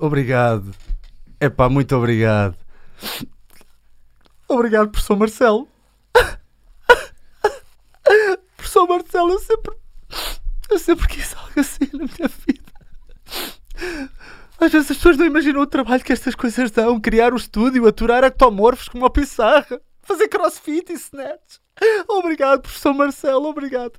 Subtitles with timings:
[0.00, 0.74] Obrigado.
[1.40, 2.56] Epá, muito obrigado.
[4.48, 5.68] Obrigado, professor Marcelo.
[8.56, 9.74] Professor Marcelo, eu sempre.
[10.70, 12.72] Eu sempre quis algo assim na minha vida.
[14.60, 17.00] Às vezes as pessoas não imaginam o trabalho que estas coisas dão.
[17.00, 21.58] Criar o estúdio, aturar ectomorfos como a pissarra, fazer crossfit e snatch.
[22.08, 23.98] Obrigado, professor Marcelo, obrigado.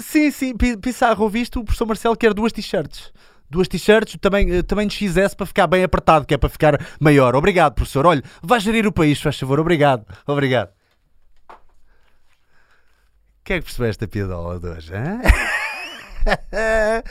[0.00, 1.58] Sim, sim, Pi- Pissarra, ouviste?
[1.58, 3.12] O professor Marcelo quer duas t-shirts.
[3.50, 6.78] Duas t-shirts, também, eh, também de XS para ficar bem apertado, que é para ficar
[6.98, 7.36] maior.
[7.36, 8.06] Obrigado, professor.
[8.06, 9.60] Olha, vai gerir o país, faz favor.
[9.60, 10.70] Obrigado, obrigado.
[13.44, 14.92] Quem é que percebeu esta piadola de hoje?
[16.52, 17.02] eh,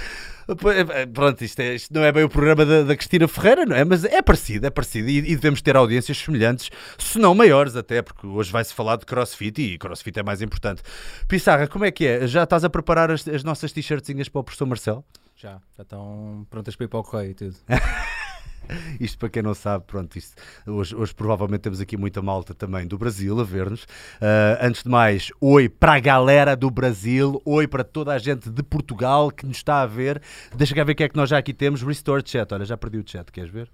[1.14, 3.86] Pronto, isto, é- isto não é bem o programa da, da Cristina Ferreira, não é?
[3.86, 5.08] Mas é parecido, é parecido.
[5.10, 9.06] E, e devemos ter audiências semelhantes, se não maiores até, porque hoje vai-se falar de
[9.06, 10.82] crossfit e crossfit é mais importante.
[11.28, 12.28] Pissarra, como é que é?
[12.28, 15.06] Já estás a preparar as, as nossas t-shirtzinhas para o professor Marcelo?
[15.44, 17.58] Já, já estão prontas para ir para o correio e tudo.
[18.98, 22.88] Isto para quem não sabe, pronto, isto, hoje, hoje provavelmente temos aqui muita malta também
[22.88, 23.86] do Brasil a ver-nos.
[24.22, 28.50] Ah, antes de mais, oi para a galera do Brasil, oi para toda a gente
[28.50, 30.22] de Portugal que nos está a ver.
[30.56, 31.84] Deixa cá ver o que é que nós já aqui temos.
[31.84, 33.70] Restore chat, olha, já perdi o chat, queres ver?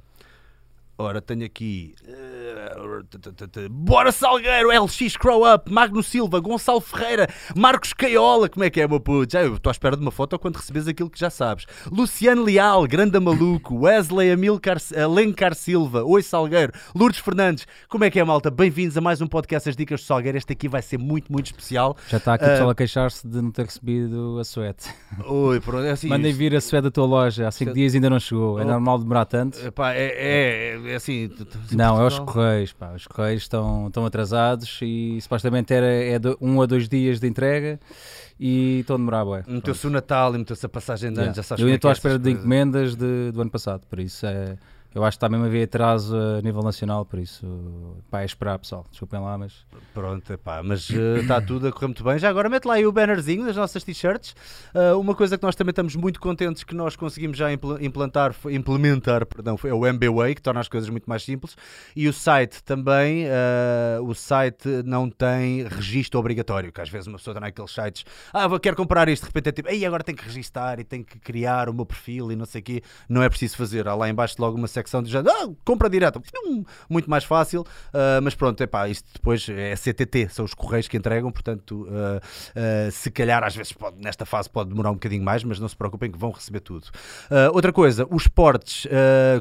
[1.01, 1.95] Ora, tenho aqui.
[2.05, 7.25] eh, Bora Salgueiro, LX Crow Up, Magno Silva, Gonçalo Ferreira,
[7.55, 9.31] Marcos Caiola, como é que é, meu puto?
[9.31, 11.65] Já estou à espera de uma foto quando recebes aquilo que já sabes.
[11.89, 18.19] Luciano Leal, Grande Maluco, Wesley Amilcar, Alencar Silva, Oi Salgueiro, Lourdes Fernandes, como é que
[18.19, 18.51] é, malta?
[18.51, 20.37] Bem-vindos a mais um podcast As Dicas do Salgueiro.
[20.37, 21.95] Este aqui vai ser muito, muito especial.
[22.09, 22.51] Já está aqui o Ah.
[22.51, 24.93] pessoal a queixar-se de não ter recebido a suete.
[25.25, 26.09] Oi, pronto, é assim.
[26.09, 27.47] Mandem isto- vir a suete da tua loja.
[27.47, 28.59] Há 5 Suete- dias ainda não chegou.
[28.59, 28.67] É Oh.
[28.67, 29.65] normal demorar tanto?
[29.65, 31.27] Epá, é, é, é assim.
[31.29, 32.73] t- t- em Não, é os correios.
[32.73, 32.91] Pá.
[32.93, 37.27] Os correios estão, estão atrasados e supostamente era é do- um a dois dias de
[37.27, 37.79] entrega
[38.39, 39.25] e estão a demorar.
[39.25, 39.43] Bué.
[39.47, 41.35] Meteu-se o Natal e meteu-se a passagem de anos, Yeah.
[41.35, 43.81] já sabes Eu ainda é estou à é espera de encomendas de- do ano passado,
[43.89, 44.57] por isso é,
[44.93, 47.45] eu acho que está mesmo a haver atraso a nível nacional, por isso
[48.09, 51.87] pá, é esperar pessoal, desculpem lá, mas Pronto, epá, mas eh, está tudo a correr
[51.87, 52.17] muito bem.
[52.17, 54.35] Já agora mete lá aí o bannerzinho das nossas t-shirts.
[54.73, 58.33] Ah, uma coisa que nós também estamos muito contentes que nós conseguimos já impl- implantar,
[58.49, 61.55] implementar, perdão, foi o MBWay, que torna as coisas muito mais simples.
[61.95, 67.17] E o site também, ah, o site não tem registro obrigatório, que às vezes uma
[67.17, 70.03] pessoa está naqueles sites, ah, vou, quero comprar isto, de repente é tipo, ei, agora
[70.03, 72.81] tenho que registar e tenho que criar o meu perfil e não sei o quê.
[73.07, 73.87] Não é preciso fazer.
[73.87, 76.21] Há lá em baixo logo uma secção de já, ah, compra direta.
[76.45, 77.65] Hum, Muito mais fácil.
[77.93, 82.89] Ah, mas pronto, epá, isto depois é CTT, são os correios que entregam, portanto, ah,
[82.91, 85.75] se calhar às vezes pode- nesta fase pode demorar um bocadinho mais, mas não se
[85.75, 86.87] preocupem que vão receber tudo.
[87.53, 88.87] Outra coisa, os portes,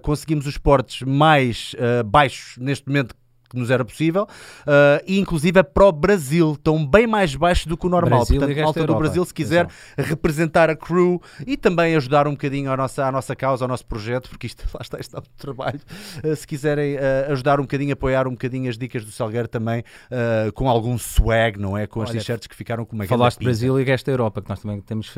[0.03, 1.75] conseguimos os portes mais
[2.07, 3.15] baixos neste momento
[3.49, 4.27] que nos era possível,
[4.67, 8.21] ah, e inclusive é para o Brasil, estão bem mais baixos do que o normal.
[8.21, 8.95] Brasil Portanto, malta do.
[8.97, 13.35] Brasil, se quiser representar a crew e também ajudar um bocadinho à nossa, à nossa
[13.37, 15.81] causa, ao nosso projeto, porque isto lá está, isto dá muito trabalho.
[16.25, 19.81] Uh, se quiserem uh, ajudar um bocadinho, apoiar um bocadinho as dicas do Salgueiro também,
[19.81, 21.87] uh, com algum swag, não é?
[21.87, 23.43] Com as t-shirts que ficaram com uma Falaste.
[23.43, 25.15] Brasil e resto da Europa, que nós também temos,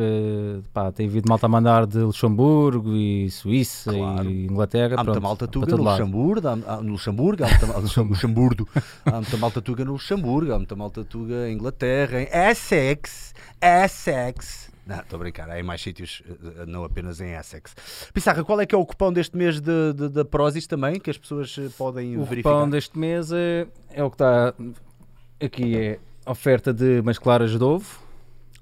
[0.73, 4.31] pá, tem havido malta a mandar de Luxemburgo e Suíça Claro.
[4.31, 4.97] e Inglaterra.
[4.99, 5.83] Há muita malta tuga no.
[5.83, 10.57] Luxemburgo, há, há- no Luxemburgo, há muita, Luxemburgo, há muita malta tuga no Luxemburgo, há
[10.59, 14.71] muita malta tuga em Inglaterra, em Essex, Essex.
[14.87, 17.75] Não, estou a brincar, há em mais sítios, eh, não apenas em Essex.
[18.13, 21.11] Pissarra, qual é que é o cupom deste mês de, de, da Prozis também, que
[21.11, 22.51] as pessoas eh, podem O verificar?
[22.55, 24.53] cupom deste mês é, é o que está
[25.41, 28.01] aqui, é oferta de umas claras de ovo,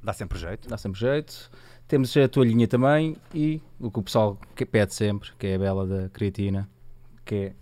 [0.02, 0.69] Dá sempre jeito.
[0.69, 1.50] dá sempre jeito.
[1.86, 5.58] Temos a toalhinha também e o que o pessoal que pede sempre, que é a
[5.58, 6.69] bela da creatina,
[7.25, 7.52] que é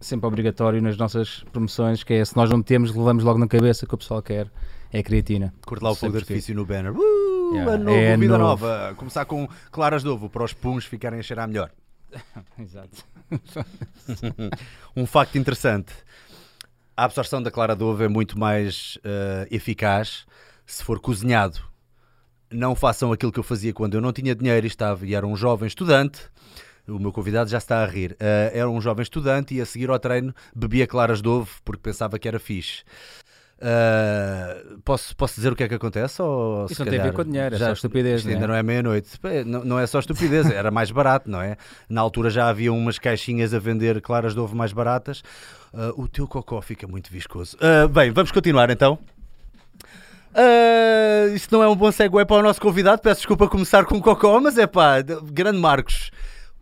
[0.00, 3.86] sempre obrigatório nas nossas promoções, que é se nós não temos, levamos logo na cabeça
[3.86, 4.50] que o pessoal quer,
[4.92, 5.52] é a creatina.
[5.64, 6.92] Curte lá o fogo de artifício no banner.
[6.96, 8.64] Uh, Yeah, novo, é vida novo.
[8.64, 8.94] nova.
[8.96, 11.70] Começar com claras de ovo para os puns ficarem a cheirar melhor.
[12.58, 13.04] Exato.
[14.96, 15.92] Um facto interessante:
[16.96, 20.26] a absorção da clara de ovo é muito mais eh, eficaz
[20.64, 21.58] se for cozinhado.
[22.52, 25.26] Não façam aquilo que eu fazia quando eu não tinha dinheiro e estava e era
[25.26, 26.20] um jovem estudante.
[26.90, 28.16] O meu convidado já está a rir.
[28.18, 31.80] Eh, era um jovem estudante e a seguir ao treino bebia claras de ovo porque
[31.82, 32.82] pensava que era fixe.
[33.62, 36.20] Eh, posso, posso dizer o que é que acontece?
[36.22, 38.32] Ou Isso não tem a ver calhar com dinheiro, é já- só estupidez, isto é?
[38.34, 39.18] ainda não é meia-noite.
[39.20, 41.56] Pá, Não, não é só estupidez, era mais barato, não é?
[41.88, 45.22] Na altura já havia umas caixinhas a vender claras de ovo mais baratas.
[45.74, 47.56] Ah, o teu cocó fica muito viscoso.
[47.60, 48.98] Ah, bem, vamos continuar então.
[50.34, 53.02] Ah, isto não é um bom segue para o nosso convidado.
[53.02, 56.10] Peço desculpa começar com cocó, mas é pá, grande Marcos,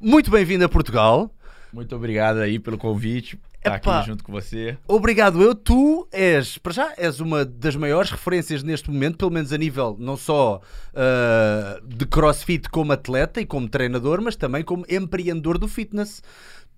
[0.00, 1.30] muito bem-vindo a Portugal.
[1.72, 3.38] Muito obrigado aí pelo convite.
[3.62, 3.98] Tá Epá.
[3.98, 4.78] aqui junto com você.
[4.86, 5.54] Obrigado, eu.
[5.54, 9.96] Tu és, para já, és uma das maiores referências neste momento, pelo menos a nível
[9.98, 10.60] não só
[10.94, 16.22] ah, de crossfit como atleta e como treinador, mas também como empreendedor do fitness.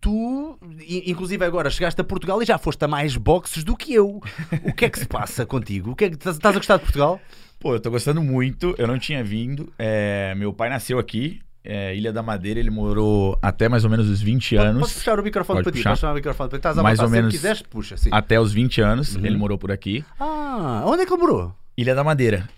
[0.01, 0.59] Tu,
[1.07, 4.23] inclusive agora, chegaste a Portugal e já foste a mais boxes do que eu.
[4.65, 5.91] O que é que se passa contigo?
[5.91, 7.21] O que é que, estás estás a gostar de Portugal?
[7.59, 8.75] Pô, eu tô gostando muito.
[8.79, 9.71] Eu não tinha vindo.
[9.79, 12.59] É, meu pai nasceu aqui, é, Ilha da Madeira.
[12.61, 14.81] Ele morou até mais ou menos os 20 anos.
[14.81, 15.79] Posso puxar o microfone Pode para ti?
[15.79, 15.97] puxar.
[15.97, 16.79] Chamar o microfone para ti?
[16.79, 18.09] A Mais ou menos- quiseres, puxa, sim.
[18.13, 19.25] Até os 20 anos, Uhum.
[19.27, 20.05] ele morou por aqui.
[20.19, 21.55] Ah, onde é que ele morou?
[21.77, 22.49] Ilha da Madeira.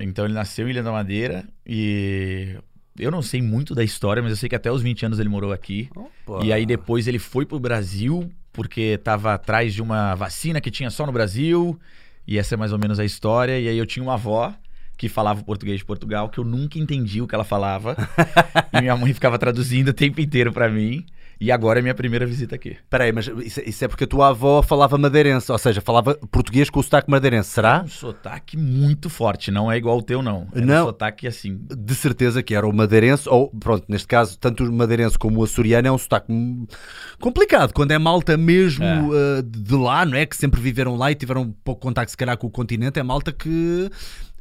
[0.00, 2.56] Então ele nasceu em Ilha da Madeira e
[2.98, 5.28] eu não sei muito da história, mas eu sei que até os 20 anos ele
[5.28, 5.88] morou aqui.
[6.26, 6.44] Opa.
[6.44, 10.90] E aí depois ele foi pro Brasil porque tava atrás de uma vacina que tinha
[10.90, 11.78] só no Brasil.
[12.26, 13.58] E essa é mais ou menos a história.
[13.58, 14.52] E aí eu tinha uma avó
[15.02, 17.96] que falava português de Portugal, que eu nunca entendi o que ela falava.
[18.72, 21.04] e minha mãe ficava traduzindo o tempo inteiro pra mim.
[21.40, 22.68] E agora é minha primeira visita aqui.
[22.84, 26.14] Espera aí, mas isso, isso é porque a tua avó falava madeirense, ou seja, falava
[26.30, 27.82] português com o sotaque madeirense, será?
[27.84, 30.46] Um sotaque muito forte, não é igual o teu, não.
[30.54, 30.84] É Não.
[30.84, 31.58] um sotaque assim.
[31.76, 35.42] De certeza que era o madeirense, ou pronto, neste caso, tanto o madeirense como o
[35.42, 36.32] açoriano é um sotaque
[37.18, 39.00] complicado, quando é malta mesmo É.
[39.00, 40.24] uh, de lá, não é?
[40.24, 43.32] Que sempre viveram lá e tiveram pouco contacto, se calhar, com o continente, é malta
[43.32, 43.90] que.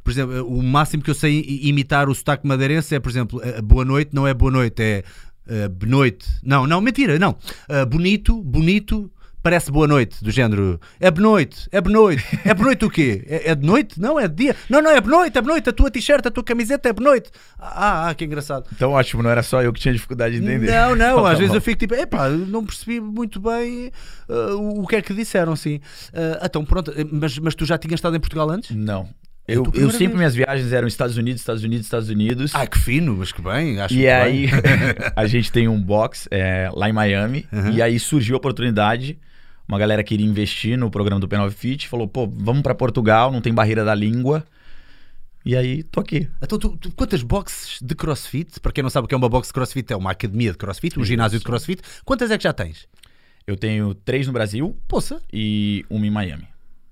[0.03, 3.85] Por exemplo, o máximo que eu sei imitar o sotaque madeirense é, por exemplo, boa
[3.85, 5.03] noite, não é boa noite, é
[5.47, 6.27] eh, benoite.
[6.43, 7.35] Não, não, mentira, não.
[7.67, 9.11] Eh, bonito, bonito,
[9.41, 10.79] parece boa noite, do género.
[10.99, 12.23] É benoite, é benoite.
[12.45, 13.23] É benoite o quê?
[13.27, 13.99] É, é de noite?
[13.99, 14.55] Não, é de dia.
[14.69, 15.69] Não, não, é benoite, é benoite.
[15.69, 17.31] A tua t-shirt, a tua camiseta é benoite.
[17.59, 18.65] Ah, ah, que engraçado.
[18.71, 20.71] Então ótimo, não era só eu que tinha dificuldade de entender.
[20.71, 23.91] Não, não, Então, às tá vezes eu fico tipo, epá, não percebi muito bem
[24.29, 25.81] uh, o que é que disseram, sim.
[26.13, 28.75] Uh, então, pronto, mas, mas tu já tinhas estado em Portugal antes?
[28.75, 29.09] Não.
[29.47, 30.17] É Eu, eu sempre, vez.
[30.17, 32.51] minhas viagens eram Estados Unidos, Estados Unidos, Estados Unidos.
[32.53, 34.47] Ah, que fino, mas que bem, acho E aí,
[35.15, 37.45] a gente tem um box é, lá em Miami.
[37.51, 37.71] Uhum.
[37.71, 39.17] E aí surgiu a oportunidade.
[39.67, 41.87] Uma galera queria investir no programa do P9 Fit.
[41.87, 44.43] Falou, pô, vamos pra Portugal, não tem barreira da língua.
[45.43, 46.29] E aí, tô aqui.
[46.41, 48.59] Então, tu, tu- quantas boxes de crossfit?
[48.59, 50.57] Para quem não sabe o que é uma box de crossfit, é uma academia de
[50.57, 51.81] crossfit, um ginásio de crossfit.
[52.05, 52.87] Quantas é que já tens?
[53.47, 56.47] Eu tenho três no Brasil Poça, e uma em Miami.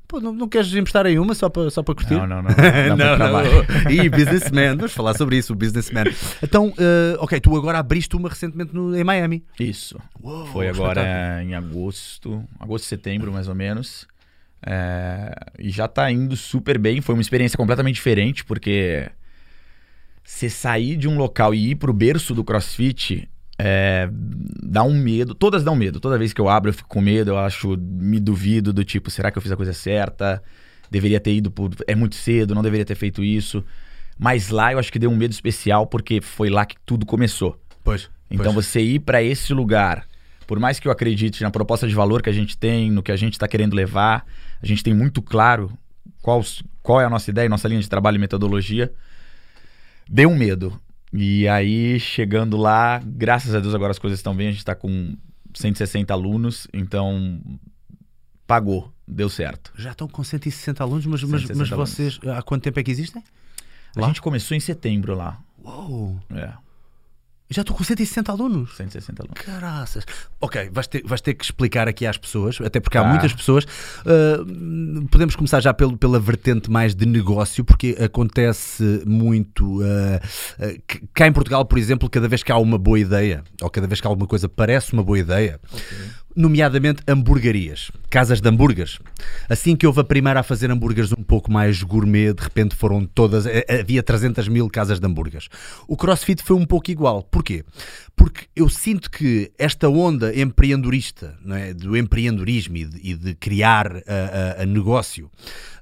[0.10, 2.16] Pô, não, não queres emprestar aí uma só para só para curtir?
[2.16, 2.50] Não, não, não.
[2.50, 3.50] Dá muito trabalho.
[3.90, 6.06] E businessman, vamos falar sobre isso, o businessman.
[6.42, 9.46] Então, uh, ok, tu agora abriste uma recentemente no, em Miami.
[9.60, 9.98] Isso.
[10.22, 11.00] Uou, Foi espetáculo.
[11.00, 14.08] agora em agosto, agosto, setembro, mais ou menos.
[14.66, 17.00] É, e já tá indo super bem.
[17.02, 19.10] Foi uma experiência completamente diferente, porque
[20.24, 23.30] você sair de um local e ir pro berço do CrossFit
[23.62, 24.10] é,
[24.64, 25.36] dá um medo.
[25.36, 26.00] Todas dão medo.
[26.00, 27.32] Toda vez que eu abro, eu fico com medo.
[27.32, 30.42] Eu acho, me duvido do tipo, será que eu fiz a coisa certa?
[30.90, 31.72] Deveria ter ido por.
[31.86, 33.64] É muito cedo, não deveria ter feito isso.
[34.18, 37.60] Mas lá eu acho que deu um medo especial, porque foi lá que tudo começou.
[37.84, 38.10] Pois.
[38.32, 38.66] Então pois.
[38.66, 40.06] você ir para esse lugar,
[40.48, 43.12] por mais que eu acredite na proposta de valor que a gente tem, no que
[43.12, 44.26] a gente está querendo levar,
[44.62, 45.72] a gente tem muito claro
[46.22, 46.44] qual,
[46.82, 48.92] qual é a nossa ideia, nossa linha de trabalho e metodologia.
[50.10, 50.80] Deu um medo.
[51.12, 54.76] E aí, chegando lá, graças a Deus agora as coisas estão bem, a gente está
[54.76, 55.16] com
[55.56, 57.42] 160 alunos, então
[58.46, 59.72] pagou, deu certo.
[59.76, 61.90] Já estão com 160 alunos, mas, mas, 160 mas alunos.
[61.90, 63.24] vocês, há quanto tempo é que existem?
[63.96, 64.08] A Lá?
[64.08, 65.40] gente começou em setembro lá.
[65.64, 66.54] Uou, É,
[67.50, 68.76] já estou com 160 alunos.
[68.78, 69.42] 160 alunos.
[69.42, 70.06] Caraças.
[70.40, 73.10] Ok, vais ter, vais ter que explicar aqui às pessoas, até porque há Tá.
[73.10, 73.64] muitas pessoas.
[73.66, 79.82] uh, podemos começar já pelo, pela vertente mais de negócio, porque acontece muito.
[79.82, 83.44] uh, uh, que- cá em Portugal, por exemplo, cada vez que há uma boa ideia,
[83.62, 85.60] ou cada vez que alguma coisa parece uma boa ideia,
[86.36, 89.00] nomeadamente hamburguerias, casas de hambúrgueres.
[89.50, 93.06] Assim que houve a primeira a fazer hambúrgueres um pouco mais gourmet, de repente foram
[93.06, 95.48] todas, eh, havia 300 mil casas de hambúrgueres.
[95.88, 97.24] O CrossFit foi um pouco igual.
[97.24, 97.64] Porquê?
[98.16, 101.74] Porque eu sinto que esta onda empreendedorista, é?
[101.74, 105.30] do empreendedorismo e de, e de criar a, a- a negócio,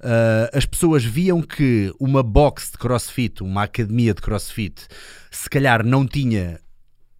[0.01, 4.87] ah, as pessoas viam que uma box de CrossFit, uma academia de CrossFit,
[5.29, 6.59] se calhar não tinha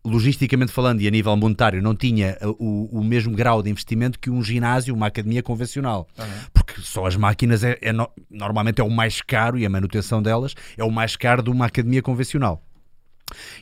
[0.07, 4.17] logisticamente falando e a nível monetário, não tinha uh, o, o mesmo grau de investimento
[4.19, 6.07] que um ginásio, uma academia convencional.
[6.53, 10.21] Porque só as máquinas é, é no- normalmente é o mais caro e a manutenção
[10.21, 12.61] delas é o mais caro de uma academia convencional.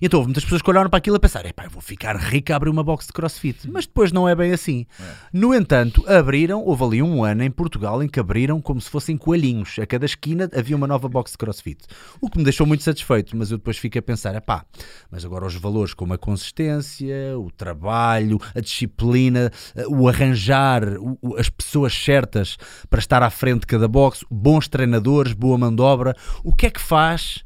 [0.01, 2.53] Então houve muitas pessoas que olharam para aquilo a pensar: epá, eu vou ficar rico
[2.53, 3.69] a abrir uma box de crossfit.
[3.69, 4.85] Mas depois não é bem assim.
[5.33, 9.17] No entanto, abriram, houve ali um ano em Portugal em que abriram como se fossem
[9.17, 9.77] coelhinhos.
[9.79, 11.85] A cada esquina havia uma nova box de crossfit.
[12.21, 14.65] O que me deixou muito satisfeito, mas eu depois fico a pensar: epá,
[15.09, 19.51] mas agora os valores como a consistência, o trabalho, a disciplina,
[19.87, 22.57] o arranjar o- as pessoas certas
[22.89, 26.67] para estar à frente de cada box, bons treinadores, boa mão de obra, o que
[26.67, 27.43] é que faz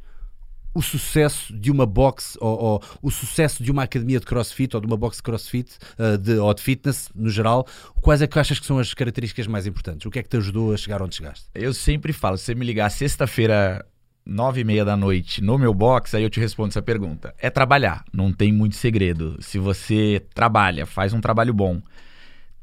[0.73, 4.81] o sucesso de uma box ou, ou o sucesso de uma academia de crossfit ou
[4.81, 7.65] de uma box de crossfit uh, de, ou de fitness no geral,
[8.01, 10.05] quais é que achas que são as características mais importantes?
[10.05, 11.47] O que é que te ajudou a chegar onde chegaste?
[11.55, 13.85] Eu sempre falo, se você me ligar sexta-feira,
[14.25, 17.33] nove e meia da noite, no meu box, aí eu te respondo essa pergunta.
[17.39, 19.37] É trabalhar, não tem muito segredo.
[19.41, 21.81] Se você trabalha, faz um trabalho bom,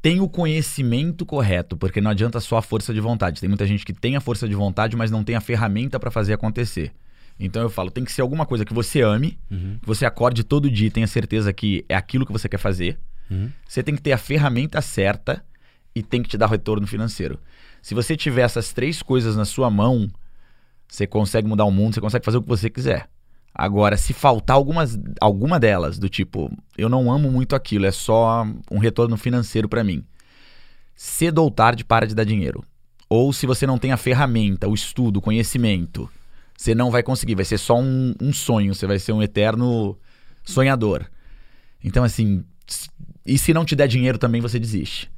[0.01, 3.41] tem o conhecimento correto, porque não adianta só a força de vontade.
[3.41, 6.09] Tem muita gente que tem a força de vontade, mas não tem a ferramenta para
[6.09, 6.93] fazer acontecer.
[7.39, 9.77] Então eu falo, tem que ser alguma coisa que você ame, Uhum.
[9.79, 12.97] que você acorde todo dia e tenha certeza que é aquilo que você quer fazer.
[13.29, 13.51] Uhum.
[13.67, 15.43] Você tem que ter a ferramenta certa
[15.93, 17.39] e tem que te dar retorno financeiro.
[17.81, 20.09] Se você tiver essas três coisas na sua mão,
[20.87, 23.07] você consegue mudar o mundo, você consegue fazer o que você quiser.
[23.53, 28.45] Agora, se faltar algumas, alguma delas, do tipo, eu não amo muito aquilo, é só
[28.71, 30.03] um retorno financeiro pra mim.
[30.95, 32.63] Cedo ou tarde para de dar dinheiro.
[33.09, 36.09] Ou se você não tem a ferramenta, o estudo, o conhecimento,
[36.57, 39.97] você não vai conseguir, vai ser só um, um sonho, você vai ser um eterno
[40.43, 41.05] sonhador.
[41.83, 42.43] Então, assim,
[43.23, 45.09] e se não te der dinheiro também, você desiste.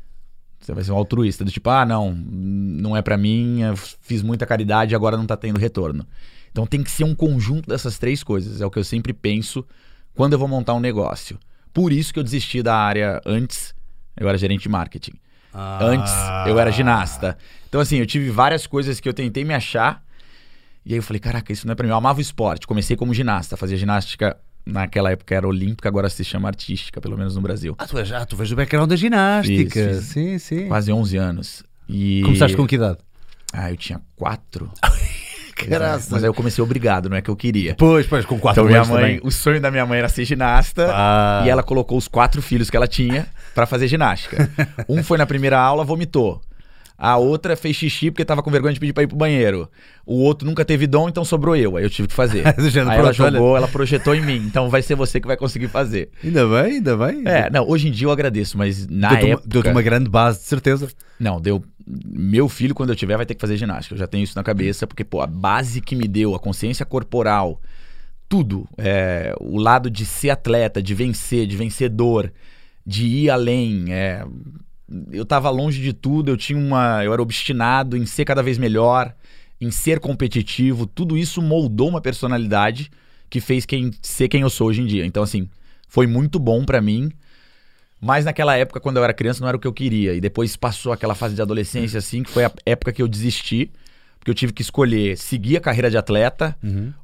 [0.60, 3.62] Você vai ser um altruísta, do tipo, ah, não, não é pra mim,
[4.02, 6.06] fiz muita caridade e agora não tá tendo retorno.
[6.52, 9.66] Então tem que ser um conjunto dessas três coisas, é o que eu sempre penso
[10.14, 11.40] quando eu vou montar um negócio.
[11.74, 13.74] Por isso que eu desisti da área antes,
[14.18, 15.14] eu era gerente de marketing.
[15.54, 16.12] Antes
[16.48, 17.38] eu era ginasta.
[17.68, 20.04] Então, assim, eu tive várias coisas que eu tentei me achar.
[20.90, 21.92] E aí eu falei, caraca, isso não é pra mim.
[21.92, 22.66] Eu amava o esporte.
[22.66, 24.36] Comecei como ginasta, fazia ginástica.
[24.66, 27.76] Naquela época era olímpica, agora se chama artística, pelo menos no Brasil.
[27.78, 29.70] Ah, tu, és, ah, tu vês o background da ginástica.
[29.70, 30.06] Fiz, fiz.
[30.06, 30.68] Sim, sim.
[30.68, 31.64] Quase 11 anos.
[31.88, 32.24] E...
[32.24, 32.98] Começaste com que idade?
[33.54, 34.72] Ah, eu tinha quatro.
[35.54, 36.04] Caraca.
[36.10, 37.76] Mas aí eu comecei obrigado, não é que eu queria.
[37.76, 39.20] Pois, pois, com quatro Então minha mãe, também.
[39.24, 40.90] o sonho da minha mãe era ser ginasta.
[40.92, 41.44] Ah.
[41.46, 44.50] E ela colocou os quatro filhos que ela tinha pra fazer ginástica.
[44.90, 46.42] Um foi na primeira aula, vomitou.
[47.02, 49.70] A outra fez xixi porque tava com vergonha de pedir pra ir pro banheiro.
[50.06, 51.78] O outro nunca teve dom, então sobrou eu.
[51.78, 52.44] Aí eu tive que fazer.
[52.90, 54.36] Aí ela jogou, ela projetou em mim.
[54.36, 56.10] Então vai ser você que vai conseguir fazer.
[56.22, 57.24] Ainda bem, ainda bem.
[57.26, 59.48] É, não, hoje em dia eu agradeço, mas na uma, época...
[59.48, 60.90] deu-te uma grande base, de certeza.
[61.18, 61.64] Não, deu.
[61.88, 63.96] Meu filho, quando eu tiver, vai ter que fazer ginástica.
[63.96, 66.86] Eu já tenho isso na cabeça, porque, pô, a base que me deu, a consciência
[66.86, 67.62] corporal,
[68.28, 68.68] tudo.
[68.78, 72.30] é, o lado de ser atleta, de vencer, de vencedor,
[72.86, 73.86] de ir além.
[73.94, 74.26] é,
[75.12, 77.04] eu tava longe de tudo, eu tinha uma.
[77.04, 79.14] Eu era obstinado em ser cada vez melhor,
[79.60, 80.86] em ser competitivo.
[80.86, 82.90] Tudo isso moldou uma personalidade
[83.30, 85.06] que fez quem ser quem eu sou hoje em dia.
[85.06, 85.48] Então, assim,
[85.88, 87.12] foi muito bom pra mim.
[88.02, 90.14] Mas naquela época, quando eu era criança, não era o que eu queria.
[90.14, 93.72] E depois passou aquela fase de adolescência, assim, que foi a época que eu desisti.
[94.20, 96.56] Porque eu tive que escolher seguir a carreira de atleta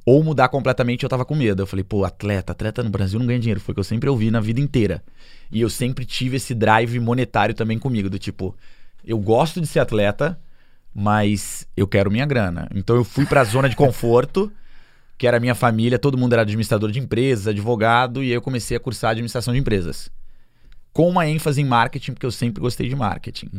[0.04, 1.02] ou mudar completamente.
[1.02, 1.62] Eu tava com medo.
[1.62, 3.58] Eu falei, pô, atleta, atleta no Brasil não ganha dinheiro.
[3.58, 5.02] Foi o que eu sempre ouvi na vida inteira.
[5.50, 8.10] E eu sempre tive esse drive monetário também comigo.
[8.10, 8.54] Do tipo,
[9.02, 10.38] eu gosto de ser atleta,
[10.94, 12.68] mas eu quero minha grana.
[12.74, 14.52] Então eu fui pra zona de conforto,
[15.16, 15.98] que era a minha família.
[15.98, 18.22] Todo mundo era administrador de empresas, advogado.
[18.22, 20.10] E aí eu comecei a cursar administração de empresas
[20.92, 23.50] com uma ênfase em marketing, porque eu sempre gostei de marketing.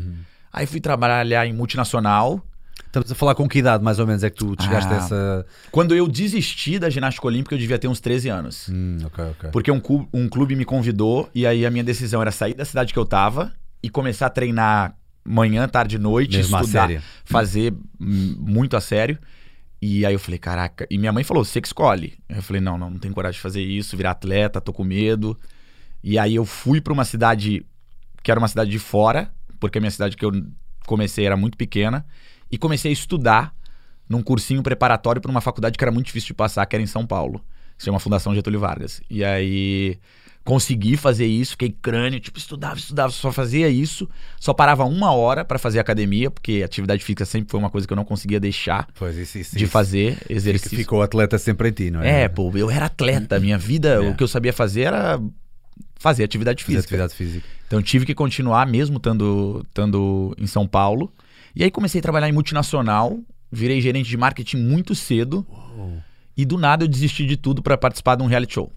[0.54, 2.44] Aí fui trabalhar em multinacional.
[2.88, 5.00] Estamos a falar com que idade, mais ou menos, é que tu chegaste a Ah.
[5.00, 5.46] essa.
[5.72, 8.70] Quando eu desisti da ginástica olímpica, eu devia ter uns 13 anos.
[8.70, 9.50] Hum, ok, ok.
[9.52, 12.66] Porque um, cu- um clube me convidou e aí a minha decisão era sair da
[12.66, 13.52] cidade que eu tava
[13.84, 16.90] e começar a treinar manhã, tarde e noite, Mesmo estudar,
[17.26, 19.18] fazer muito a sério.
[19.82, 20.88] E aí eu falei, caraca.
[20.90, 22.14] E minha mãe falou, você que escolhe.
[22.28, 25.38] Eu falei, não, não, não tenho coragem de fazer isso, virar atleta, tô com medo.
[26.04, 27.64] E aí eu fui pra uma cidade
[28.24, 29.30] que era uma cidade de fora,
[29.60, 30.32] porque a minha cidade que eu
[30.88, 32.06] comecei era muito pequena,
[32.52, 33.54] e comecei a estudar
[34.10, 36.88] num cursinho preparatório para uma faculdade que era muito difícil de passar, que era em
[36.88, 37.44] São Paulo.
[37.78, 39.02] Se chama Fundação Getúlio Vargas.
[39.10, 39.98] E aí
[40.44, 45.44] consegui fazer isso, fiquei crânio, tipo, estudava, estudava, só fazia isso, só parava uma hora
[45.44, 48.88] para fazer academia, porque atividade física sempre foi uma coisa que eu não conseguia deixar
[48.98, 50.78] Pois, isso, isso, de fazer Fica- exercício.
[50.78, 52.22] Ficou atleta sempre em ti, não é?
[52.22, 54.00] É, pô, eu era atleta, minha vida, É.
[54.00, 55.20] o que eu sabia fazer era
[56.00, 56.96] fazer atividade Fazer física.
[56.96, 57.46] atividade física.
[57.68, 61.12] Então tive que continuar mesmo estando estando em São Paulo.
[61.58, 63.20] E aí comecei a trabalhar em multinacional,
[63.52, 65.44] virei gerente de marketing muito cedo.
[66.38, 68.72] E do nada eu desisti de tudo para participar de um reality show.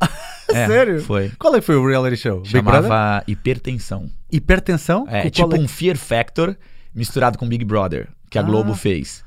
[0.50, 1.02] É, Sério?
[1.02, 1.30] Foi.
[1.38, 2.42] Qual é que foi o reality show?
[2.42, 4.10] Chamava Hipertensão.
[4.32, 5.04] Hipertensão?
[5.06, 6.56] É, tipo qual um Fear Factor
[6.94, 8.44] misturado com Big Brother, que a Ah.
[8.44, 9.22] Globo fez.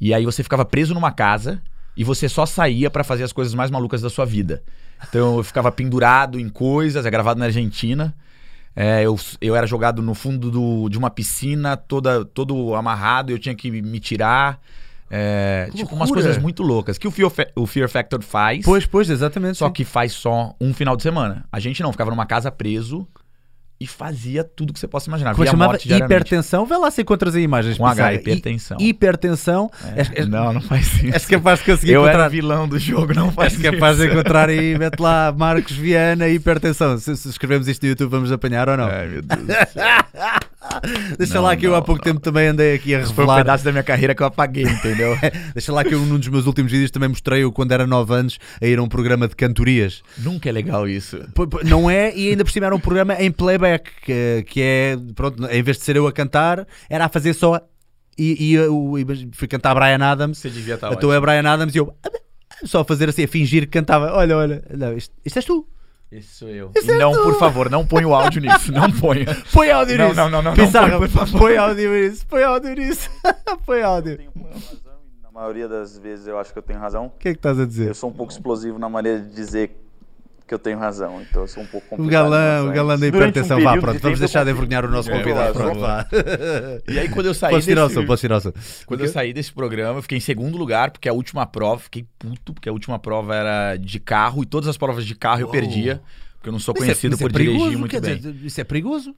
[0.00, 1.62] E aí você ficava preso numa casa
[1.96, 4.64] e você só saía pra fazer as coisas mais malucas da sua vida.
[5.08, 8.12] Então eu ficava pendurado em coisas, é gravado na Argentina.
[8.76, 13.38] É, eu, eu era jogado no fundo do- de uma piscina, toda, todo amarrado, eu
[13.38, 14.60] tinha que me tirar.
[15.10, 16.98] É, tipo, umas coisas muito loucas.
[16.98, 18.64] Que o Fear, o Fear Factor faz.
[18.64, 19.58] Pois, pois, exatamente.
[19.58, 19.72] Só sim.
[19.72, 21.44] que faz só um final de semana.
[21.52, 23.06] A gente não, ficava numa casa preso
[23.80, 25.34] e fazia tudo que você possa imaginar.
[25.34, 25.76] Como chamava?
[25.84, 26.64] Hipertensão?
[26.64, 27.76] Vê lá se encontras aí imagens.
[27.76, 28.76] Com H, hipertensão.
[28.80, 29.70] Hi- Hipertensão.
[29.96, 31.12] É, és- não, não faz isso.
[31.12, 32.28] És capaz de conseguir Eu era encontrar.
[32.28, 36.96] vilão do jogo, não faz És capaz de encontrar aí, mete lá Marcos Viana, hipertensão.
[36.98, 38.86] Se, se escrevemos isto no YouTube, vamos apanhar ou não?
[38.86, 39.40] Ai, meu Deus.
[41.18, 42.12] Deixa Não, lá que eu há pouco não.
[42.12, 43.44] tempo também andei aqui a Esse foi um revelar.
[43.44, 45.16] pedaço da minha carreira que eu apaguei, entendeu?
[45.54, 48.14] Deixa lá que eu, num dos meus últimos vídeos, também mostrei eu quando era 9
[48.14, 50.02] anos a ir a um programa de cantorias.
[50.18, 51.18] Nunca é legal isso.
[51.64, 55.44] Não é, e ainda por cima era um programa em playback, que, que é, pronto,
[55.46, 57.60] em vez de ser eu a cantar, era a fazer só.
[58.16, 58.94] E, e eu
[59.32, 61.92] fui cantar Brian Adams, Você devia estar então é Brian Adams e eu
[62.64, 64.12] só a fazer assim, a fingir que cantava.
[64.12, 65.66] Olha, olha, não, isto, isto és tu.
[66.12, 66.70] Esse sou eu.
[66.76, 67.22] Esse E é não, tu.
[67.24, 68.70] por favor, não põe o áudio nisso.
[68.70, 69.24] Não ponha.
[69.52, 70.16] Põe áudio Não, nisso.
[70.16, 71.40] não, não, não, não Pissarra, põe, por favor.
[71.40, 73.10] põe áudio nisso, põe áudio nisso.
[73.66, 74.16] põe áudio.
[74.18, 77.06] tenho razão e na maioria das vezes eu acho que eu tenho razão.
[77.06, 77.88] O que é que estás a dizer?
[77.88, 79.76] Eu sou um pouco explosivo na maneira de dizer
[80.46, 82.24] que eu tenho razão, então eu sou um pouco O complicado.
[82.24, 83.06] galã, nas o galã da.
[83.10, 83.60] Durante um hipertensão.
[83.62, 85.52] Vá, pronto, de vamos deixar de envergonhar o nosso É, convidado.
[85.54, 86.06] Pronto, vá.
[86.88, 88.00] E aí, quando eu saí Posso tirar o desse...
[88.00, 88.52] som, posso tirar o som.
[88.86, 92.06] Quando eu saí desse programa, eu fiquei em segundo lugar, porque a última prova, fiquei
[92.18, 95.46] puto, porque a última prova era de carro e todas as provas de carro eu
[95.46, 95.52] Uou.
[95.52, 96.02] perdia,
[96.36, 98.16] porque eu não sou Isso é- conhecido é por dirigir perigoso, muito quer bem.
[98.16, 99.14] dizer, isso é perigoso,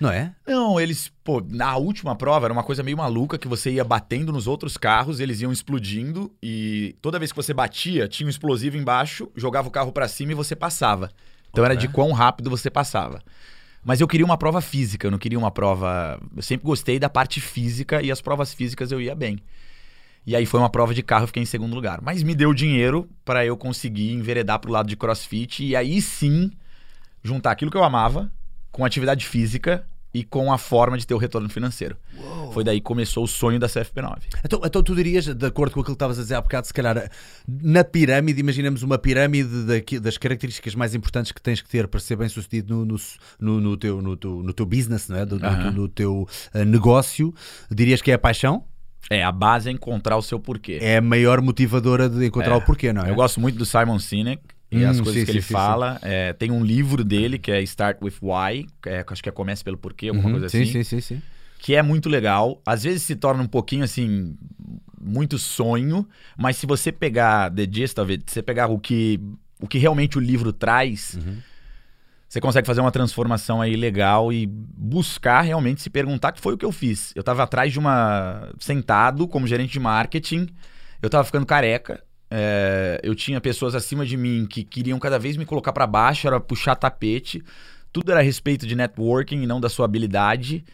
[0.00, 0.34] não é?
[0.46, 4.32] Não, eles, pô, na última prova era uma coisa meio maluca que você ia batendo
[4.32, 8.76] nos outros carros, eles iam explodindo e toda vez que você batia, tinha um explosivo
[8.76, 11.10] embaixo, jogava o carro pra cima e você passava.
[11.50, 13.22] Então era de quão rápido você passava.
[13.82, 16.20] Mas eu queria uma prova física, eu não queria uma prova.
[16.34, 19.38] Eu sempre gostei da parte física e as provas físicas eu ia bem.
[20.26, 22.00] E aí foi uma prova de carro, eu fiquei em segundo lugar.
[22.02, 26.50] Mas me deu dinheiro pra eu conseguir enveredar pro lado de crossfit e aí sim
[27.22, 28.30] juntar aquilo que eu amava
[28.76, 31.96] com atividade física e com a forma de ter o retorno financeiro.
[32.52, 34.18] Foi daí que começou o sonho da CFP9.
[34.44, 36.74] Então, então tu dirias, de acordo com aquilo que estavas a dizer há bocado, se
[36.74, 37.10] calhar
[37.48, 42.00] na pirâmide, imaginamos uma pirâmide daqui- das características mais importantes que tens que ter para
[42.00, 42.96] ser bem sucedido no, no,
[43.40, 45.24] no, no teu, no, teu, no teu business, não é?
[45.24, 45.70] Do- no, Aham.
[45.70, 47.34] no teu eh, negócio,
[47.70, 48.64] dirias que é a paixão?
[49.10, 50.78] É, a base é encontrar o seu porquê.
[50.82, 52.56] É a maior motivadora de encontrar É.
[52.56, 53.10] o porquê, não é?
[53.10, 55.52] Eu gosto muito do Simon Sinek e Hum, as coisas sim, que sim, ele sim,
[55.52, 55.98] fala.
[56.02, 59.32] É, tem um livro dele que é Start with Why, que é, acho que é
[59.32, 60.72] Comece pelo Porquê, alguma Uhum, coisa sim, assim.
[60.72, 61.22] sim, sim, sim.
[61.58, 62.60] que é muito legal.
[62.66, 64.36] Às vezes se torna um pouquinho assim,
[65.00, 69.20] muito sonho, mas se você pegar the gist of it, se você pegar o que,
[69.60, 71.36] o que realmente o livro traz, Uhum.
[72.28, 76.58] você consegue fazer uma transformação aí legal e buscar realmente se perguntar que foi o
[76.58, 77.12] que eu fiz.
[77.14, 78.52] Eu tava atrás de uma.
[78.58, 80.48] sentado como gerente de marketing,
[81.00, 82.02] eu tava ficando careca.
[82.30, 86.26] É, eu tinha pessoas acima de mim que queriam cada vez me colocar para baixo,
[86.26, 87.42] era puxar tapete.
[87.92, 90.64] Tudo era a respeito de networking e não da sua habilidade.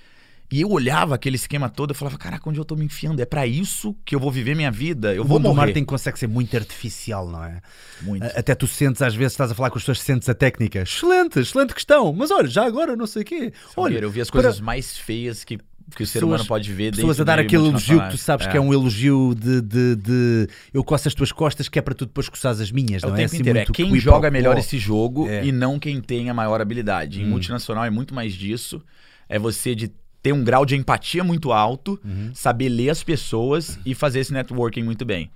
[0.50, 3.20] E eu olhava aquele esquema todo, eu falava, caraca, onde eu tô me enfiando?
[3.20, 5.14] É pra isso que eu vou viver minha vida?
[5.14, 5.66] Eu o vou mundo do morrer.
[5.68, 7.62] marketing consegue ser muito artificial, não é?
[8.02, 8.22] Muito.
[8.24, 10.80] Até tu sentes, às vezes, estás a falar com as pessoas, sentes a técnica.
[10.82, 12.12] Excelente, excelente questão.
[12.12, 13.52] Mas olha, já agora não sei o quê.
[13.74, 15.58] Olha, eu vi as para- coisas mais feias que,
[15.96, 18.46] que o ser Pessoas- humano pode ver pessoas a dar aquele elogio que tu sabes
[18.46, 21.94] que é um elogio de, de, de eu coço as tuas costas que é para
[21.94, 23.24] tu depois coçares as minhas, É não é?
[23.24, 23.58] Assim, inteiro.
[23.58, 25.44] É muito quem quid joga melhor esse jogo É.
[25.44, 27.20] e não quem tem a maior habilidade.
[27.20, 27.30] Em Hum.
[27.30, 28.82] multinacional é muito mais disso.
[29.28, 29.90] É você de
[30.22, 32.30] ter um grau de empatia muito alto, Uhum.
[32.34, 35.30] saber ler as pessoas e fazer esse networking muito bem.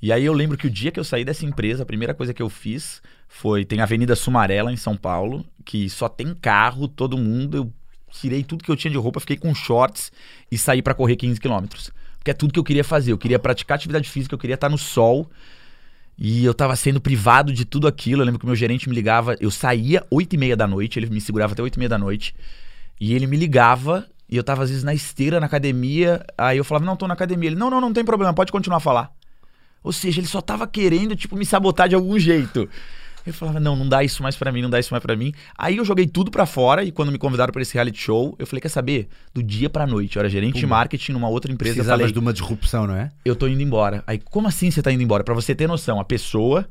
[0.00, 2.34] E aí eu lembro que o dia que eu saí dessa empresa, a primeira coisa
[2.34, 6.88] que eu fiz foi tem a Avenida Sumarela em São Paulo, que só tem carro,
[6.88, 7.72] todo mundo, eu
[8.12, 10.12] tirei tudo que eu tinha de roupa, fiquei com shorts
[10.50, 11.90] e saí pra correr 15 quilômetros.
[12.18, 13.10] Porque é tudo que eu queria fazer.
[13.10, 15.28] Eu queria praticar atividade física, eu queria estar no sol.
[16.16, 18.22] E eu tava sendo privado de tudo aquilo.
[18.22, 20.98] Eu lembro que o meu gerente me ligava, eu saía 8 e meia da noite,
[20.98, 22.34] ele me segurava até 8 e meia da noite.
[23.00, 26.24] E ele me ligava, e eu tava às vezes na esteira, na academia.
[26.38, 27.48] Aí eu falava, não, tô na academia.
[27.48, 29.10] Ele, não, não, não tem problema, pode continuar a falar.
[29.82, 32.68] Ou seja, ele só tava querendo, tipo, me sabotar de algum jeito.
[33.26, 35.32] Eu falava, não, não dá isso mais pra mim, não dá isso mais pra mim.
[35.56, 38.46] Aí eu joguei tudo pra fora e quando me convidaram pra esse reality show, eu
[38.46, 39.08] falei, quer saber?
[39.32, 40.76] Do dia pra noite, eu era gerente de Puma.
[40.76, 41.72] marketing numa outra empresa.
[41.72, 43.10] Eu Precisavas falei, de uma disrupção, não é?
[43.24, 44.02] eu tô indo embora.
[44.06, 45.22] Aí, como assim você tá indo embora?
[45.22, 46.68] Pra você ter noção, a pessoa.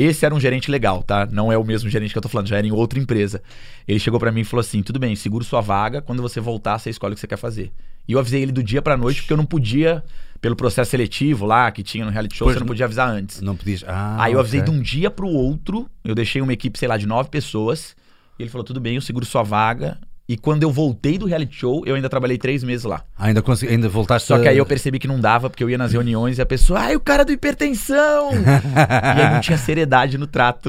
[0.00, 1.26] Esse era um gerente legal, tá?
[1.26, 3.42] Não é o mesmo gerente que eu tô falando, já era em outra empresa.
[3.86, 6.78] Ele chegou pra mim e falou assim: tudo bem, seguro sua vaga, quando você voltar,
[6.78, 7.72] você escolhe o que você quer fazer.
[8.06, 10.04] E eu avisei ele do dia pra noite, porque eu não podia,
[10.40, 13.40] pelo processo seletivo lá que tinha no reality show, Pois você não podia avisar antes.
[13.40, 13.84] Não podias.
[13.88, 14.72] Ah, Aí eu avisei ok.
[14.72, 17.96] de um dia pro outro, eu deixei uma equipe, sei lá, de nove pessoas.
[18.38, 19.98] E ele falou: tudo bem, eu seguro sua vaga.
[20.28, 23.02] E quando eu voltei do reality show, eu ainda trabalhei três meses lá.
[23.18, 25.78] Ainda, consegui, ainda voltaste Só que aí eu percebi que não dava, porque eu ia
[25.78, 28.30] nas reuniões e a pessoa, ai, o cara do hipertensão!
[28.36, 30.68] e aí não tinha seriedade no trato.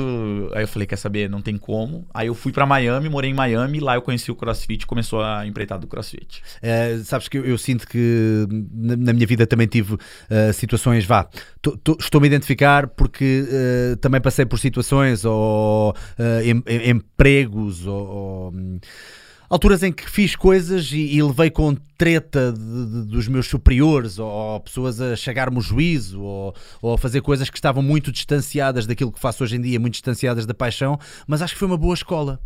[0.54, 2.08] Aí eu falei, quer saber, não tem como.
[2.14, 5.46] Aí eu fui pra Miami, morei em Miami, lá eu conheci o CrossFit começou a
[5.46, 6.42] empreitada do CrossFit.
[6.64, 10.00] Uh, sabes que eu, eu sinto que na, na minha vida também tive uh,
[10.54, 11.28] situações, vá,
[12.00, 18.08] estou-me a identificar porque uh, também passei por situações ou uh, em- em- empregos ou,
[18.08, 18.80] ou, hum,
[19.50, 24.20] alturas em que fiz coisas e, e levei com treta de- de- dos meus superiores
[24.20, 28.12] ou, ou pessoas a chegar-me o juízo ou, ou a fazer coisas que estavam muito
[28.12, 31.68] distanciadas daquilo que faço hoje em dia, muito distanciadas da paixão, mas acho que foi
[31.68, 32.40] uma boa escola.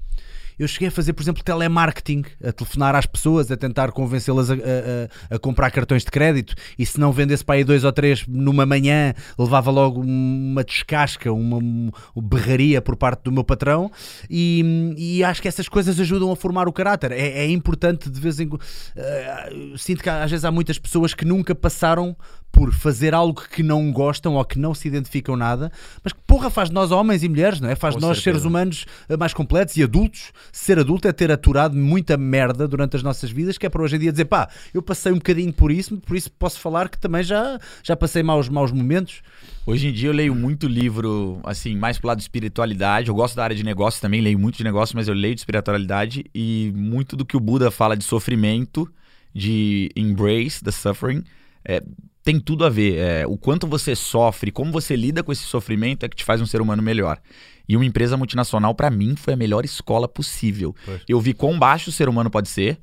[0.57, 4.53] Eu cheguei a fazer, por exemplo, telemarketing, a telefonar às pessoas, a tentar convencê-las a,
[4.55, 8.25] a- a- comprar cartões de crédito e se não vendesse para aí dois ou três
[8.27, 11.91] numa manhã, levava logo uma descasca, uma, uma
[12.27, 13.91] berraria por parte do meu patrão
[14.29, 17.11] e, e acho que essas coisas ajudam a formar o caráter.
[17.11, 18.61] É, é importante de vez em quando.
[18.95, 22.15] eh, sinto que às vezes há muitas pessoas que nunca passaram
[22.53, 25.71] por fazer algo que não gostam ou que não se identificam nada,
[26.03, 27.75] mas que porra faz de nós homens e mulheres, não é?
[27.75, 28.23] Faz de nós certeza.
[28.23, 30.31] seres humanos eh, mais completos e adultos.
[30.51, 33.95] Ser adulto é ter aturado muita merda durante as nossas vidas, que é para hoje
[33.95, 36.97] em dia dizer pá, eu passei um bocadinho por isso, por isso posso falar que
[36.99, 39.23] também já, já passei maus, maus momentos.
[39.65, 43.09] Hoje em dia eu leio muito livro, assim, mais pro lado de espiritualidade.
[43.09, 45.41] Eu gosto da área de negócio também, leio muito de negócio, mas eu leio de
[45.41, 48.87] espiritualidade e muito do que o Buda fala de sofrimento,
[49.33, 51.23] de embrace the suffering,
[51.65, 51.81] é,
[52.23, 52.97] tem tudo a ver.
[52.97, 56.41] É, o quanto você sofre, como você lida com esse sofrimento é que te faz
[56.41, 57.19] um ser humano melhor.
[57.67, 60.75] E uma empresa multinacional, pra mim, foi a melhor escola possível.
[60.85, 61.01] Pois.
[61.07, 62.79] Eu vi quão baixo o ser humano pode ser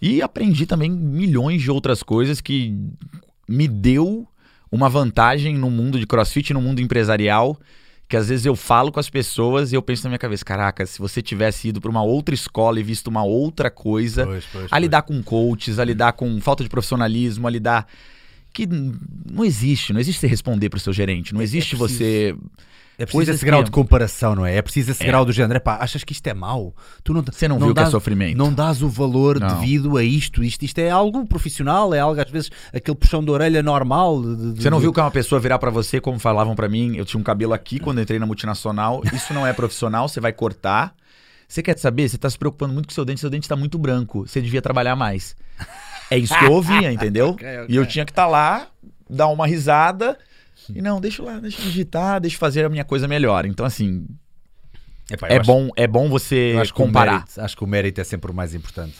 [0.00, 2.74] e aprendi também milhões de outras coisas que
[3.48, 4.26] me deu
[4.70, 7.58] uma vantagem no mundo de crossfit, no mundo empresarial,
[8.08, 10.84] que às vezes eu falo com as pessoas e eu penso na minha cabeça, caraca,
[10.84, 14.66] se você tivesse ido para uma outra escola e visto uma outra coisa, Pois, pois,
[14.70, 17.86] a lidar com coaches, a lidar com falta de profissionalismo, a lidar
[18.56, 21.98] que não existe, não existe você responder pro seu gerente, não existe preciso.
[21.98, 22.36] você
[22.98, 24.56] É preciso esse grau de comparação, não é?
[24.56, 25.06] É preciso esse É.
[25.06, 25.58] grau do género.
[25.58, 26.74] Epá, achas que isto é mau?
[27.04, 28.38] Tu não, Você não, viu que é dás- sofrimento.
[28.38, 29.46] Não dás o valor Não.
[29.60, 30.42] devido a isto.
[30.42, 30.64] isto.
[30.64, 34.22] Isto é algo profissional, é algo às vezes aquele puxão de orelha normal.
[34.22, 36.96] de- de- Você não viu que uma pessoa virar pra você, como falavam pra mim,
[36.96, 40.32] eu tinha um cabelo aqui quando entrei na multinacional, isso não é profissional, você vai
[40.32, 40.94] cortar.
[41.46, 42.08] Você quer saber?
[42.08, 44.62] Você tá se preocupando muito com seu dente, seu dente tá muito branco, você devia
[44.62, 45.36] trabalhar mais.
[46.10, 47.30] É isso que eu ouvia, entendeu?
[47.30, 47.66] Ok, ok.
[47.68, 48.68] E eu tinha que estar lá,
[49.08, 50.18] dar uma risada,
[50.68, 53.44] e não, deixa eu lá, deixa eu digitar, deixa eu fazer a minha coisa melhor.
[53.46, 54.06] Então, assim,
[55.10, 57.12] eu é acho- bom, é bom você eu acho que comparar.
[57.12, 58.94] mérito- acho que o mérito é sempre o mais importante.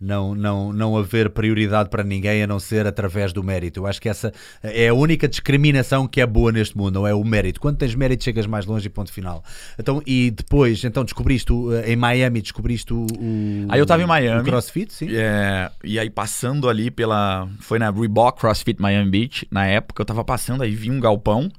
[0.00, 3.80] Não, não, não haver prioridade para ninguém a não ser através do mérito.
[3.80, 4.32] Eu acho que essa
[4.62, 7.60] é a única discriminação que é boa neste mundo, não é o mérito.
[7.60, 9.44] Quando tens mérito, chegas mais longe e ponto final.
[9.78, 14.06] Então, e depois, então descobriste o- em Miami, descobriste o, o- Aí eu tava em
[14.06, 14.44] Miami.
[14.44, 15.08] CrossFit, sim.
[15.14, 17.46] É, e aí passando ali pela.
[17.60, 19.46] Foi na Reebok CrossFit Miami Beach.
[19.50, 21.50] Na época eu tava passando, aí vi um galpão.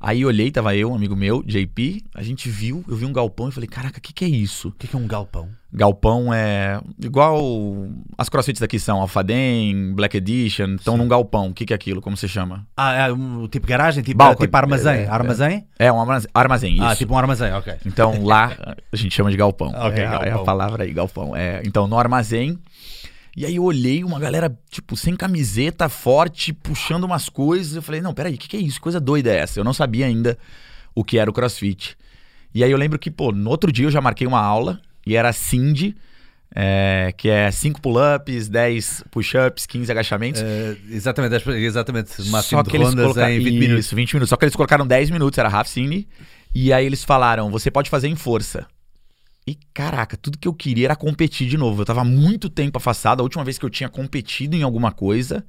[0.00, 2.02] Aí olhei, tava eu, um amigo meu, JP.
[2.14, 4.68] A gente viu, eu vi um galpão e falei, caraca, o que, que é isso?
[4.68, 5.48] O que que é um galpão?
[5.76, 11.48] Galpão é igual as crossfits daqui são, Alphaden, Black Edition, estão num galpão.
[11.48, 12.00] O que, que é aquilo?
[12.00, 12.64] Como você chama?
[12.76, 14.98] Ah, é um tipo garagem, tipo, tipo armazém.
[14.98, 15.08] É, é.
[15.08, 15.66] armazém?
[15.76, 16.84] É um armazém, armazém isso.
[16.84, 17.74] Ah, tipo um armazém, ok.
[17.84, 18.56] Então lá
[18.92, 19.72] a gente chama de galpão.
[19.74, 20.44] Ok, é, é a galpão.
[20.44, 21.34] palavra aí, galpão.
[21.34, 22.56] É, então no armazém.
[23.36, 27.74] E aí eu olhei uma galera, tipo, sem camiseta, forte, puxando umas coisas.
[27.74, 28.76] Eu falei, não, peraí, o que, que é isso?
[28.76, 29.58] Que coisa doida é essa?
[29.58, 30.38] Eu não sabia ainda
[30.94, 31.96] o que era o crossfit.
[32.54, 35.16] E aí eu lembro que, pô, no outro dia eu já marquei uma aula e
[35.16, 35.96] era Cindy,
[36.54, 40.40] é, que é 5 pull-ups, 10 push-ups, 15 agachamentos.
[40.40, 42.10] Eh, exatamente, exatamente.
[42.30, 43.92] Máximo Só que eles colocaram em 20 Isso, minutos.
[43.92, 44.28] 20 minutos.
[44.30, 46.06] Só que eles colocaram 10 minutos, era half Cindy.
[46.54, 48.66] E aí eles falaram: você pode fazer em força.
[49.46, 51.82] E caraca, tudo que eu queria era competir de novo.
[51.82, 53.20] Eu tava muito tempo afastado.
[53.20, 55.44] A última vez que eu tinha competido em alguma coisa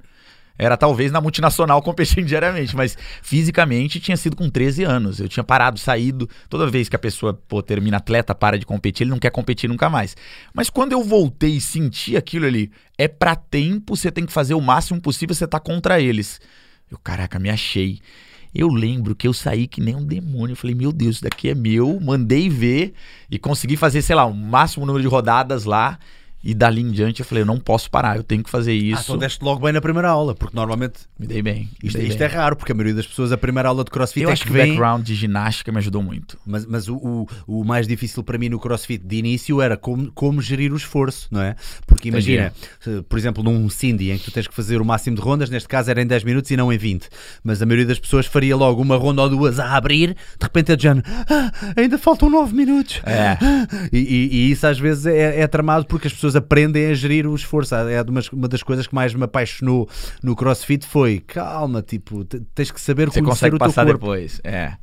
[0.58, 5.20] era talvez na multinacional competindo diariamente, mas fisicamente tinha sido com 13 anos.
[5.20, 6.28] Eu tinha parado, saído.
[6.48, 9.68] Toda vez que a pessoa pô, termina atleta, para de competir, ele não quer competir
[9.68, 10.16] nunca mais.
[10.54, 14.54] Mas quando eu voltei e senti aquilo ali, é pra tempo, você tem que fazer
[14.54, 16.40] o máximo possível, você tá contra eles.
[16.90, 18.00] Eu, caraca, me achei.
[18.54, 20.52] Eu lembro que eu saí que nem um demônio.
[20.52, 22.00] Eu falei, meu Deus, isso daqui é meu.
[22.00, 22.94] Mandei ver
[23.30, 25.98] e consegui fazer, sei lá, o máximo número de rodadas lá.
[26.48, 28.74] E dali em diante eu falei, eu não posso parar, eu tenho que fazer Ah,
[28.74, 29.02] isso.
[29.02, 31.68] então deste logo bem na primeira aula, porque normalmente Me dei bem.
[31.82, 32.26] me isto, dei isto bem.
[32.28, 34.42] é raro, porque a maioria das pessoas, a primeira aula de crossfit Eu é acho
[34.42, 34.66] que que o vem.
[34.68, 36.38] background de ginástica me ajudou muito.
[36.46, 40.10] Mas, mas o, o, o mais difícil para mim no crossfit de início era como,
[40.12, 41.56] como gerir o esforço, não é?
[41.86, 45.16] Porque imagina, se, por exemplo, num Cindy em que tu tens que fazer o máximo
[45.16, 47.08] de rondas, neste caso era em 10 minutos e não em 20,
[47.42, 50.70] mas a maioria das pessoas faria logo uma ronda ou duas a abrir, de repente
[50.70, 53.00] é de género, "Ah, ainda faltam 9 minutos.
[53.04, 53.36] É.
[53.92, 57.26] E, e- e isso às vezes é, é tramado porque as pessoas aprendem a gerir
[57.26, 57.74] o esforço.
[57.74, 59.88] É uma, uma das coisas que mais me apaixonou
[60.22, 63.98] no CrossFit foi calma, tipo, te- tens que saber Você consegue o teu passar corpo.
[64.00, 64.40] depois.
[64.44, 64.74] É.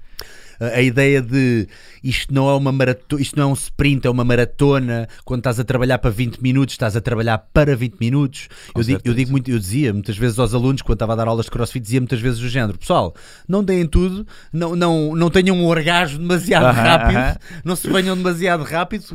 [0.59, 1.67] A ideia de
[2.03, 5.07] isto não é uma maratona, isto não é um sprint, é uma maratona.
[5.23, 8.49] Quando estás a trabalhar para 20 minutos, estás a trabalhar para 20 minutos.
[8.73, 11.15] Com Eu digo, eu digo muito, eu dizia muitas vezes aos alunos, quando estava a
[11.15, 13.13] dar aulas de crossfit, dizia muitas vezes o género: pessoal,
[13.47, 17.37] não deem tudo, não, não, não tenham um orgasmo demasiado rápido, aham.
[17.63, 19.05] não se venham demasiado rápido,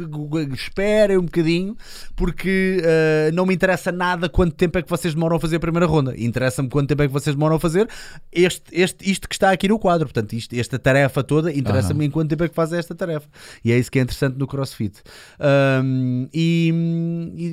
[0.52, 1.76] esperem um bocadinho,
[2.16, 5.60] porque eh, não me interessa nada quanto tempo é que vocês demoram a fazer a
[5.60, 6.14] primeira ronda.
[6.16, 7.88] Interessa-me quanto tempo é que vocês demoram a fazer
[8.32, 10.06] este, este, isto que está aqui no quadro.
[10.06, 13.28] Portanto, isto, esta tarefa toda interessa-me em quanto tempo é que fazem esta tarefa.
[13.64, 15.00] E é isso que é interessante no CrossFit.
[15.38, 16.72] Ahm, e,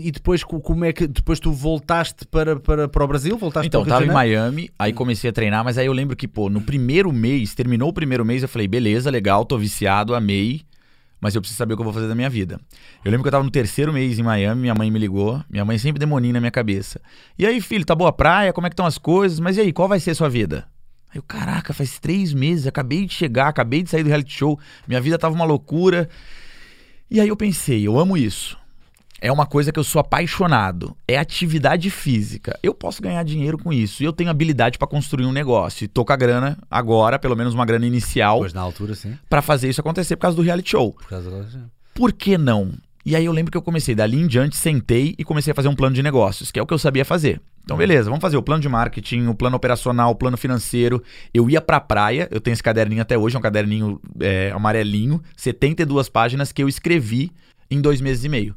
[0.05, 3.38] e- depois, co- como é que depois tu voltaste para, para, para o Brasil?
[3.38, 4.13] Voltaste Então, para o Rio tava de em?
[4.13, 7.89] Miami, aí comecei a treinar, mas aí eu lembro que, pô, no primeiro mês, terminou
[7.89, 10.61] o primeiro mês, eu falei, beleza, legal, tô viciado, amei,
[11.19, 12.59] mas eu preciso saber o que eu vou fazer da minha vida.
[13.03, 15.65] Eu lembro que eu tava no terceiro mês em Miami, minha mãe me ligou, minha
[15.65, 16.99] mãe sempre demoninha na minha cabeça.
[17.38, 18.53] E aí, filho, tá boa a praia?
[18.53, 19.39] Como é que estão as coisas?
[19.39, 20.65] Mas e aí, qual vai ser a sua vida?
[21.15, 24.60] Aí eu, caraca, faz três meses, acabei de chegar, acabei de sair do reality show,
[24.86, 26.10] minha vida tava uma loucura.
[27.10, 28.58] E aí eu pensei, eu amo isso.
[29.21, 30.95] É uma coisa que eu sou apaixonado.
[31.08, 32.60] É atividade física.
[32.62, 34.04] Eu posso ganhar dinheiro com isso.
[34.04, 35.86] E eu tenho habilidade pra construir um negócio.
[35.86, 39.17] E tô com a grana agora, pelo menos uma grana inicial, Pois na altura, sim.
[39.30, 40.91] pra fazer isso acontecer por causa do reality show.
[40.91, 41.60] Por causa da-
[41.93, 42.73] Por que não?
[43.05, 45.67] E aí eu lembro que eu comecei, dali em diante, sentei e comecei a fazer
[45.67, 47.39] um plano de negócios, que é o que eu sabia fazer.
[47.63, 51.03] Então, beleza, vamos fazer o plano de marketing, o plano operacional, o plano financeiro.
[51.33, 55.21] Eu ia pra praia, eu tenho esse caderninho até hoje, é um caderninho é, amarelinho,
[55.37, 57.31] 72 páginas que eu escrevi
[57.69, 58.55] em dois meses e meio.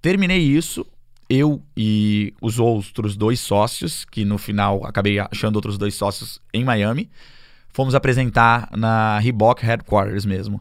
[0.00, 0.86] Terminei isso,
[1.28, 6.64] eu e os outros dois sócios, que no final acabei achando outros dois sócios em
[6.64, 7.10] Miami,
[7.70, 10.60] fomos apresentar na Reebok Headquarters mesmo.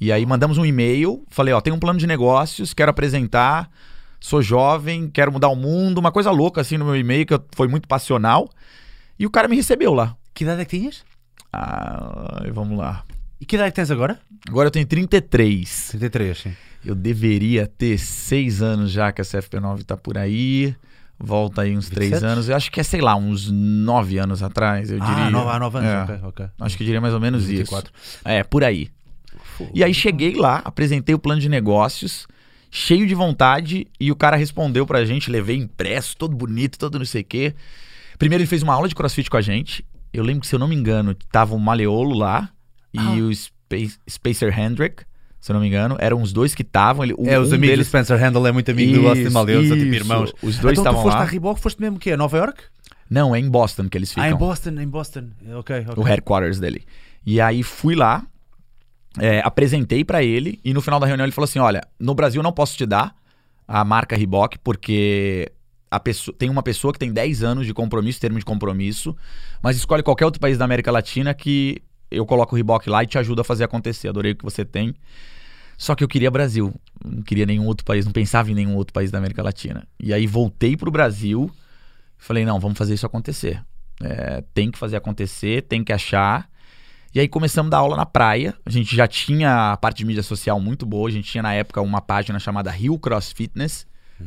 [0.00, 3.68] E aí mandamos um e-mail, falei, ó, tem um plano de negócios, quero apresentar,
[4.20, 7.44] sou jovem, quero mudar o mundo, uma coisa louca assim no meu e-mail, que eu-
[7.54, 8.48] foi muito passional.
[9.18, 10.16] E o cara me recebeu lá.
[10.32, 11.02] Que idade é que tinhas?
[11.52, 13.04] Ah, vamos lá.
[13.40, 14.18] E que idade é que tens agora?
[14.48, 15.88] Agora eu tenho 33.
[15.90, 16.52] 33, sim.
[16.84, 20.74] Eu deveria ter 6 anos já que a CFP9 tá por aí.
[21.18, 22.32] Volta aí uns 3 27?
[22.32, 22.48] anos.
[22.48, 25.24] Eu acho que é, sei lá, uns 9 anos atrás, eu diria.
[25.24, 26.02] Ah, nove, há 9 anos, É.
[26.02, 26.46] ok, ok.
[26.60, 27.92] Acho que eu diria mais ou menos 24.
[28.00, 28.18] isso.
[28.24, 28.88] É, por aí.
[29.74, 32.26] E aí cheguei lá, apresentei o plano de negócios,
[32.70, 37.06] cheio de vontade, e o cara respondeu pra gente, levei impresso, todo bonito, todo não
[37.06, 37.54] sei o quê.
[38.18, 39.84] Primeiro ele fez uma aula de crossfit com a gente.
[40.12, 42.50] Eu lembro que, se eu não me engano, tava o Maleolo lá
[42.92, 43.12] e Ah.
[43.12, 45.04] o Space- Spacer Hendrick,
[45.40, 45.96] se eu não me engano.
[46.00, 47.04] Eram os dois que estavam.
[47.04, 49.32] ele- É, os um amigos deles- do Spencer Handel é muito amigo do Austin Isso,
[49.32, 49.94] Maleu, são tipo isso.
[49.96, 50.32] irmãos.
[50.42, 51.22] Os dois então tu estavam foste lá.
[51.22, 52.12] à Reebok, foste mesmo o quê?
[52.12, 52.62] A Nova York?
[53.10, 54.24] Não, é em Boston que eles ficam.
[54.24, 55.28] Ah, em Boston, em Boston.
[55.56, 55.94] Ok, ok.
[55.96, 56.84] o headquarters dele.
[57.24, 58.26] E aí fui lá,
[59.18, 62.42] é, apresentei pra ele e no final da reunião ele falou assim: "Olha, no Brasil
[62.42, 63.14] não posso te dar
[63.66, 65.50] a marca Reebok porque
[65.98, 69.16] pessoa, tem uma pessoa que tem 10 anos de compromisso, termo de compromisso,
[69.62, 73.06] mas escolhe qualquer outro país da América Latina que eu coloco o Reebok lá e
[73.06, 74.08] te ajuda a fazer acontecer.
[74.08, 74.94] Adorei o que você tem.
[75.76, 78.92] Só que eu queria Brasil, não queria nenhum outro país, não pensava em nenhum outro
[78.92, 79.86] país da América Latina.
[80.00, 81.48] E aí voltei pro Brasil,
[82.18, 83.62] falei, não, vamos fazer isso acontecer.
[84.02, 86.50] É, tem que fazer acontecer, tem que achar.
[87.14, 88.54] E aí começamos a dar aula na praia.
[88.66, 91.08] A gente já tinha a parte de mídia social muito boa.
[91.08, 93.86] A gente tinha na época uma página chamada Rio Cross Fitness,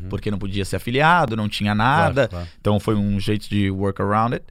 [0.10, 2.28] porque não podia ser afiliado, não tinha nada.
[2.28, 2.48] Claro, claro.
[2.60, 4.46] Então foi um jeito de work around it.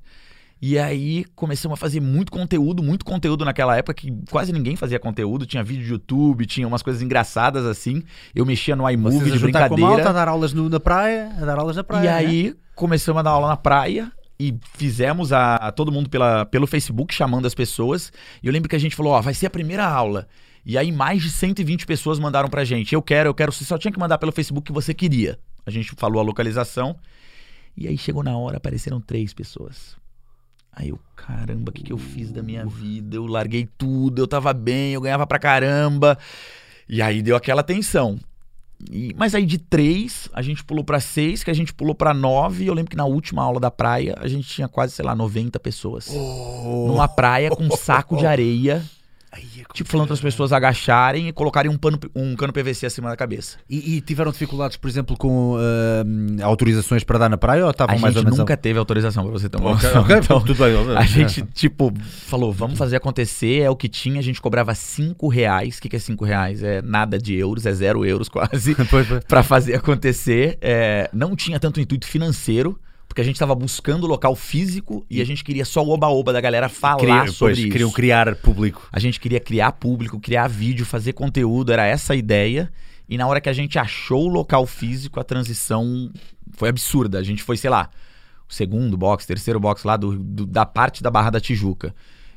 [0.63, 4.99] E aí começamos a fazer muito conteúdo, muito conteúdo naquela época que quase ninguém fazia
[4.99, 5.47] conteúdo.
[5.47, 8.03] Tinha vídeo de YouTube, tinha umas coisas engraçadas assim.
[8.35, 10.13] Eu mexia no Vocês iMovie a de juntar com a malta, a brincadeira.
[10.13, 12.03] dar aulas no- na praia, a dar aulas na praia.
[12.03, 12.15] E né?
[12.15, 16.67] aí começamos a dar aula na praia e fizemos a, a todo mundo pela, pelo
[16.67, 18.11] Facebook chamando as pessoas.
[18.43, 20.27] E eu lembro que a gente falou, ó, vai ser a primeira aula.
[20.65, 22.95] E aí mais de 120 pessoas mandaram pra gente.
[22.95, 25.39] Eu quero, eu quero, você só tinha que mandar pelo Facebook que você queria.
[25.67, 26.97] A gente falou a localização.
[27.77, 29.95] E aí chegou na hora, apareceram três pessoas.
[30.73, 33.17] Aí eu, caramba, o que, que eu fiz da minha vida?
[33.17, 36.17] Eu larguei tudo, eu tava bem, eu ganhava pra caramba.
[36.89, 38.19] E aí deu aquela tensão.
[38.91, 42.15] E- mas aí de três, a gente pulou pra seis, que a gente pulou pra
[42.15, 42.65] nove.
[42.65, 45.15] E eu lembro que na última aula da praia, a gente tinha quase, sei lá,
[45.15, 46.09] 90 pessoas.
[46.11, 46.87] Oh.
[46.89, 48.83] Numa praia com um saco de areia.
[49.33, 52.87] Ai, é Tipo, falando para as pessoas agacharem e colocarem um, pano, um cano PVC
[52.87, 53.59] acima da cabeça.
[53.69, 57.97] E, e tiveram dificuldades, por exemplo, com ah, autorizações para dar na praia ou estavam
[57.97, 59.79] A mais gente ou menos nunca teve autorização pra você ter uma
[60.19, 60.97] Então, tudo bem.
[60.97, 61.93] A gente, tipo,
[62.27, 65.79] falou, vamos fazer acontecer, é o que tinha, a gente cobrava 5 reais.
[65.79, 66.63] O que, que é 5 reais?
[66.63, 68.77] É nada de euros, é zero euros quase,
[69.29, 70.59] pra fazer acontecer.
[70.61, 72.79] É, não tinha tanto intuito financeiro,
[73.11, 76.33] porque a gente tava buscando o local físico e a gente queria só o oba-oba
[76.33, 77.69] da galera falar sobre pois, isso.
[77.71, 78.89] queriam criar público.
[78.93, 82.71] A gente queria criar público, criar vídeo, fazer conteúdo, era essa a ideia.
[83.09, 86.09] E na hora que a gente achou o local físico, a transição
[86.53, 87.19] foi absurda.
[87.19, 87.91] A gente foi, sei lá,
[88.49, 91.93] o segundo box, terceiro box lá do, do- da parte da Barra da Tijuca.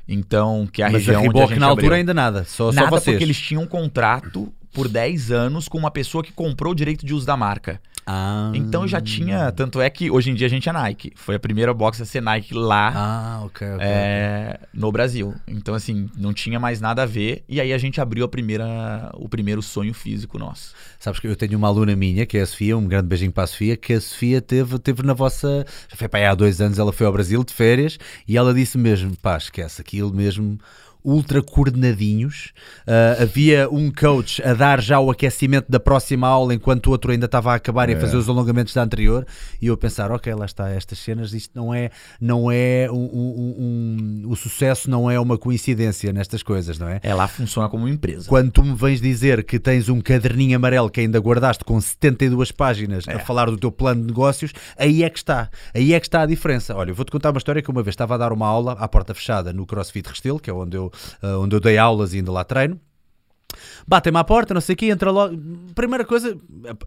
[0.08, 1.98] Então, que é a Mas a região onde a Reebok gente na altura abriu.
[2.00, 3.14] ainda nada, só, só Nada vocês.
[3.16, 7.06] porque eles tinham um contrato por 10 anos com uma pessoa que comprou o direito
[7.06, 7.80] de uso da marca.
[8.06, 8.52] Ah.
[8.54, 11.14] Então já tinha, tanto é que hoje em dia a gente é Nike.
[11.16, 13.48] Foi a primeira box a ser Nike lá Ah,
[13.80, 15.34] é, no Brasil.
[15.48, 19.10] Então assim, não tinha mais nada a ver e aí a gente abriu a primeira,
[19.16, 20.74] o primeiro sonho físico nosso.
[21.00, 23.44] Sabes que eu tenho uma aluna minha, que é a Sofia, um grande beijinho para
[23.44, 25.66] a Sofia, que a Sofia teve, teve na vossa.
[25.90, 28.54] Já foi para aí há dois anos, ela foi ao Brasil de férias e ela
[28.54, 30.58] disse mesmo: pá, esquece aquilo mesmo.
[31.04, 32.54] Ultra coordenadinhos,
[32.88, 37.12] Ah, havia um coach a dar já o aquecimento da próxima aula enquanto o outro
[37.12, 39.26] ainda estava a acabar e a fazer os alongamentos da anterior.
[39.62, 41.90] E eu a pensar: ok, lá está, estas cenas, isto não é,
[42.20, 47.00] não é um, um- um- o sucesso não é uma coincidência nestas coisas, não é?
[47.04, 48.28] É, lá funciona como empresa.
[48.30, 52.52] Quando tu me vens dizer que tens um caderninho amarelo que ainda guardaste com 72
[52.52, 55.50] páginas a falar do teu plano de negócios, aí é que está.
[55.74, 56.76] Aí é que está a diferença.
[56.76, 58.88] Olha, eu vou-te contar uma história que uma vez estava a dar uma aula à
[58.88, 60.92] porta fechada no CrossFit Restelo, que é onde eu,
[61.40, 62.80] onde eu dei aulas e ainda lá treino.
[63.88, 65.38] Batem-me à porta, não sei o quê, entra logo.
[65.76, 66.38] Primeira coisa,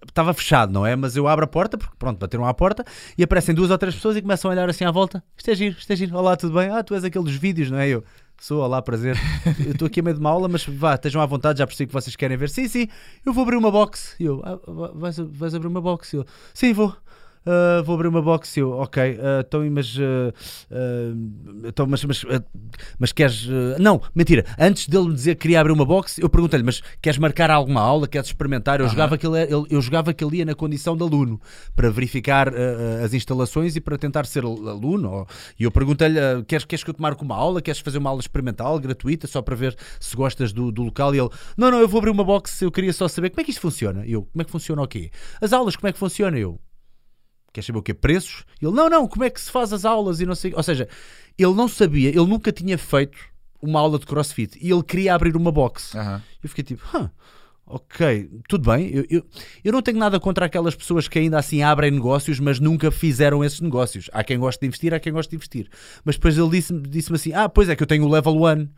[0.06, 0.96] estava fechado, não é?
[0.96, 2.84] Mas eu abro a porta, porque pronto, bateram à porta
[3.16, 5.22] e aparecem duas ou três pessoas e começam a olhar assim à volta.
[5.36, 6.16] Isto é giro, isto é giro.
[6.16, 6.70] Olá, tudo bem?
[6.70, 7.88] Ah, tu és aquele dos vídeos, não é?
[7.88, 8.02] Eu
[8.40, 9.16] sou, olá, prazer.
[9.64, 11.86] Eu estou aqui a meio de uma aula, mas vá, estejam à vontade, já percebi
[11.86, 12.48] que vocês querem ver.
[12.48, 12.88] Sim, sim,
[13.24, 14.16] eu vou abrir uma box.
[14.18, 14.58] E eu, ah,
[14.94, 16.12] vais, vais abrir uma box?
[16.12, 16.94] E eu, sim, vou.
[17.46, 21.14] Ah, vou abrir uma box e eu, ok, ah, então, mas, ah,
[21.68, 22.24] então, mas, mas,
[22.98, 23.46] mas queres,
[23.78, 27.18] não, mentira, antes dele me dizer que queria abrir uma box, eu perguntei-lhe, mas queres
[27.18, 28.80] marcar alguma aula, queres experimentar?
[28.80, 31.40] Eu, jogava, que ele, ele- eu jogava que ele ia na condição de aluno,
[31.74, 32.52] para verificar
[33.04, 35.26] as instalações e para tentar ser al- aluno, ou-
[35.58, 38.20] e eu perguntei-lhe, queres, queres que eu te marque uma aula, queres fazer uma aula
[38.20, 41.88] experimental, gratuita, só para ver se gostas do, do local, e ele, não, não, eu
[41.88, 44.42] vou abrir uma box, eu queria só saber como é que isto funciona, eu, como
[44.42, 45.10] é que funciona o quê?
[45.40, 46.38] As aulas, como é que funciona?
[46.38, 46.58] Eu,
[47.56, 47.94] quer saber o quê?
[47.94, 48.44] Preços?
[48.60, 50.52] Ele, não, não, como é que se faz as aulas e não sei.
[50.54, 50.88] Ou seja,
[51.38, 53.18] ele não sabia, ele nunca tinha feito
[53.60, 55.96] uma aula de crossfit e ele queria abrir uma box.
[55.96, 56.22] Aham.
[56.42, 57.10] Eu fiquei tipo, "Hã,
[57.66, 58.90] ok, tudo bem.
[58.92, 59.26] Eu, eu,
[59.64, 63.42] eu não tenho nada contra aquelas pessoas que ainda assim abrem negócios, mas nunca fizeram
[63.42, 64.08] esses negócios.
[64.12, 65.68] Há quem goste de investir, há quem goste de investir.
[66.04, 68.68] Mas depois ele disse-me disse assim: Ah, pois é que eu tenho o level 1.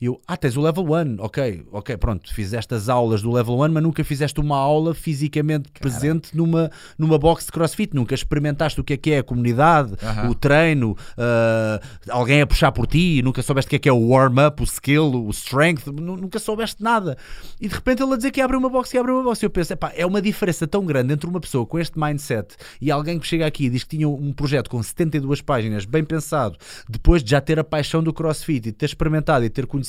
[0.00, 3.54] E eu, ah, tens o level 1, ok, ok, pronto, fizeste as aulas do level
[3.60, 8.80] 1, mas nunca fizeste uma aula fisicamente presente numa, numa box de crossfit, nunca experimentaste
[8.80, 10.30] o que é que é a comunidade, Aham.
[10.30, 11.80] o treino, ah,
[12.10, 14.64] alguém a puxar por ti, nunca soubeste o que é que é o warm-up, o
[14.64, 17.16] skill, o strength, nu- nunca soubeste nada.
[17.60, 19.42] E de repente ele a dizer que abre uma box e abre uma box.
[19.42, 22.90] E eu penso, é uma diferença tão grande entre uma pessoa com este mindset e
[22.90, 26.56] alguém que chega aqui e diz que tinha um projeto com 72 páginas, bem pensado,
[26.88, 29.83] depois de já ter a paixão do crossfit e ter experimentado e ter conhecido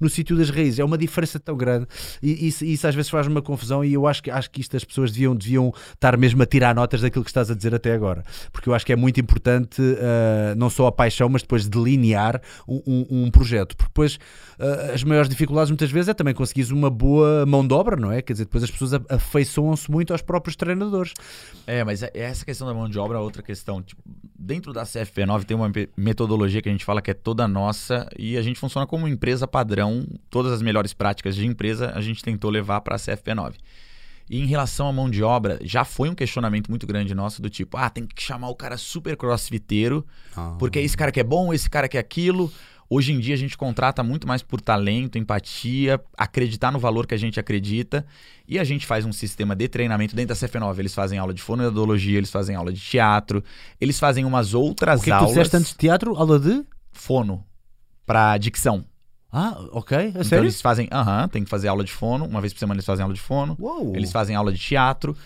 [0.00, 0.78] no sítio das raízes.
[0.78, 1.86] É uma diferença tão grande
[2.22, 4.76] e isso, isso às vezes faz uma confusão e eu acho que, acho que isto
[4.76, 7.92] as pessoas deviam, deviam estar mesmo a tirar notas daquilo que estás a dizer até
[7.92, 8.22] agora.
[8.52, 12.40] Porque eu acho que é muito importante ah, não só a paixão, mas depois delinear
[12.68, 13.76] um, um- um projeto.
[13.76, 14.18] Porque depois
[14.58, 18.10] ah, as maiores dificuldades muitas vezes é também conseguires uma boa mão de obra, não
[18.12, 18.22] é?
[18.22, 21.12] Quer dizer, depois as pessoas afeiçoam-se muito aos próprios treinadores.
[21.66, 23.82] É, mas é- essa questão da mão de obra é outra questão.
[23.82, 24.02] Tipo,
[24.42, 28.08] dentro da CFP9 tem uma me- metodologia que a gente fala que é toda nossa
[28.18, 30.06] e a gente funciona como empresa padrão.
[30.28, 33.54] Todas as melhores práticas de empresa a gente tentou levar para a CFP9.
[34.30, 37.50] E em relação à mão de obra, já foi um questionamento muito grande nosso do
[37.50, 40.06] tipo, ah, tem que chamar o cara super crossfiteiro,
[40.58, 42.50] porque esse cara que é bom, esse cara que é aquilo.
[42.90, 47.14] Hoje em dia a gente contrata muito mais por talento, empatia, acreditar no valor que
[47.14, 48.04] a gente acredita.
[48.46, 50.78] E a gente faz um sistema de treinamento dentro da CF9.
[50.78, 53.42] Eles fazem aula de fonoaudiologia, eles fazem aula de teatro,
[53.80, 55.34] eles fazem umas outras O que é que tu aulas.
[55.36, 56.14] disseste antes de teatro?
[56.16, 56.64] Aula de?
[56.92, 57.44] Fono.
[58.04, 58.84] Pra dicção.
[59.34, 60.44] Ah, ok, a Então sério?
[60.44, 62.26] eles fazem, aham, tem que fazer aula de fono.
[62.26, 63.56] Uma vez por semana eles fazem aula de fono.
[63.58, 63.96] Uou.
[63.96, 65.16] Eles fazem aula de teatro,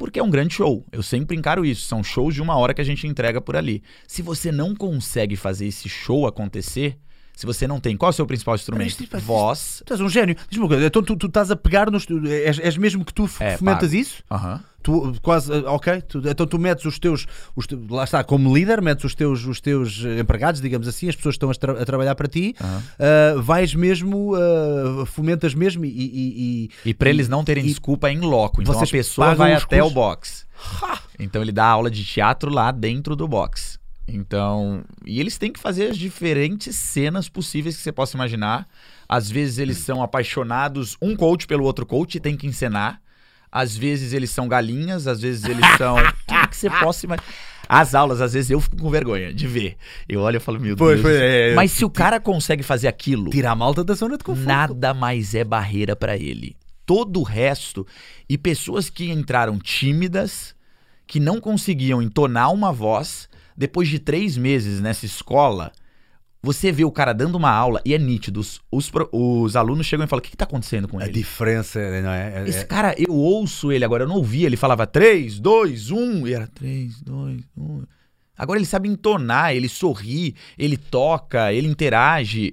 [0.00, 0.82] porque é um grande show.
[0.90, 1.86] Eu sempre encaro isso.
[1.86, 3.82] São shows de uma hora que a gente entrega por ali.
[4.08, 6.96] Se você não consegue fazer esse show acontecer,
[7.40, 7.96] se você não tem.
[7.96, 8.88] Qual é o seu principal instrumento?
[8.88, 9.82] isto- Voz.
[9.86, 10.36] Tu és um gênio.
[10.48, 12.06] Diz-me uma coisa, então tu, tu estás a pegar nos.
[12.28, 14.22] És, és mesmo que tu É, fomentas isso?
[14.30, 14.60] Aham.
[14.82, 18.80] Tu quase, ah, ok, tu- então tu metes os teus, os lá está, como líder,
[18.80, 21.82] metes os teus, os teus eh, empregados, digamos assim, as pessoas que estão a, tra-
[21.82, 27.10] a trabalhar para ti, ah, vais mesmo, ah, fomentas mesmo e, e- e- E pra
[27.10, 28.62] eles não terem e- desculpa em loco.
[28.62, 29.90] Então a pessoa vai até cursos?
[29.90, 30.46] o box.
[31.18, 33.78] Então ele dá aula de teatro lá dentro do box.
[34.12, 38.66] Então, e eles têm que fazer as diferentes cenas possíveis que você possa imaginar.
[39.08, 43.00] Às vezes eles são apaixonados um coach pelo outro coach e tem que encenar.
[43.52, 45.96] Às vezes eles são galinhas, às vezes eles são
[46.26, 47.26] tudo que você possa imaginar.
[47.68, 49.76] As aulas, às vezes eu fico com vergonha de ver.
[50.08, 51.02] Eu olho e falo, meu Pois, Deus.
[51.02, 51.54] pois, é, é.
[51.54, 54.46] Mas se o cara consegue fazer aquilo, tirar a malta da zona de conforto.
[54.46, 56.56] nada mais é barreira pra ele.
[56.86, 57.86] todo o resto
[58.28, 60.54] e pessoas que entraram tímidas,
[61.06, 65.72] que não conseguiam entonar uma voz, depois de três meses nessa escola,
[66.42, 68.40] você vê o cara dando uma aula e é nítido.
[68.40, 71.12] Os, os, os alunos chegam e falam: o que, que tá acontecendo com A ele?
[71.12, 72.42] diferença, não é?
[72.44, 74.44] É- Esse é- cara, eu ouço ele agora, eu não ouvi.
[74.44, 76.26] Ele falava 3, 2, 1.
[76.26, 77.82] E era 3, 2, 1.
[78.38, 82.52] Agora ele sabe entonar, ele sorri, ele toca, ele interage.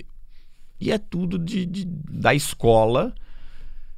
[0.79, 3.15] E é tudo de, de- da escola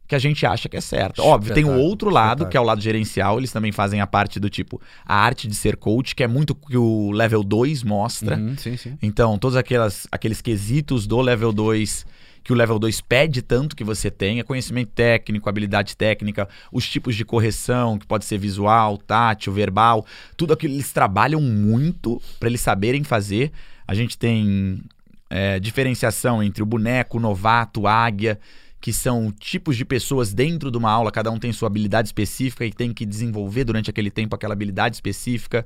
[0.09, 1.21] que a gente acha que é certo.
[1.21, 2.49] Óbvio, tem o outro lado, espetáculo.
[2.49, 3.37] que é o lado gerencial.
[3.37, 6.49] Eles também fazem a parte do tipo, a arte de ser coach, que é muito
[6.49, 8.35] o que o level 2 mostra.
[8.35, 8.97] Uhum, sim, sim.
[9.03, 12.07] Então, todos aquelas, aqueles quesitos do level 2
[12.41, 17.15] que o level 2 pede tanto que você tenha, conhecimento técnico, habilidade técnica, os tipos
[17.15, 20.03] de correção, que pode ser visual, tátil, verbal,
[20.35, 23.51] tudo aquilo eles trabalham muito para eles saberem fazer.
[23.85, 24.81] A gente tem
[25.29, 28.39] é, diferenciação entre o boneco, o novato, a águia,
[28.81, 32.65] que são tipos de pessoas dentro de uma aula, cada um tem sua habilidade específica
[32.65, 35.65] e tem que desenvolver durante aquele tempo aquela habilidade específica.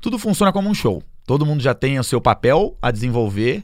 [0.00, 1.02] Tudo funciona como um show.
[1.26, 3.62] Todo mundo já tem o seu papel a desenvolver,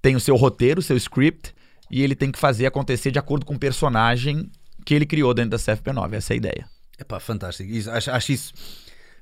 [0.00, 1.54] tem o seu roteiro, o seu script,
[1.90, 4.50] e ele tem que fazer acontecer de acordo com o personagem
[4.84, 6.14] que ele criou dentro da CFP9.
[6.14, 6.66] Essa é a ideia.
[6.98, 7.70] Epá, fantástico.
[7.70, 8.52] Isso- acho, acho isso.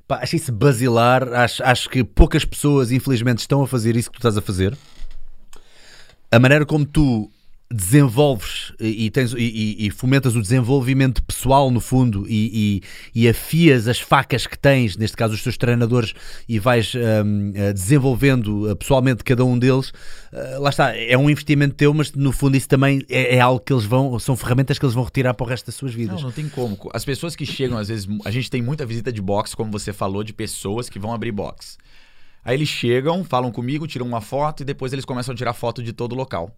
[0.06, 1.26] pá, acho isso basilar.
[1.32, 4.76] Acho, acho que poucas pessoas, infelizmente, estão a fazer isso que tu estás a fazer.
[6.30, 7.30] A maneira como tu
[7.72, 12.82] desenvolves e, e tens, e- e, fomentas o desenvolvimento pessoal, no fundo, e,
[13.14, 16.14] e- afias as facas que tens, neste caso os teus treinadores,
[16.48, 19.92] e vais hum, eh, desenvolvendo eh, pessoalmente cada um deles,
[20.32, 23.60] eh, lá está, é um investimento teu, mas no fundo isso também é, é algo
[23.60, 26.16] que eles vão, são ferramentas que eles vão retirar para o resto das suas vidas.
[26.16, 26.76] Não, não tem como.
[26.92, 29.92] As pessoas que chegam, às vezes, a gente tem muita visita de box, como você
[29.92, 31.78] falou, de pessoas que vão abrir box.
[32.44, 35.82] Aí eles chegam, falam comigo, tiram uma foto e depois eles começam a tirar foto
[35.82, 36.54] de todo o local.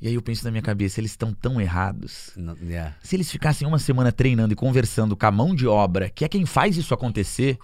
[0.00, 2.30] E aí eu penso na minha cabeça, eles estão tão errados.
[2.34, 2.96] Não, yeah.
[3.02, 6.28] Se eles ficassem uma semana treinando e conversando com a mão de obra, que é
[6.28, 7.58] quem faz isso acontecer,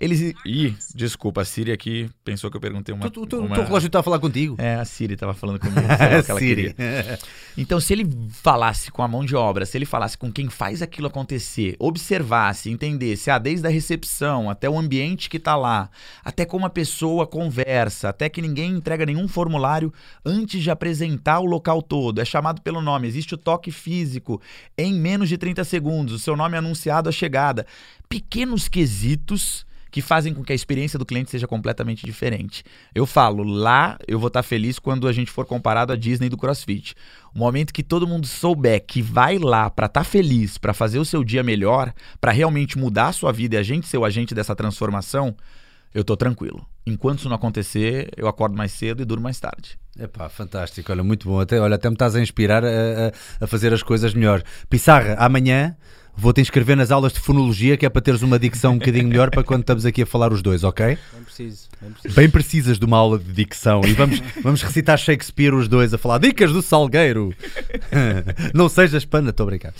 [0.00, 0.34] eles.
[0.44, 3.08] Ih, desculpa, a Siri aqui pensou que eu perguntei uma.
[3.10, 4.56] Tu- tu- O relógio está a falar contigo.
[4.58, 5.80] É, a Siri tava falando comigo.
[6.38, 6.74] Siri.
[7.56, 10.82] Então, se ele falasse com a mão de obra, se ele falasse com quem faz
[10.82, 15.88] aquilo acontecer, observasse, entendesse, ah, desde a recepção até o ambiente que tá lá,
[16.24, 19.92] até como a pessoa conversa, até que ninguém entrega nenhum formulário
[20.24, 24.40] antes de apresentar o local todo, é chamado pelo nome, existe o toque físico
[24.76, 27.66] em menos de 30 segundos, o seu nome é anunciado à chegada.
[28.08, 29.64] Pequenos quesitos
[29.94, 32.64] que fazem com que a experiência do cliente seja completamente diferente.
[32.92, 36.36] Eu falo, lá eu vou estar feliz quando a gente for comparado à Disney do
[36.36, 36.96] CrossFit.
[37.32, 41.04] O momento que todo mundo souber que vai lá para estar feliz, para fazer o
[41.04, 44.34] seu dia melhor, para realmente mudar a sua vida e a gente ser o agente
[44.34, 45.36] dessa transformação,
[45.94, 46.66] eu tô tranquilo.
[46.84, 49.78] Enquanto isso não acontecer, eu acordo mais cedo e durmo mais tarde.
[49.96, 51.38] Epá, fantástico, olha, muito bom.
[51.38, 54.42] Até, olha, até me estás a inspirar a, a- a fazer as coisas melhor.
[54.68, 55.76] Pissarra, amanhã
[56.16, 59.30] vou-te inscrever nas aulas de fonologia, que é para teres uma dicção um bocadinho melhor
[59.30, 60.86] para quando estamos aqui a falar os dois, ok?
[60.86, 62.14] Bem preciso, bem preciso.
[62.14, 65.98] Bem precisas de uma aula de dicção e vamos, vamos recitar Shakespeare os dois a
[65.98, 67.34] falar dicas do Salgueiro.
[68.54, 69.72] Não sejas pana, estou a brincar.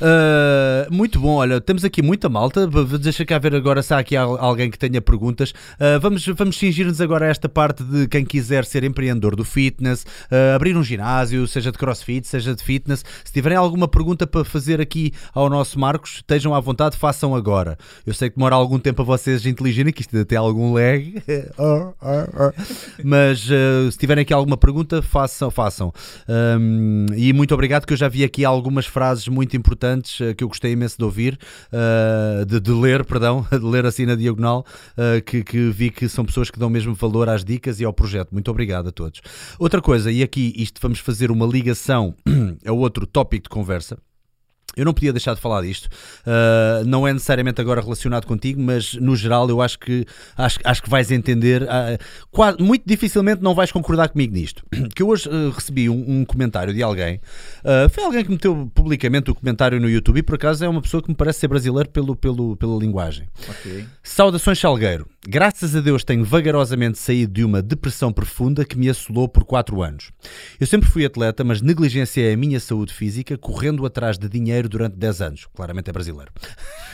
[0.00, 2.66] Uh, muito bom, olha, temos aqui muita malta.
[3.00, 5.50] Deixa cá ver agora se há aqui al- alguém que tenha perguntas.
[5.50, 10.02] Uh, vamos vamos cingir-nos agora a esta parte de quem quiser ser empreendedor do fitness,
[10.30, 13.04] uh, abrir um ginásio, seja de crossfit, seja de fitness.
[13.24, 17.78] Se tiverem alguma pergunta para fazer aqui ao nosso Marcos, estejam à vontade, façam agora.
[18.04, 21.22] Eu sei que demora algum tempo a vocês inteligerem, que isto ainda tem algum lag.
[23.04, 25.50] Mas uh, se tiverem aqui alguma pergunta, façam.
[25.50, 25.92] façam.
[26.28, 30.42] Um, e muito obrigado, que eu já vi aqui algumas frases muito importantes uh, que
[30.42, 31.38] eu gostei imenso de ouvir,
[31.72, 34.66] uh, de, de ler, perdão, de ler assim na diagonal,
[35.24, 38.30] que, que vi que são pessoas que dão mesmo valor às dicas e ao projeto.
[38.32, 39.20] Muito obrigado a todos.
[39.58, 42.14] Outra coisa, e aqui isto vamos fazer uma ligação
[42.66, 43.98] a outro tópico de conversa.
[44.76, 45.86] Eu não podia deixar de falar disto.
[46.26, 50.04] Uh, não é necessariamente agora relacionado contigo, mas no geral eu acho que
[50.36, 51.62] acho, acho que vais entender.
[51.62, 51.66] uh,
[52.30, 54.64] quase- muito dificilmente não vais concordar comigo nisto.
[54.94, 57.20] Que eu hoje uh, recebi um, um comentário de alguém.
[57.90, 61.02] foi alguém que meteu publicamente o comentário no YouTube e por acaso é uma pessoa
[61.02, 63.26] que me parece ser brasileiro pelo, pelo, pela linguagem.
[63.48, 63.84] Ok.
[64.02, 65.06] Saudações Salgueiro.
[65.26, 69.82] Graças a Deus tenho vagarosamente saído de uma depressão profunda que me assolou por 4
[69.82, 70.10] anos.
[70.60, 74.96] Eu sempre fui atleta, mas negligenciei a minha saúde física correndo atrás de dinheiro durante
[74.96, 75.46] 10 anos.
[75.54, 76.30] Claramente é brasileiro.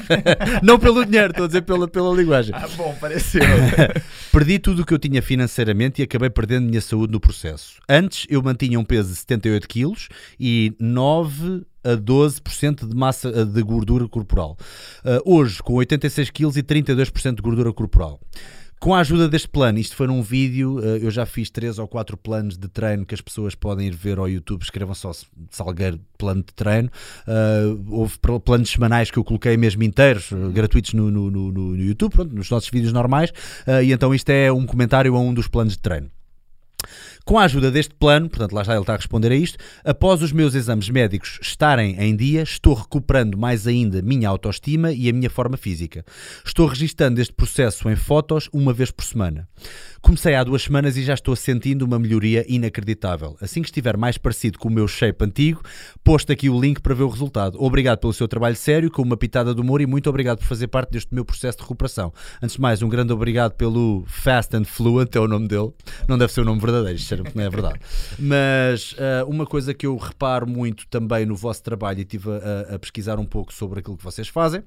[0.63, 2.55] Não pelo dinheiro, estou a dizer pela, pela linguagem.
[2.55, 3.43] Ah, bom, pareceu.
[4.31, 7.81] Perdi tudo o que eu tinha financeiramente e acabei perdendo minha saúde no processo.
[7.89, 10.09] Antes eu mantinha um peso de 78 quilos
[10.39, 14.57] e 9 a 12% de massa eh, de gordura corporal.
[15.05, 18.21] Uh, hoje, com 86 quilos e 32% de gordura corporal.
[18.79, 21.87] Com a ajuda deste plano, isto foi num vídeo, eh, eu já fiz três ou
[21.87, 25.13] quatro planos de treino que as pessoas podem ir ver ao YouTube, escrevam só
[25.51, 26.89] Salgueiro plano de treino.
[27.29, 31.53] Uh, houve pl- planos semanais que eu coloquei mesmo inteiros, uh, gratuitos no, no, no-
[31.53, 33.29] no YouTube, pronto, nos nossos vídeos normais,
[33.67, 36.11] uh, e então isto é um comentário a um dos planos de treino.
[37.31, 40.21] Com a ajuda deste plano, portanto, lá está ele está a responder a isto, após
[40.21, 45.13] os meus exames médicos estarem em dia, estou recuperando mais ainda minha autoestima e a
[45.13, 46.05] minha forma física.
[46.45, 49.49] Estou registando este processo em fotos uma vez por semana.
[50.01, 53.37] Comecei há duas semanas e já estou sentindo uma melhoria inacreditável.
[53.41, 55.63] Assim que estiver mais parecido com o meu shape antigo,
[56.03, 57.63] posto aqui o link para ver o resultado.
[57.63, 60.67] Obrigado pelo seu trabalho sério, com uma pitada de humor e muito obrigado por fazer
[60.67, 62.13] parte deste meu processo de recuperação.
[62.43, 65.71] Antes de mais, um grande obrigado pelo Fast and Fluent, é o nome dele.
[66.09, 67.81] Não deve ser o nome verdadeiro, isto não é verdade.
[68.19, 72.75] Mas ah, uma coisa que eu reparo muito também no vosso trabalho e estive a,
[72.75, 74.63] a pesquisar um pouco sobre aquilo que vocês fazem.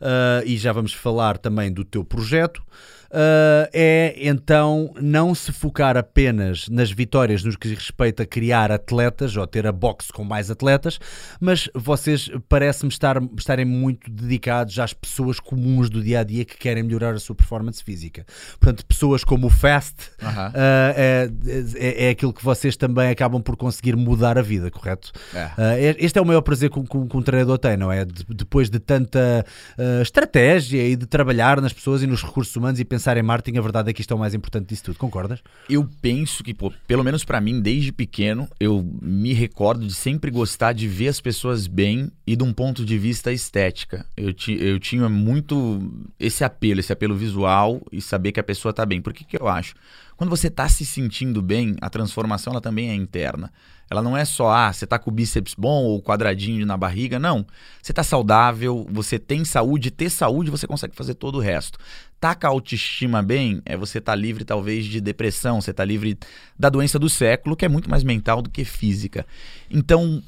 [0.00, 2.62] Uh, e já vamos falar também do teu projeto.
[3.10, 8.70] uh, é então não se focar apenas nas vitórias no que diz respeito a criar
[8.70, 10.98] atletas ou ter a boxe com mais atletas,
[11.40, 16.56] mas vocês parece-me estar, estarem muito dedicados às pessoas comuns do dia a dia que
[16.56, 18.24] querem melhorar a sua performance física.
[18.58, 21.30] Portanto, pessoas como o Fast uh, é,
[21.76, 25.12] é, é aquilo que vocês também acabam por conseguir mudar a vida, correto?
[25.34, 25.46] É.
[25.46, 28.04] Uh, este é o maior prazer que um treinador tem, não é?
[28.04, 29.44] De- depois de tanta
[29.76, 33.58] uh, estratégia e de trabalhar nas pessoas e nos recursos humanos e pensar em marketing,
[33.58, 34.98] a verdade é que isto é o mais importante disso tudo.
[34.98, 35.40] Concordas?
[35.68, 40.30] Eu penso que, pô, pelo menos pra mim, desde pequeno, eu me recordo de sempre
[40.30, 44.06] gostar de ver as pessoas bem e de um ponto de vista estética.
[44.16, 45.80] Eu, ti, eu tinha muito
[46.18, 49.00] esse apelo, esse apelo visual e saber que a pessoa tá bem.
[49.00, 49.74] Por que que eu acho?
[50.20, 53.50] Quando você tá se sentindo bem, a transformação ela também é interna.
[53.90, 57.18] Ela não é só, ah, você tá com o bíceps bom ou quadradinho na barriga,
[57.18, 57.46] não.
[57.80, 61.78] Você tá saudável, você tem saúde, ter saúde você consegue fazer todo o resto.
[62.20, 66.18] Tá com a autoestima bem, é você tá livre talvez de depressão, você tá livre
[66.58, 69.26] da doença do século, que é muito mais mental do que física.
[69.70, 70.22] Então,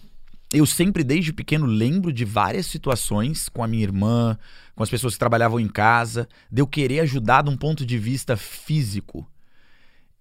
[0.55, 4.39] eu sempre desde pequeno lembro de várias situações com a minha irmã,
[4.75, 7.99] com as pessoas que trabalhavam em casa, de eu querer ajudar de um ponto de
[7.99, 9.31] vista físico.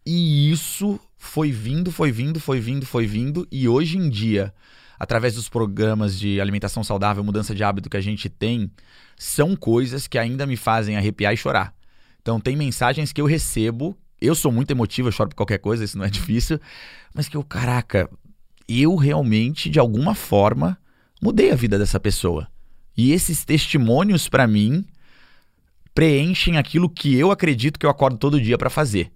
[0.05, 4.53] E isso foi vindo, foi vindo, foi vindo, foi vindo, e hoje em dia,
[4.99, 8.71] através dos programas de alimentação saudável, mudança de hábito que a gente tem,
[9.15, 11.73] são coisas que ainda me fazem arrepiar e chorar.
[12.21, 15.83] Então tem mensagens que eu recebo, eu sou muito emotivo, eu choro por qualquer coisa,
[15.83, 16.59] isso não é difícil,
[17.13, 18.09] mas que eu, caraca,
[18.67, 20.77] eu realmente, de alguma forma,
[21.21, 22.47] mudei a vida dessa pessoa.
[22.97, 24.83] E esses testemunhos, pra mim,
[25.93, 29.11] preenchem aquilo que eu acredito que eu acordo todo dia pra fazer.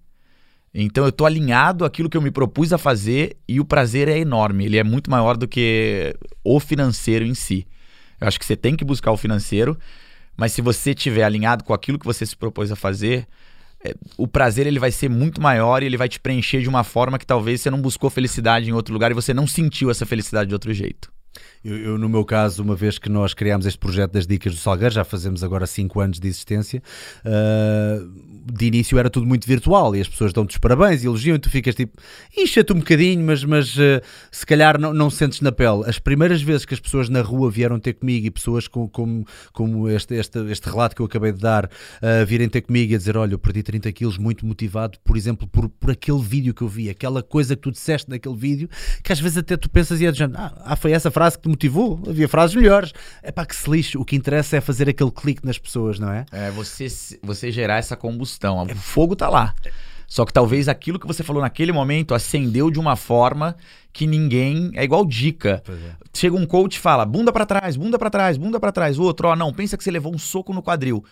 [0.74, 4.18] Então eu tô alinhado àquilo que eu me propus a fazer e o prazer é
[4.18, 4.66] enorme.
[4.66, 6.14] Ele é muito maior do que
[6.44, 7.66] o financeiro em si.
[8.20, 9.78] Eu acho que você tem que buscar o financeiro,
[10.36, 13.26] mas se você estiver alinhado com aquilo que você se propôs a fazer,
[13.84, 16.84] é, o prazer ele vai ser muito maior e ele vai te preencher de uma
[16.84, 20.06] forma que talvez você não buscou felicidade em outro lugar e você não sentiu essa
[20.06, 21.10] felicidade de outro jeito.
[21.64, 24.58] Eu, eu, no meu caso, uma vez que nós criámos este projeto das Dicas do
[24.58, 26.80] Salgueiro, já fazemos agora 5 anos de existência,
[27.24, 31.34] uh, de início era tudo muito virtual e as pessoas dão-te os parabéns e elogiam
[31.34, 32.00] e tu ficas tipo,
[32.36, 35.82] incha-te um bocadinho, mas, mas uh, se calhar não, não sentes na pele.
[35.86, 39.26] As primeiras vezes que as pessoas na rua vieram ter comigo e pessoas com, como,
[39.52, 42.94] como este, este, este relato que eu acabei de dar, uh, virem ter comigo e
[42.94, 46.54] a dizer: Olha, eu perdi 30 quilos muito motivado, por exemplo, por, por aquele vídeo
[46.54, 48.68] que eu vi, aquela coisa que tu disseste naquele vídeo,
[49.02, 51.48] que às vezes até tu pensas e é género, ah, foi essa frase que te
[51.48, 52.92] motivou, havia frases melhores.
[53.22, 56.10] É pá, que se lixe, o que interessa é fazer aquele clique nas pessoas, não
[56.10, 56.24] é?
[56.30, 56.86] É você,
[57.22, 58.62] você gerar essa combustão.
[58.62, 59.54] O fogo tá lá.
[60.06, 63.56] Só que talvez aquilo que você falou naquele momento acendeu de uma forma
[63.92, 64.70] que ninguém.
[64.74, 65.62] É igual dica.
[65.68, 66.06] É.
[66.14, 68.98] Chega um coach e fala: bunda pra trás, bunda pra trás, bunda pra trás.
[68.98, 71.04] O outro, ó, não, pensa que você levou um soco no quadril.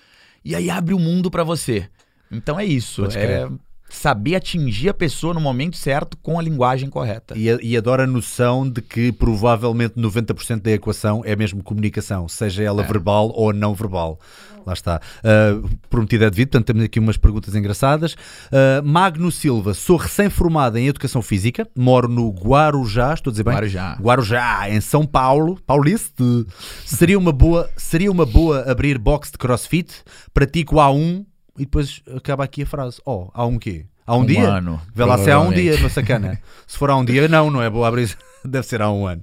[0.44, 1.88] E aí abre o mundo pra você.
[2.30, 3.04] Então é isso.
[3.16, 3.48] É.
[3.94, 7.34] saber atingir a pessoa no momento certo com a linguagem correta.
[7.36, 12.62] E, e adoro a noção de que provavelmente 90% da equação é mesmo comunicação, seja
[12.62, 12.86] ela É.
[12.86, 14.18] verbal ou não verbal.
[14.66, 14.98] Lá está.
[15.20, 18.14] Uh, prometido é devido, portanto temos aqui umas perguntas engraçadas.
[18.14, 23.52] Uh, Magno Silva, sou recém-formado em Educação Física, moro no Guarujá, estou a dizer bem?
[23.52, 23.98] Guarujá.
[24.00, 26.46] Guarujá, em São Paulo, Pauliste.
[26.86, 29.92] Seria uma boa, seria uma boa abrir box de crossfit,
[30.32, 31.26] pratico há um
[31.56, 33.00] e depois acaba aqui a frase.
[33.04, 33.86] Oh, há um quê?
[34.06, 34.46] Há um, Um dia?
[34.46, 36.38] ano, Vê lá se há um dia, meu sacana.
[36.66, 38.16] se for há um dia, não, não é boa abrir.
[38.44, 39.22] Deve ser há um ano.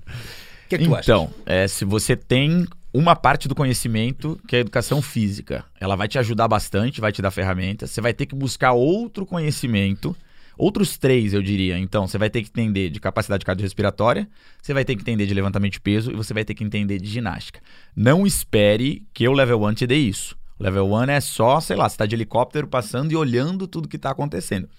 [0.65, 1.05] O que é que tu achas?
[1.05, 5.95] Então, é, se você tem uma parte do conhecimento, que é a educação física, ela
[5.95, 7.91] vai te ajudar bastante, vai te dar ferramentas.
[7.91, 10.15] Você vai ter que buscar outro conhecimento,
[10.57, 11.77] outros três, eu diria.
[11.77, 14.27] Então, você vai ter que entender de capacidade cardiorrespiratória,
[14.61, 16.99] você vai ter que entender de levantamento de peso e você vai ter que entender
[16.99, 17.59] de ginástica.
[17.95, 20.35] Não espere que o Level 1 te dê isso.
[20.61, 23.97] Level 1 é só, sei lá, você tá de helicóptero passando e olhando tudo que
[23.97, 24.69] tá acontecendo.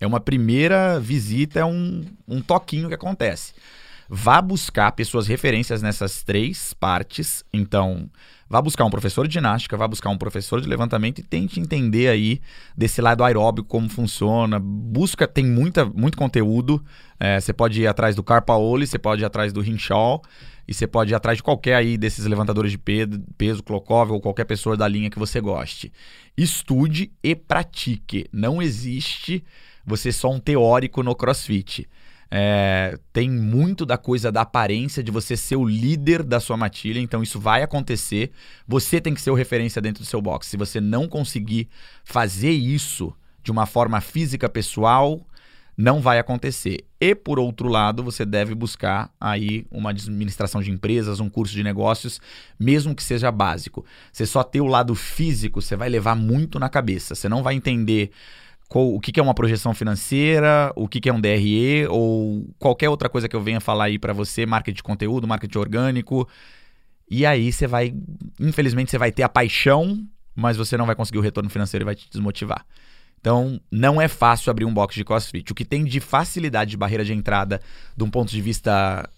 [0.00, 3.52] É uma primeira visita, é um, um toquinho que acontece.
[4.08, 7.44] Vá buscar pessoas referências nessas três partes.
[7.52, 8.10] Então,
[8.48, 12.08] vá buscar um professor de ginástica, vá buscar um professor de levantamento e tente entender
[12.08, 12.40] aí
[12.76, 14.58] desse lado aeróbico como funciona.
[14.58, 16.82] Busca, tem muita, muito conteúdo.
[17.20, 20.22] É, você pode ir atrás do Carpaoli, você pode ir atrás do Hinshaw
[20.68, 24.44] e você pode ir atrás de qualquer aí desses levantadores de peso, Klokov ou qualquer
[24.44, 25.90] pessoa da linha que você goste.
[26.36, 28.26] Estude e pratique.
[28.30, 29.42] Não existe
[29.86, 31.88] você só um teórico no CrossFit.
[32.30, 37.00] É, tem muito da coisa da aparência de você ser o líder da sua matilha,
[37.00, 38.30] então isso vai acontecer.
[38.66, 40.48] Você tem que ser o referência dentro do seu box.
[40.48, 41.66] Se você não conseguir
[42.04, 45.26] fazer isso de uma forma física pessoal,
[45.78, 46.84] não vai acontecer.
[47.00, 51.62] E por outro lado, você deve buscar aí uma administração de empresas, um curso de
[51.62, 52.20] negócios,
[52.58, 53.86] mesmo que seja básico.
[54.12, 57.14] Você só ter o lado físico, você vai levar muito na cabeça.
[57.14, 58.10] Você não vai entender
[58.68, 62.88] qual, o que, é uma projeção financeira, o que, que, é um DRE ou qualquer
[62.88, 66.28] outra coisa que eu venha falar aí para você, marketing de conteúdo, marketing orgânico.
[67.08, 67.94] E aí você vai,
[68.40, 70.04] infelizmente, você vai ter a paixão,
[70.34, 72.66] mas você não vai conseguir o retorno financeiro e vai te desmotivar.
[73.20, 75.50] Então, não é fácil abrir um box de CrossFit.
[75.50, 77.60] O que tem de facilidade de barreira de entrada,
[77.96, 79.08] de um ponto de vista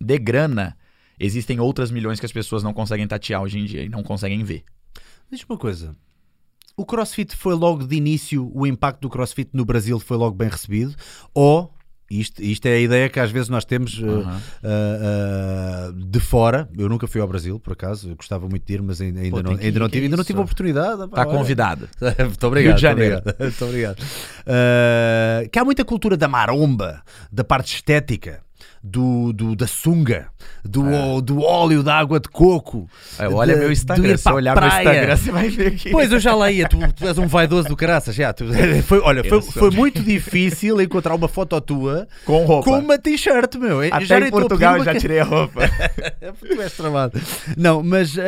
[0.00, 0.76] de grana,
[1.18, 4.42] existem outras milhões que as pessoas não conseguem tatear hoje em dia e não conseguem
[4.44, 4.64] ver.
[5.30, 5.96] Diz uma coisa,
[6.76, 10.48] o CrossFit foi logo de início, o impacto do CrossFit no Brasil foi logo bem
[10.48, 10.94] recebido?
[11.32, 11.72] Ou
[12.20, 16.68] isto, isto é a ideia que às vezes nós temos uh, uh, uh, de fora.
[16.76, 19.36] Eu nunca fui ao Brasil, por acaso, eu gostava muito de ir, mas ainda, ainda,
[19.36, 21.04] Pô, não, ainda, não, tive, ainda não tive oportunidade.
[21.04, 21.88] Está convidado.
[22.18, 22.70] muito obrigado.
[22.70, 23.22] Rio de Janeiro.
[23.38, 23.96] Muito obrigado.
[25.50, 28.40] que há muita cultura da maromba, da parte estética
[28.82, 30.26] do, do da sunga,
[30.64, 31.20] do, é.
[31.20, 32.90] do óleo da água de coco.
[33.16, 34.82] É, olha de, meu Instagram, se olhar praia.
[34.82, 35.90] meu Instagram, você vai ver aqui.
[35.90, 38.32] Pois eu já leia, tu, tu és um vaidoso do caraças, já.
[38.32, 38.44] Tu,
[38.84, 42.64] foi, olha, foi, foi muito difícil encontrar uma foto tua com roupa.
[42.64, 43.80] Com uma t-shirt, meu.
[43.80, 45.60] Até já em Portugal eu já tirei a roupa.
[46.40, 47.20] tu és travado.
[47.56, 48.20] Não, mas uh,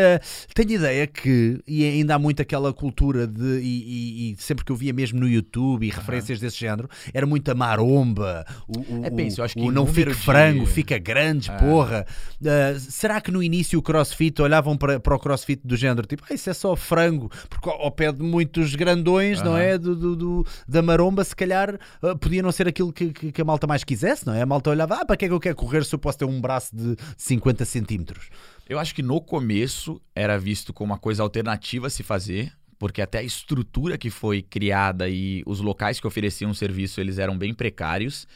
[0.54, 4.70] tenho ideia que, e ainda há muito aquela cultura de, e, e, e sempre que
[4.70, 9.04] eu via mesmo no YouTube e referências desse género, era muito a maromba, o, o,
[9.04, 11.56] é, penso, que o não fique frango frango, fica grande, ah.
[11.56, 12.06] porra.
[12.40, 16.22] Uh, será que no início o crossfit olhavam para, para o crossfit do género tipo,
[16.28, 19.78] ah, isso é só frango, porque ao pé de muitos grandões, não é?
[19.78, 23.40] Do, do, do, da maromba, se calhar uh, podia não ser aquilo que, que, que,
[23.40, 24.42] a malta mais quisesse, não é?
[24.42, 26.24] A malta olhava, ah, para que é que eu quero correr se eu posso ter
[26.24, 28.28] um braço de 50 centímetros?
[28.68, 33.02] Eu acho que no começo era visto como uma coisa alternativa a se fazer, porque
[33.02, 37.36] até a estrutura que foi criada e os locais que ofereciam o serviço eles eram
[37.36, 38.26] bem precários.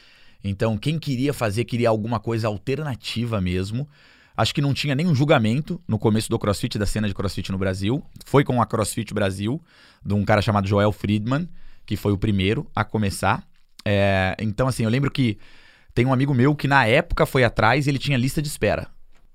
[0.42, 3.88] Então, quem queria fazer, queria alguma coisa alternativa mesmo.
[4.36, 7.58] Acho que não tinha nenhum julgamento no começo do CrossFit, da cena de CrossFit no
[7.58, 8.04] Brasil.
[8.24, 9.60] Foi com a CrossFit Brasil,
[10.04, 11.48] de um cara chamado Joel Friedman,
[11.84, 13.44] que foi o primeiro a começar.
[13.84, 15.38] É, então, assim, eu lembro que
[15.92, 18.86] tem um amigo meu que na época foi atrás e ele tinha lista de espera.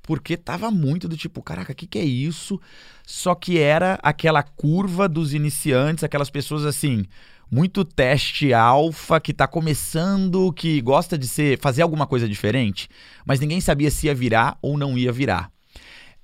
[0.02, 2.60] Porque tava muito do tipo, caraca, o que, que é isso?
[3.06, 7.06] Só que era aquela curva dos iniciantes, aquelas pessoas assim,
[7.54, 12.90] muito teste alfa que está começando, que gosta de ser fazer alguma coisa diferente,
[13.24, 15.52] mas ninguém sabia se ia virar ou não ia virar.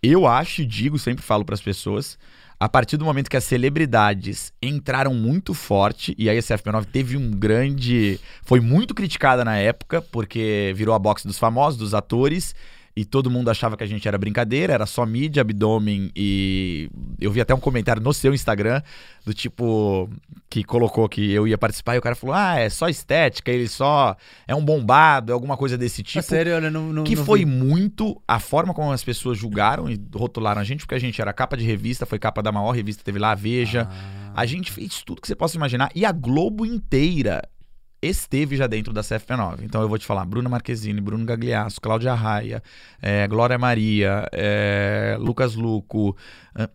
[0.02, 2.18] Eu acho, digo, sempre falo para as pessoas,
[2.60, 7.16] a partir do momento que as celebridades entraram muito forte, e aí a CFP9 teve
[7.16, 8.20] um grande.
[8.42, 12.56] Foi muito criticada na época, porque virou a box dos famosos, dos atores,
[13.00, 17.32] e todo mundo achava que a gente era brincadeira, era só mídia, abdômen e eu
[17.32, 18.82] vi até um comentário no seu Instagram
[19.26, 20.10] do tipo
[20.50, 23.70] que colocou que eu ia participar e o cara falou: "Ah, é só estética, ele
[23.70, 26.22] só é um bombado, é alguma coisa desse tipo".
[26.22, 27.46] sério, olha, não, não que não foi vi.
[27.46, 31.32] muito a forma como as pessoas julgaram e rotularam a gente, porque a gente era
[31.32, 33.88] capa de revista, foi capa da maior revista, teve lá a Veja.
[33.90, 34.34] Ah.
[34.36, 37.42] A gente fez tudo que você possa imaginar e a Globo inteira
[38.02, 39.62] esteve já dentro da CFP9.
[39.64, 42.62] Então eu vou te falar: Bruna Marquezine, Bruno Gagliasso, Cláudia Raia,
[43.02, 46.16] é, Glória Maria, é, Lucas Luco.
[46.56, 46.70] É,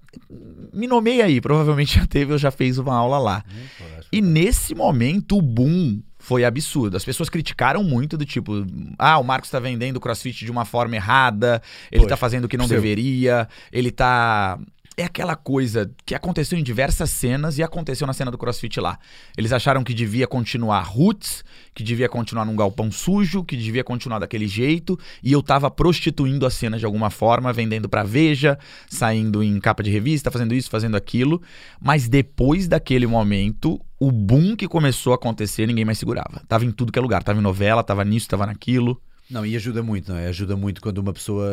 [0.72, 3.44] me nomeei aí, provavelmente já teve ou já fez uma aula lá.
[3.48, 6.96] Hum, e nesse momento o boom foi absurdo.
[6.96, 8.64] As pessoas criticaram muito do tipo,
[8.98, 11.60] ah, o Marcos está vendendo o CrossFit de uma forma errada,
[11.92, 14.58] ele está fazendo o que não deveria, ele está
[14.96, 18.98] é aquela coisa que aconteceu em diversas cenas e aconteceu na cena do CrossFit lá.
[19.36, 24.20] Eles acharam que devia continuar roots, que devia continuar num galpão sujo, que devia continuar
[24.20, 29.42] daquele jeito, e eu tava prostituindo a cena de alguma forma, vendendo pra Veja, saindo
[29.42, 31.42] em capa de revista, fazendo isso, fazendo aquilo.
[31.80, 36.42] Mas depois daquele momento, o boom que começou a acontecer, ninguém mais segurava.
[36.46, 39.00] Tava em tudo que é lugar, tava em novela, tava nisso, tava naquilo.
[39.30, 40.26] Não, e ajuda muito, não é?
[40.28, 41.48] Ajuda muito quando uma pessoa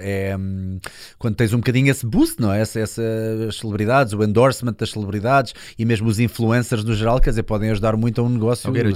[0.00, 0.36] é.
[0.38, 0.78] hum,
[1.18, 2.60] Quando tens um bocadinho esse boost, não é?
[2.60, 3.02] Essa, essa,
[3.48, 7.70] as celebridades, o endorsement das celebridades e mesmo os influencers no geral, quer dizer, podem
[7.70, 8.90] ajudar muito a um negócio Salgueiro,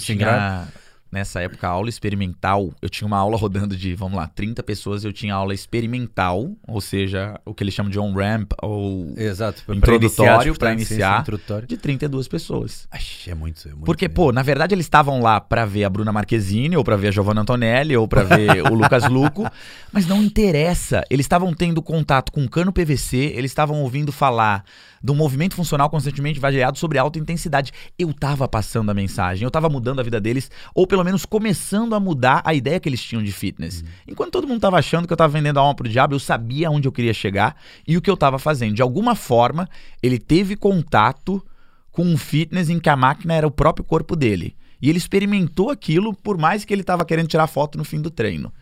[1.14, 2.72] a nessa época, aula experimental.
[2.82, 5.04] Eu tinha uma aula rodando de, vamos lá, 30 pessoas.
[5.04, 9.76] Eu tinha aula experimental, ou seja, o que eles chamam de on-ramp ou Exato, para
[9.76, 11.24] Introdutório, para portanto, sim, sim, iniciar.
[11.66, 12.88] de 32 pessoas.
[12.90, 13.84] Ai, é muito, é muito.
[13.84, 14.08] Porque, é.
[14.08, 17.10] pô, na verdade eles estavam lá pra ver a Bruna Marquezine, ou pra ver a
[17.10, 19.48] Giovanna Antonelli, ou pra ver o Lucas Luco,
[19.92, 21.02] mas não interessa.
[21.08, 24.64] Eles estavam tendo contato com cano PVC, eles estavam ouvindo falar
[25.04, 27.72] do movimento funcional constantemente variado sobre alta intensidade.
[27.98, 31.94] Eu tava passando a mensagem, eu tava mudando a vida deles, ou pelo menos começando
[31.94, 33.84] a mudar a ideia que eles tinham de fitness.
[34.08, 36.70] Enquanto todo mundo tava achando que eu tava vendendo a alma pro diabo, eu sabia
[36.70, 38.74] onde eu queria chegar e o que eu tava fazendo.
[38.74, 39.68] De alguma forma,
[40.02, 41.44] ele teve contato
[41.92, 44.56] com um fitness em que a máquina era o próprio corpo dele.
[44.82, 48.10] E ele experimentou aquilo, por mais que ele estava querendo tirar foto no fim do
[48.10, 48.52] treino.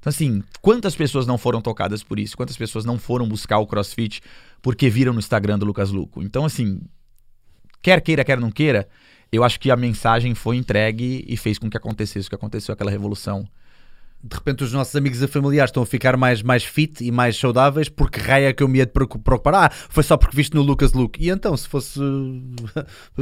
[0.00, 2.36] Então, assim, quantas pessoas não foram tocadas por isso?
[2.36, 4.20] Quantas pessoas não foram buscar o crossfit
[4.60, 6.22] porque viram no Instagram do Lucas Luco?
[6.22, 6.80] Então, assim,
[7.82, 8.88] quer queira, quer não queira,
[9.30, 12.72] eu acho que a mensagem foi entregue e fez com que acontecesse o que aconteceu,
[12.72, 13.46] aquela revolução.
[14.22, 17.36] De repente os nossos amigos e familiares estão a ficar mais, mais fit e mais
[17.36, 19.54] saudáveis porque raia que eu me ia de preocupar.
[19.54, 21.22] Ah, foi só porque viste no Lucas Luke.
[21.22, 22.00] E então, se fosse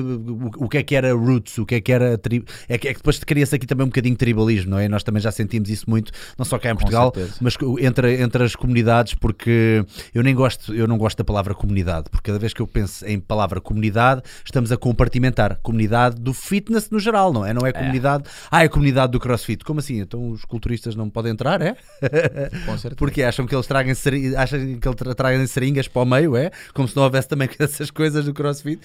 [0.59, 2.45] o que é que era roots, o que é que era tri...
[2.69, 4.89] é, que, é que depois cria-se aqui também um bocadinho de tribalismo, não é?
[4.89, 8.57] Nós também já sentimos isso muito, não só cá em Portugal, mas entre, entre as
[8.57, 9.85] comunidades, porque
[10.15, 13.05] eu nem gosto, eu não gosto da palavra comunidade, porque cada vez que eu penso
[13.07, 17.53] em palavra comunidade, estamos a compartimentar comunidade do fitness no geral, não é?
[17.53, 19.65] Não é comunidade, ah, é a comunidade do crossfit.
[19.65, 20.01] Como assim?
[20.01, 21.75] Então os culturistas não podem entrar, é?
[22.67, 22.95] Com certeza.
[22.97, 26.37] Porque acham que eles tragam seri- acham que eles tra- tragam seringas para o meio,
[26.37, 26.51] é?
[26.75, 28.81] Como se não houvesse também essas coisas do crossfit.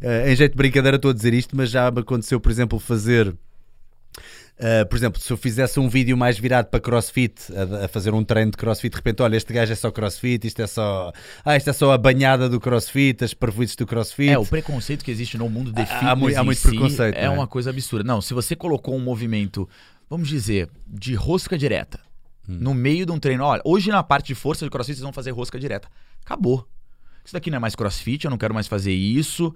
[0.00, 2.78] Eh, em jeito de brincadeira estou a dizer isto, mas já me aconteceu, por exemplo,
[2.80, 3.34] fazer.
[4.56, 8.14] eh, por exemplo, se eu fizesse um vídeo mais virado para crossfit, a, a fazer
[8.14, 11.12] um treino de crossfit, de repente, olha, este gajo é só crossfit, isto é só.
[11.44, 14.30] Ah, isto é só a banhada do crossfit, as parvoices do crossfit.
[14.30, 16.68] É, o preconceito que existe no mundo de Há- há fitness mui- há muito si
[16.68, 17.30] preconceito, É é?
[17.30, 18.04] uma coisa absurda.
[18.04, 19.68] Não, se você colocou um movimento,
[20.14, 22.00] vamos dizer, de rosca direta,
[22.48, 22.58] Hum.
[22.60, 25.12] no meio de um treino, olha, hoje na parte de força de crossfit vocês vão
[25.12, 25.88] fazer rosca direta.
[26.24, 26.66] Acabou.
[27.24, 29.54] Isso daqui não é mais crossfit, eu não quero mais fazer isso.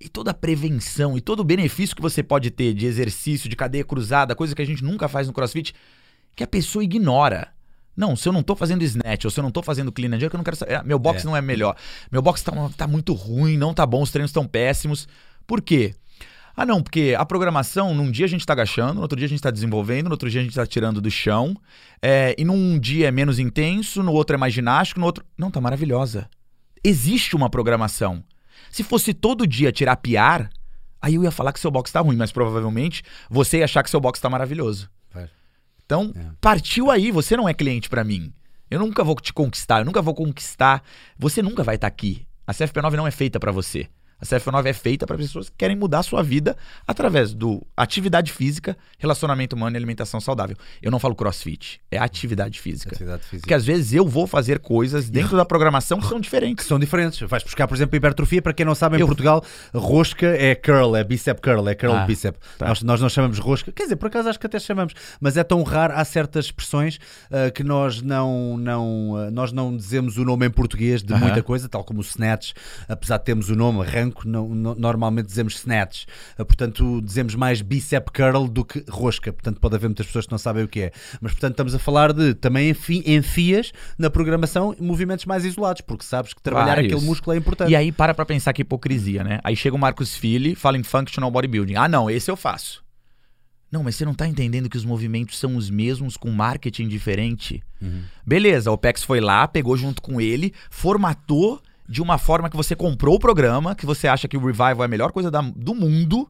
[0.00, 3.54] E toda a prevenção e todo o benefício que você pode ter de exercício, de
[3.56, 5.72] cadeia cruzada, coisa que a gente nunca faz no crossfit,
[6.34, 7.48] que a pessoa ignora.
[7.96, 10.20] Não, se eu não tô fazendo snatch ou se eu não tô fazendo clean and
[10.20, 10.74] jerk, eu não quero saber.
[10.74, 11.24] Ah, Meu box É.
[11.24, 11.76] não é melhor.
[12.12, 15.08] Meu box tá, tá muito ruim, não tá bom, os treinos estão péssimos.
[15.46, 15.94] Por quê?
[16.56, 19.28] Ah, não, porque a programação, num dia a gente tá agachando, no outro dia a
[19.28, 21.54] gente tá desenvolvendo, no outro dia a gente tá tirando do chão,
[22.00, 25.22] é, e num dia é menos intenso, no outro é mais ginástico, no outro.
[25.36, 26.30] Não, tá maravilhosa.
[26.82, 28.24] Existe uma programação.
[28.70, 30.48] Se fosse todo dia tirar piar,
[31.00, 33.90] aí eu ia falar que seu box tá ruim, mas provavelmente você ia achar que
[33.90, 34.88] seu box tá maravilhoso.
[35.10, 35.28] Faz.
[35.84, 36.26] Então, É.
[36.40, 38.32] partiu aí, você não é cliente pra mim.
[38.70, 40.82] Eu nunca vou te conquistar, eu nunca vou conquistar.
[41.18, 42.26] Você nunca vai estar aqui.
[42.46, 43.88] A CFP9 não é feita pra você.
[44.20, 46.56] A CFP9 é feita para pessoas que querem mudar a sua vida
[46.86, 50.56] através do atividade física, relacionamento humano e alimentação saudável.
[50.80, 52.94] Eu não falo crossfit, é atividade física.
[52.94, 53.40] Atividade física.
[53.40, 56.66] Porque às vezes eu vou fazer coisas dentro da programação que são que diferentes.
[56.66, 57.20] são diferentes.
[57.28, 58.40] Vais buscar, por exemplo, hipertrofia.
[58.40, 59.44] Para quem não sabe, em Eu- Portugal,
[59.74, 62.38] rosca é curl, é bicep curl, é curl Ah, bicep.
[62.58, 62.68] tá.
[62.68, 65.44] Nós, nós não chamamos rosca, quer dizer, por acaso acho que até chamamos, mas é
[65.44, 66.98] tão raro, há certas expressões
[67.30, 71.20] ah, que nós não, não, ah, nós não dizemos o nome em português de Aham.
[71.24, 72.52] muita coisa, tal como o snatch,
[72.88, 76.04] apesar de termos o nome, arranco, não- não- normalmente dizemos snatch.
[76.38, 79.32] Ah, portanto, dizemos mais bicep curl do que rosca.
[79.32, 80.92] Portanto, pode haver muitas pessoas que não sabem o que é.
[81.20, 86.04] Mas, portanto, estamos a falar de também enfi- enfias na programação movimentos mais isolados, porque
[86.04, 86.92] sabes que trabalhar Vários.
[86.92, 87.70] aquele músculo é importante.
[87.70, 89.40] E aí para pra pensar que hipocrisia, né?
[89.42, 91.74] Aí chega o Marcos Filli, fala em functional bodybuilding.
[91.76, 92.84] Ah, não, esse eu faço.
[93.70, 97.62] Não, mas você não tá entendendo que os movimentos são os mesmos com marketing diferente.
[97.82, 98.02] Uhum.
[98.24, 102.74] Beleza, o PEX foi lá, pegou junto com ele, formatou de uma forma que você
[102.74, 105.74] comprou o programa, que você acha que o Revival é a melhor coisa da- do
[105.74, 106.28] mundo,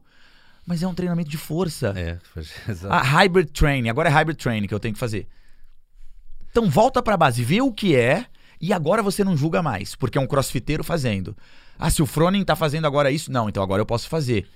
[0.65, 1.93] mas é um treinamento de força.
[1.95, 2.93] É, pois, exato.
[2.93, 5.27] A hybrid training, agora é hybrid training que eu tenho que fazer.
[6.51, 8.25] Então volta pra base, vê o que é
[8.59, 11.35] e agora você não julga mais, porque é um crossfiteiro fazendo.
[11.77, 14.47] Ah, se o Fronin tá fazendo agora isso, não, então agora eu posso fazer.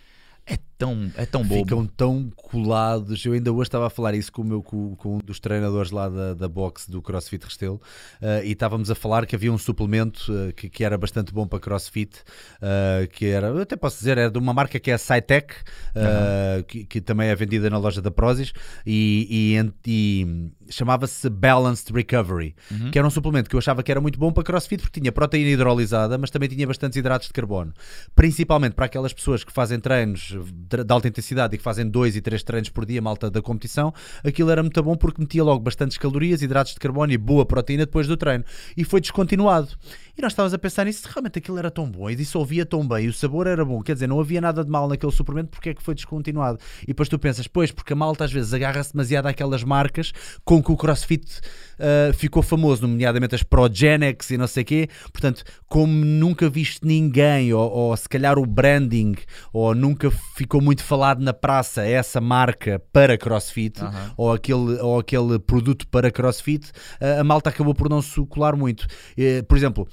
[0.46, 1.64] É tão, é tão bobo.
[1.64, 3.24] Ficam tão colados.
[3.24, 5.92] Eu ainda hoje estava a falar isso com, o meu, com, com um dos treinadores
[5.92, 7.80] lá da, da boxe do CrossFit Restelo
[8.20, 11.46] eh, e estávamos a falar que havia um suplemento eh, que, que era bastante bom
[11.46, 12.22] para CrossFit,
[12.62, 15.54] eh, que era, eu até posso dizer, era de uma marca que é a Cytec,
[15.94, 18.52] eh, que, que também é vendida na loja da Prozis
[18.86, 22.56] e, e, e chamava-se Balanced Recovery,
[22.92, 25.12] que era um suplemento que eu achava que era muito bom para CrossFit porque tinha
[25.12, 27.74] proteína hidrolisada, mas também tinha bastantes hidratos de carbono,
[28.16, 30.34] principalmente para aquelas pessoas que fazem treinos
[30.78, 33.94] de, alta intensidade e que fazem dois e três treinos por dia, malta da competição,
[34.24, 37.86] aquilo era muito bom porque metia logo bastantes calorias, hidratos de carbono e boa proteína
[37.86, 38.44] depois do treino.
[38.76, 39.70] E foi descontinuado.
[40.18, 43.06] E nós estávamos a pensar nisso, realmente aquilo era tão bom e dissolvia tão bem,
[43.06, 45.70] e o sabor era bom, quer dizer, não havia nada de mal naquele suplemento, porque
[45.70, 46.60] é que foi descontinuado?
[46.84, 50.12] E depois tu pensas, pois, porque a malta às vezes agarra-se demasiado àquelas marcas
[50.44, 51.42] com que o CrossFit
[51.82, 56.86] uh, ficou famoso, nomeadamente as Progenex e não sei o quê, portanto, como nunca viste
[56.86, 59.16] ninguém, ou, ou se calhar o branding,
[59.52, 64.14] ou nunca ficou muito falado na praça essa marca para CrossFit, Aham.
[64.16, 66.70] ou, aquele, ou aquele produto para CrossFit,
[67.02, 68.86] uh, a malta acabou por não se colar muito.
[69.18, 69.88] Eh, por exemplo,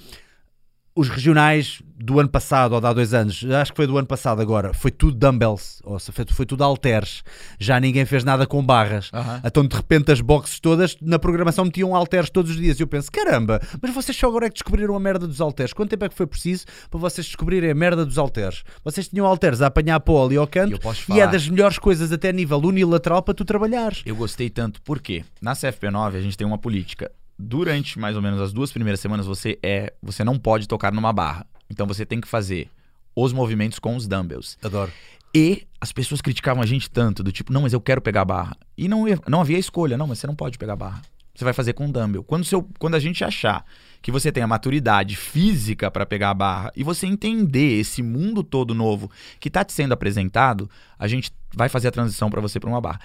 [0.98, 4.06] os regionais do ano passado ou de há dois anos, acho que foi do ano
[4.06, 7.22] passado agora, foi tudo dumbbells, ou seja, foi, tudo halteres.
[7.56, 9.12] Já ninguém fez nada com barras.
[9.44, 12.80] Então de repente as boxes todas na programação metiam halteres todos os dias.
[12.80, 15.72] E eu penso, caramba, mas vocês só agora é que descobriram a merda dos halteres.
[15.72, 18.64] Quanto tempo é que foi preciso para vocês descobrirem a merda dos halteres?
[18.82, 21.48] Vocês tinham halteres a apanhar pó ali ao canto eu posso te e é das
[21.48, 24.02] melhores coisas até a nível unilateral para tu trabalhares.
[24.04, 27.12] Eu gostei tanto, porque na CFP9 a gente tem uma política.
[27.38, 31.12] Durante mais ou menos as duas primeiras semanas você é, você não pode tocar numa
[31.12, 31.46] barra.
[31.70, 32.68] Então você tem que fazer
[33.14, 34.56] os movimentos com os dumbbells.
[34.62, 34.92] Adoro.
[35.34, 38.24] E as pessoas criticavam a gente tanto, do tipo, não, mas eu quero pegar a
[38.24, 38.56] barra.
[38.76, 41.02] E não, não havia escolha, não, mas você não pode pegar a barra.
[41.34, 42.24] Você vai fazer com o dumbbell.
[42.24, 43.64] Quando, seu, quando a gente achar
[44.02, 48.42] que você tem a maturidade física para pegar a barra e você entender esse mundo
[48.42, 49.08] todo novo
[49.38, 50.68] que está te sendo apresentado,
[50.98, 53.00] a gente vai fazer a transição para você para uma barra.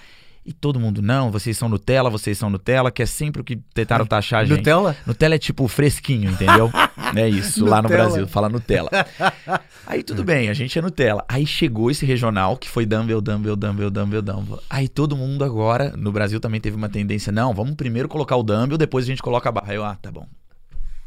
[0.46, 3.56] E todo mundo, não, vocês são Nutella, vocês são Nutella, que é sempre o que
[3.72, 4.58] tentaram taxar a gente.
[4.58, 4.94] Nutella?
[5.06, 6.70] Nutella é tipo fresquinho, entendeu?
[7.16, 7.88] é isso, lá no.
[7.88, 8.90] Brasil, fala Nutella.
[9.86, 11.24] Aí tudo bem, a gente é Nutella.
[11.28, 14.62] Aí chegou esse regional que foi dumbbell, dumbbell, dumbbell, dumbbell, dumbbell.
[14.68, 18.42] Aí todo mundo agora, no Brasil também teve uma tendência, não, vamos primeiro colocar o
[18.42, 19.70] dumbbell, depois a gente coloca a barra.
[19.70, 20.26] Aí eu, ah, tá bom.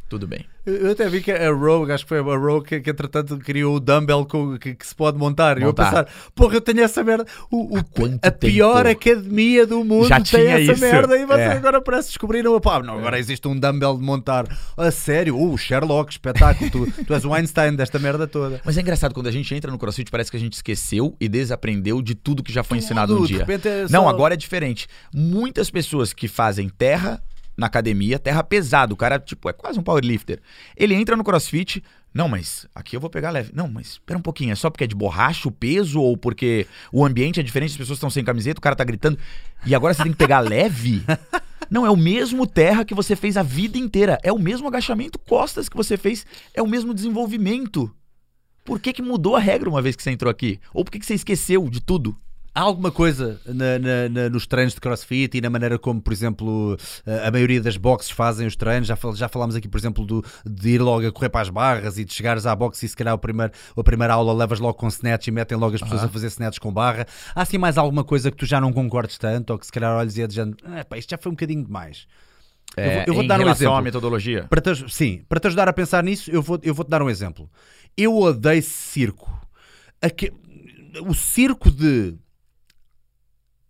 [0.09, 0.45] Tudo bem.
[0.65, 3.75] Eu até vi que a Rogue, acho que foi a Rogue que, que entretanto criou
[3.75, 4.25] o dumbbell
[4.57, 5.57] que, que se pode montar.
[5.57, 5.85] E eu a Montar.
[6.05, 7.25] pensar, porra, eu tenho essa merda.
[7.51, 7.83] O, o-
[8.21, 8.97] a pior tempo?
[9.01, 10.81] academia do mundo Já tem tinha essa isso.
[10.81, 11.51] merda e você É.
[11.51, 12.57] agora parece descobriram.
[12.61, 14.45] Pá, não, agora existe um dumbbell de montar.
[14.77, 15.37] A sério?
[15.37, 16.69] Uh, Sherlock, espetáculo.
[16.71, 18.61] tu, tu és o Einstein desta merda toda.
[18.63, 21.27] Mas é engraçado, quando a gente entra no CrossFit, parece que a gente esqueceu e
[21.27, 23.45] desaprendeu de tudo que já foi ensinado Tudo, um dia.
[23.45, 24.87] é Não, só- agora é diferente.
[25.13, 27.21] Muitas pessoas que fazem terra
[27.57, 30.39] na academia, terra pesado, o cara, tipo, é quase um powerlifter.
[30.75, 31.83] Ele entra no crossfit,
[32.13, 33.51] não, mas aqui eu vou pegar leve.
[33.53, 36.67] Não, mas espera um pouquinho, é só porque é de borracha o peso ou porque
[36.91, 39.17] o ambiente é diferente, as pessoas estão sem camiseta, o cara tá gritando.
[39.65, 41.03] E agora você tem que pegar leve?
[41.69, 44.17] Não, é o mesmo terra que você fez a vida inteira.
[44.23, 47.93] É o mesmo agachamento costas que você fez, é o mesmo desenvolvimento.
[48.63, 50.59] Por que, que mudou a regra uma vez que você entrou aqui?
[50.73, 52.17] Ou por que, que você esqueceu de tudo?
[52.57, 56.11] Há alguma coisa na- na- na- nos treinos de crossfit e na maneira como, por
[56.11, 58.87] exemplo, a a maioria das boxes fazem os treinos?
[58.87, 61.49] Já, fal- já falámos aqui, por exemplo, do, de ir logo a correr para as
[61.49, 64.59] barras e de chegares à boxe e se calhar o primeiro, a primeira aula levas
[64.59, 67.05] logo com snatch e metem logo as pessoas a fazer snatch com barra.
[67.35, 69.95] Há assim mais alguma coisa que tu já não concordes tanto ou que se calhar
[69.95, 72.07] olhas e é de género, "Ah, pá, isto já foi um bocadinho demais?
[72.75, 73.75] Eu vou- eu vou É, em dar um exemplo.
[73.75, 74.45] à metodologia.
[74.49, 77.09] Para te, sim, para te ajudar a pensar nisso, eu vou, eu vou-te dar um
[77.09, 77.47] exemplo.
[77.95, 79.31] Eu odeio circo.
[81.07, 82.15] O circo de.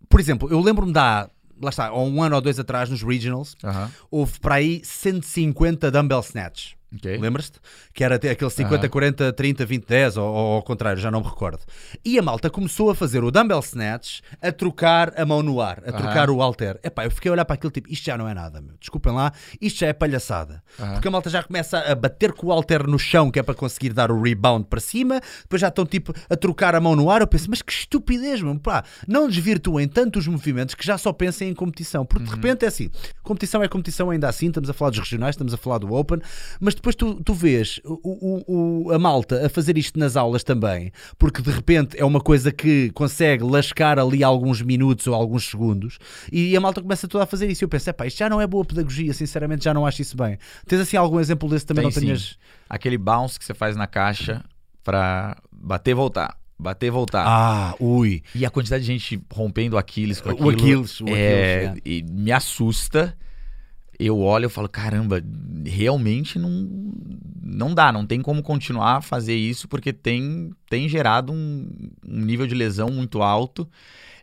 [0.08, 1.28] Por exemplo, eu lembro-me há,
[1.60, 5.90] lá está, há um ano ou dois atrás, nos Regionals, Aham, houve para aí 150
[5.90, 6.77] dumbbell snatch.
[6.94, 7.18] Ok.
[7.18, 7.58] Lembras-te?
[7.92, 8.88] Que era até aquele 50, Aham.
[8.88, 11.60] 40, 30, 20, 10, ou, ou ao contrário, já não me recordo.
[12.04, 15.82] E a malta começou a fazer o dumbbell snatch a trocar a mão no ar,
[15.86, 16.78] a trocar o halter.
[16.82, 18.74] Epá, eu fiquei a olhar para aquilo tipo, isto já não é nada, meu.
[18.78, 20.62] Desculpem lá, isto já é palhaçada.
[20.76, 23.54] Porque a malta já começa a bater com o halter no chão, que é para
[23.54, 27.10] conseguir dar o rebound para cima, depois já estão tipo a trocar a mão no
[27.10, 27.20] ar.
[27.20, 28.58] Eu penso, mas que estupidez, meu.
[28.58, 32.04] Pá, não desvirtuem tanto os movimentos que já só pensem em competição.
[32.04, 32.90] Porque de repente é assim,
[33.22, 36.20] competição é competição ainda assim, estamos a falar dos regionais, estamos a falar do Open,
[36.60, 40.42] mas depois tu, tu vês o, o- o- a malta a fazer isto nas aulas
[40.42, 45.48] também, porque de repente é uma coisa que consegue lascar ali alguns minutos ou alguns
[45.50, 45.98] segundos,
[46.32, 47.62] e a malta começa toda a fazer isso.
[47.62, 50.16] E eu penso, pá, isto já não é boa pedagogia, sinceramente já não acho isso
[50.16, 50.38] bem.
[50.66, 51.82] Tens assim algum exemplo desse também?
[51.82, 52.00] Tem não sim.
[52.06, 52.38] tenhas.
[52.68, 54.44] Aquele bounce que você faz na caixa
[54.82, 56.36] pra bater e voltar.
[56.58, 57.24] Bater e voltar.
[57.26, 58.22] Ah, ui.
[58.34, 60.50] E a quantidade de gente rompendo o Aquiles com O aquilo.
[60.50, 63.16] Aquiles, o é, Aquiles, e me assusta.
[63.98, 65.22] Eu olho e falo, caramba,
[65.66, 66.68] realmente não,
[67.42, 71.68] não dá, não tem como continuar a fazer isso porque tem, tem gerado um,
[72.06, 73.68] um nível de lesão muito alto.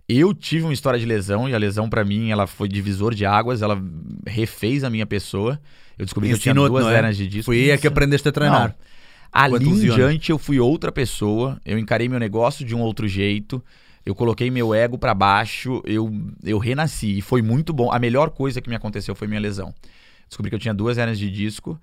[0.07, 3.25] Eu tive uma história de lesão e a lesão pra mim ela foi divisor de
[3.25, 3.81] águas, ela
[4.25, 5.59] refez a minha pessoa.
[5.97, 6.93] Eu descobri que eu tinha duas é?
[6.95, 7.45] hernias de disco.
[7.45, 8.69] Foi aí é que aprendeste a treinar.
[8.69, 8.95] Não.
[9.31, 13.61] Ali em diante eu fui outra pessoa, eu encarei meu negócio de um outro jeito,
[14.05, 16.11] eu coloquei meu ego pra baixo, eu,
[16.43, 17.91] eu renasci e foi muito bom.
[17.91, 19.73] A melhor coisa que me aconteceu foi minha lesão.
[20.27, 21.79] Descobri que eu tinha duas hernias de disco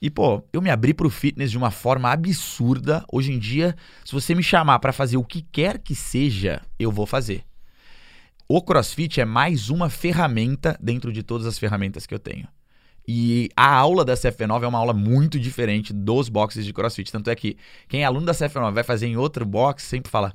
[0.00, 3.04] E, pô, eu me abri pro fitness de uma forma absurda.
[3.10, 3.74] Hoje em dia,
[4.04, 7.44] se você me chamar pra fazer o que quer que seja, eu vou fazer.
[8.46, 12.48] O CrossFit é mais uma ferramenta dentro de todas as ferramentas que eu tenho.
[13.06, 17.10] E a aula da CF9 é uma aula muito diferente dos boxes de CrossFit.
[17.10, 17.56] Tanto é que
[17.88, 20.34] quem é aluno da CF9 vai fazer em outro box sempre fala: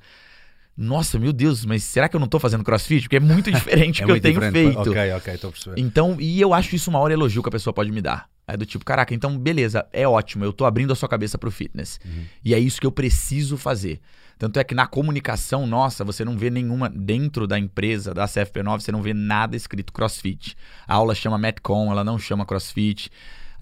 [0.76, 3.04] Nossa, meu Deus, mas será que eu não tô fazendo CrossFit?
[3.04, 4.74] Porque é muito diferente É do que eu tenho diferente.
[4.74, 4.90] feito.
[4.90, 5.80] Ok, ok, a perceber.
[5.80, 8.28] Então, e eu acho isso o maior elogio que a pessoa pode me dar.
[8.48, 11.50] É do tipo, caraca, então beleza, é ótimo, eu tô abrindo a sua cabeça pro
[11.50, 11.98] fitness.
[12.44, 14.02] E é isso que eu preciso fazer.
[14.38, 18.82] Tanto é que na comunicação nossa, você não vê nenhuma, dentro da empresa, da CFP9,
[18.82, 20.58] você não vê nada escrito CrossFit.
[20.86, 23.10] A aula chama Metcon, ela não chama CrossFit.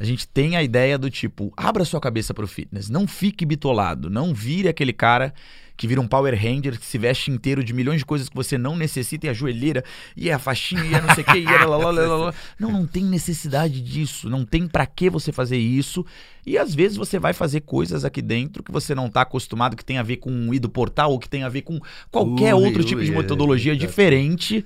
[0.02, 4.10] A gente tem a ideia do tipo, abra sua cabeça pro fitness, não fique bitolado,
[4.10, 5.32] não vire aquele cara
[5.78, 8.58] que vira um Power Ranger, que se veste inteiro de milhões de coisas que você
[8.58, 9.84] não necessita, e a joelheira,
[10.18, 12.16] e a faixinha, e a não sei o que, e a lá, lá, lá, lá,
[12.16, 12.34] lá.
[12.60, 16.04] Não, não tem necessidade disso, não tem pra que você fazer isso.
[16.46, 19.86] E às vezes você vai fazer coisas aqui dentro que você não tá acostumado, que
[19.86, 21.80] tem a ver com o I do portal, ou que tem a ver com
[22.10, 24.66] qualquer Ui, outro tipo ui, de é, metodologia é, diferente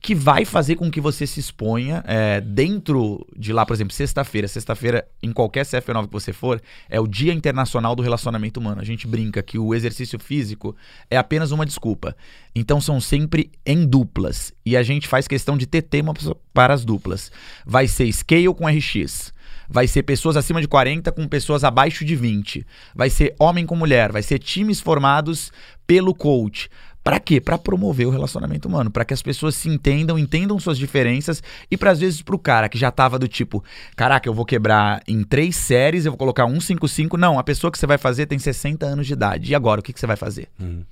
[0.00, 4.46] que vai fazer com que você se exponha é, dentro de lá, por exemplo, sexta-feira.
[4.46, 8.80] Sexta-feira, em qualquer CF9 que você for, é o Dia Internacional do Relacionamento Humano.
[8.80, 10.76] A gente brinca que o exercício físico
[11.10, 12.16] é apenas uma desculpa.
[12.54, 14.52] Então são sempre em duplas.
[14.64, 16.14] E a gente faz questão de ter tema
[16.52, 17.30] para as duplas.
[17.64, 19.32] Vai ser scale com RX.
[19.68, 22.64] Vai ser pessoas acima de 40 com pessoas abaixo de 20.
[22.94, 24.12] Vai ser homem com mulher.
[24.12, 25.50] Vai ser times formados
[25.86, 26.68] pelo coach.
[27.06, 27.40] Pra quê?
[27.40, 31.40] Pra promover o relacionamento humano, Pra que as pessoas se entendam, entendam suas diferenças
[31.70, 33.62] e para às vezes pro cara que já tava do tipo,
[33.94, 37.78] caraca, eu vou quebrar em três séries, eu vou colocar 155, não, a pessoa que
[37.78, 39.52] você vai fazer tem 60 anos de idade.
[39.52, 40.48] E agora, o que, que você vai fazer?
[40.58, 40.82] Uhum.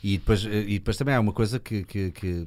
[0.00, 2.46] E depois, e depois também há uma coisa que, que, que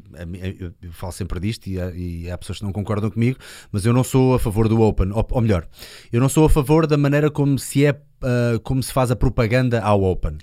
[0.62, 3.38] eu, eu falo sempre disto e há, e há pessoas que não concordam comigo,
[3.74, 5.68] mas eu não sou a favor do Open, ou, ou melhor,
[6.14, 9.16] eu não sou a favor da maneira como se é ah, como se faz a
[9.16, 10.38] propaganda ao Open.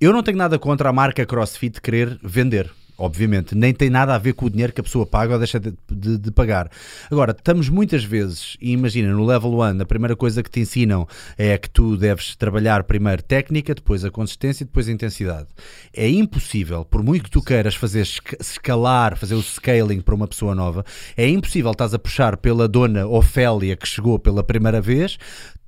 [0.00, 2.70] Eu não tenho nada contra a marca CrossFit querer vender.
[3.02, 5.58] Obviamente, nem tem nada a ver com o dinheiro que a pessoa paga ou deixa
[5.58, 6.68] de, de- de pagar.
[7.10, 11.08] Agora, estamos muitas vezes, e imagina, no level 1, a primeira coisa que te ensinam
[11.38, 15.46] é que tu deves trabalhar primeiro técnica, depois a consistência e depois a intensidade.
[15.94, 20.28] É impossível, por muito que tu queiras fazer esca- escalar, fazer o scaling para uma
[20.28, 20.84] pessoa nova,
[21.16, 25.16] é impossível estás a puxar pela dona Ofélia que chegou pela primeira vez,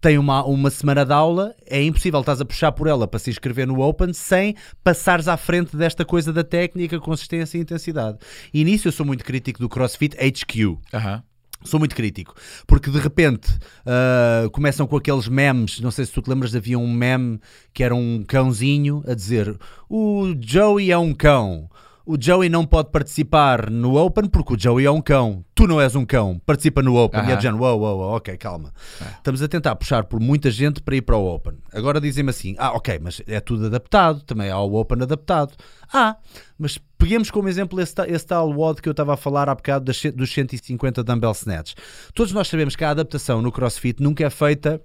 [0.02, 3.30] tem uma, uma semana de aula, é impossível estás a puxar por ela para se
[3.30, 8.18] inscrever no Open sem passares à frente desta coisa da técnica, consistência e intensidade.
[8.52, 10.76] E nisso eu sou muito crítico do CrossFit HQ.
[11.64, 12.34] Sou muito crítico,
[12.66, 13.48] porque de repente
[13.86, 15.78] ah, começam com aqueles memes.
[15.78, 17.38] Não sei se tu te lembras, havia um meme
[17.72, 19.56] que era um cãozinho a dizer:
[19.88, 21.70] O Joey é um cão.
[22.04, 25.44] O Joey não pode participar no Open porque o Joey é um cão.
[25.62, 27.24] Tu não és um cão, participa no Open.
[27.24, 28.72] E é de género, uou, uou, uou, ok, calma.
[29.18, 31.52] Estamos a tentar puxar por muita gente para ir para o Open.
[31.72, 35.54] Agora dizem-me assim: ah, ok, mas é tudo adaptado, também há o Open adaptado.
[35.92, 36.16] Ah,
[36.58, 39.84] mas peguemos como exemplo esse, esse tal WOD que eu estava a falar há bocado
[39.84, 41.74] das, dos 150 dumbbell snatch.
[42.12, 44.80] Todos nós sabemos que a adaptação no CrossFit nunca é feita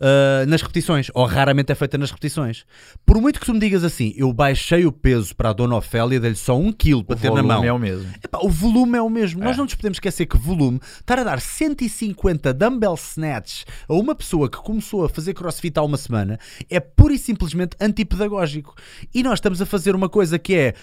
[0.00, 2.64] Uh, nas repetições, ou raramente é feita nas repetições.
[3.06, 6.18] Por muito que tu me digas assim, eu baixei o peso para a Dona Ofélia,
[6.20, 7.64] dei-lhe só um quilo para O ter na volume mão.
[7.64, 8.10] é o mesmo.
[8.22, 9.42] Epá, o volume é o mesmo.
[9.42, 9.44] É.
[9.44, 14.14] Nós não nos podemos esquecer que volume, estar a dar 150 dumbbell snatch a uma
[14.14, 16.38] pessoa que começou a fazer crossfit há uma semana
[16.68, 18.74] é pura e simplesmente antipedagógico.
[19.14, 20.74] E nós estamos a fazer uma coisa que é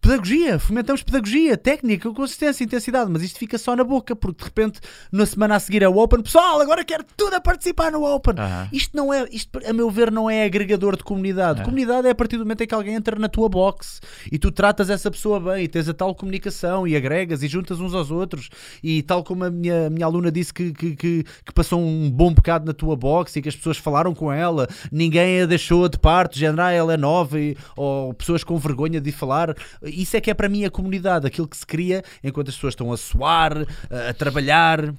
[0.00, 4.80] pedagogia, fomentamos pedagogia, técnica, consistência, intensidade, mas isto fica só na boca, porque de repente
[5.10, 8.34] na semana a seguir é o Open, pessoal, agora quero tudo a participar no Open.
[8.72, 11.62] Isto não é, isto a meu ver não é agregador de comunidade.
[11.62, 14.00] Comunidade é a partir do momento em que alguém entra na tua box
[14.30, 17.80] e tu tratas essa pessoa bem e tens a tal comunicação e agregas e juntas
[17.80, 18.50] uns aos outros
[18.82, 22.32] e tal como a minha, minha aluna disse que, que, que, que passou um bom
[22.32, 25.98] bocado na tua box e que as pessoas falaram com ela, ninguém a deixou de
[25.98, 29.54] parte, género, ah, ela é nova e, ou pessoas com vergonha de falar.
[29.82, 32.72] Isso é que é para mim a comunidade, aquilo que se cria enquanto as pessoas
[32.72, 33.52] estão a suar,
[33.90, 34.94] a, a trabalhar.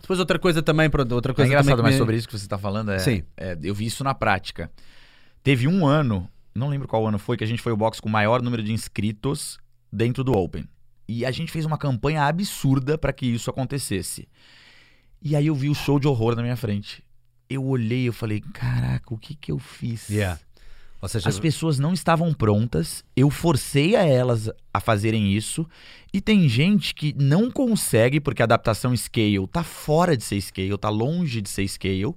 [0.00, 2.36] Depois outra coisa também, pronto, outra É coisa engraçado, que mas me- sobre isso que
[2.38, 3.22] você está falando, é, Sim.
[3.36, 4.70] é, eu vi isso na prática.
[5.42, 8.08] Teve um ano, não lembro qual ano foi, que a gente foi o box com
[8.08, 9.58] o maior número de inscritos
[9.92, 10.64] dentro do Open.
[11.06, 14.28] E a gente fez uma campanha absurda para que isso acontecesse.
[15.22, 17.02] E aí eu vi o show de horror na minha frente.
[17.48, 20.08] Eu olhei, eu falei, caraca, o que que eu fiz?
[20.08, 20.38] Yeah.
[21.02, 25.66] Ou seja, As pessoas não estavam prontas, eu forcei a elas a fazerem isso,
[26.12, 30.76] e tem gente que não consegue, porque a adaptação scale tá fora de ser scale,
[30.76, 32.14] tá longe de ser scale,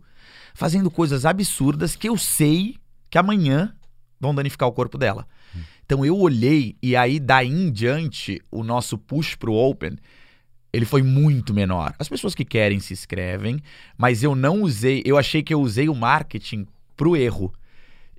[0.54, 2.76] fazendo coisas absurdas que eu sei
[3.10, 3.74] que amanhã
[4.20, 5.26] vão danificar o corpo dela.
[5.86, 9.98] Então eu olhei, e aí daí em diante, o nosso push pro Open
[10.74, 11.94] ele foi muito menor.
[12.00, 13.62] As pessoas que querem se inscrevem,
[13.96, 16.66] mas eu não usei, eu achei que eu usei o marketing
[16.98, 17.54] pro erro.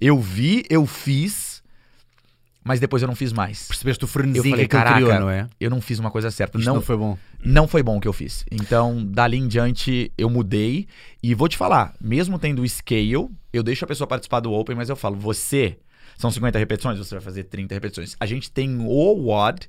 [0.00, 1.62] Eu vi, eu fiz,
[2.64, 3.68] mas depois eu não fiz mais.
[3.68, 5.48] Percebeste o Eu frenesim que falei, aquilo caraca, criou, não é?
[5.60, 6.58] eu não fiz uma coisa certa.
[6.58, 7.18] Não, não foi bom.
[7.44, 8.44] não foi bom o que eu fiz.
[8.50, 10.86] Então, dali em diante, eu mudei.
[11.22, 14.74] E vou te falar, mesmo tendo o scale, eu deixo a pessoa participar do Open,
[14.74, 15.78] mas eu falo, você,
[16.16, 18.16] são 50 repetições, você vai fazer 30 repetições.
[18.18, 19.68] A gente tem o WOD,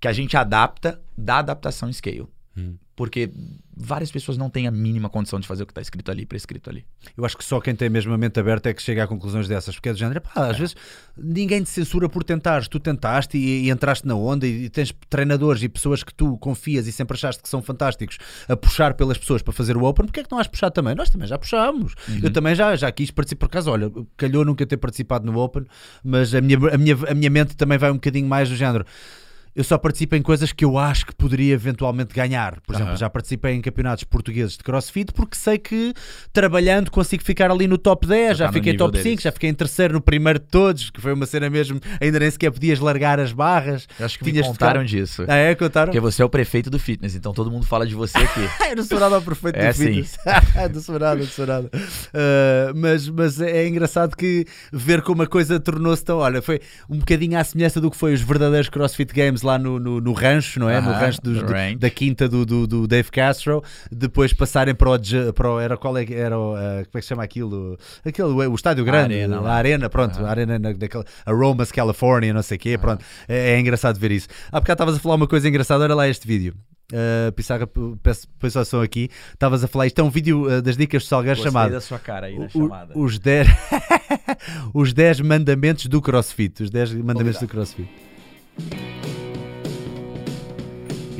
[0.00, 2.26] que a gente adapta da adaptação scale.
[2.58, 2.74] Hum.
[2.96, 3.30] Porque
[3.76, 6.68] várias pessoas não têm a mínima condição de fazer o que está escrito ali, prescrito
[6.68, 6.84] ali.
[7.16, 9.46] Eu acho que só quem tem mesmo a mente aberta é que chega a conclusões
[9.46, 10.74] dessas, porque é do género, pá, às vezes
[11.16, 14.92] ninguém te censura por tentares, tu tentaste e, e entraste na onda e, e tens
[15.08, 19.16] treinadores e pessoas que tu confias e sempre achaste que são fantásticos a puxar pelas
[19.16, 20.96] pessoas para fazer o Open, porque é que não has puxado também?
[20.96, 21.94] Nós também já puxámos.
[22.20, 25.64] Eu também já, já quis participar, por acaso, olha, calhou nunca ter participado no Open,
[26.02, 28.84] mas a minha, a minha, a minha mente também vai um bocadinho mais do género.
[29.58, 32.60] Eu só participo em coisas que eu acho que poderia eventualmente ganhar.
[32.60, 32.96] Por exemplo, Aham.
[32.96, 35.92] já participei em campeonatos portugueses de crossfit porque sei que
[36.32, 38.38] trabalhando consigo ficar ali no top 10.
[38.38, 39.20] Já, Já tá fiquei top 5, deles.
[39.22, 41.80] já fiquei em terceiro no primeiro de todos, que foi uma cena mesmo.
[42.00, 43.88] Ainda nem sequer podias largar as barras.
[43.98, 45.24] Eu acho que Tinhas me contaram ficar- disso.
[45.26, 45.52] Ah, é?
[45.56, 45.86] Contaram?
[45.88, 48.40] Porque você é o prefeito do fitness, então todo mundo fala de você aqui.
[48.70, 50.16] eu não sou nada ao perfeito É do fitness.
[50.72, 51.68] não sou nada, não sou nada.
[51.74, 56.18] Uh, mas, mas é engraçado que ver como a coisa tornou-se tão.
[56.18, 59.78] Olha, foi um bocadinho à semelhança do que foi os verdadeiros CrossFit Games lá no,
[59.80, 60.80] no, no rancho, não é?
[60.80, 61.76] no Aham, rancho dos- no do- ranch.
[61.78, 63.62] da quinta do, do, do Dave Castro.
[63.90, 64.98] Depois passarem para o.
[65.34, 66.38] Para o era qual é era?
[66.38, 67.76] o, uh, como é que se chama aquilo?
[68.04, 70.26] Aquele, o estádio grande, a arena a arena pronto, Aham.
[70.26, 72.78] a arena na, daquela, Aromas, California, não sei o quê.
[72.78, 74.28] Pronto, é, é engraçado ver isso.
[74.52, 76.54] Há bocado estavas a falar uma coisa engraçada, olha lá este vídeo.
[76.90, 77.66] Uh, Pissarra,
[78.02, 79.10] peço peço a som aqui.
[79.34, 81.80] Estavas a falar, isto é um vídeo uh, das dicas de Salgueiro Gostei chamado da
[81.82, 82.98] sua cara aí na o- chamada.
[82.98, 83.46] os 10
[84.72, 86.62] os 10 mandamentos do CrossFit.
[86.62, 87.88] Os 10 mandamentos do CrossFit.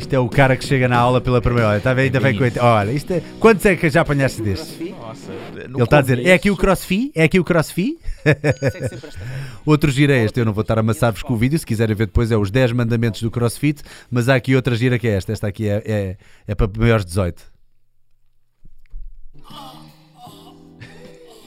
[0.09, 1.77] Isto é o cara que chega na aula pela primeira hora.
[1.77, 3.23] Está bem, ainda bem Bem com Olha, isto é...
[3.39, 4.81] quantos é que já apanhaste destes?
[4.89, 7.13] Nossa, Ele está a dizer, é aqui o CrossFit?
[7.15, 7.99] É aqui o CrossFit?
[9.67, 11.95] Outro gira é este, eu não vou estar a amassar-vos com o vídeo, se quiserem
[11.95, 15.11] ver depois é os 10 mandamentos do CrossFit, mas há aqui outra gira que é
[15.11, 17.43] esta, esta aqui é, é, é para maiores de 18.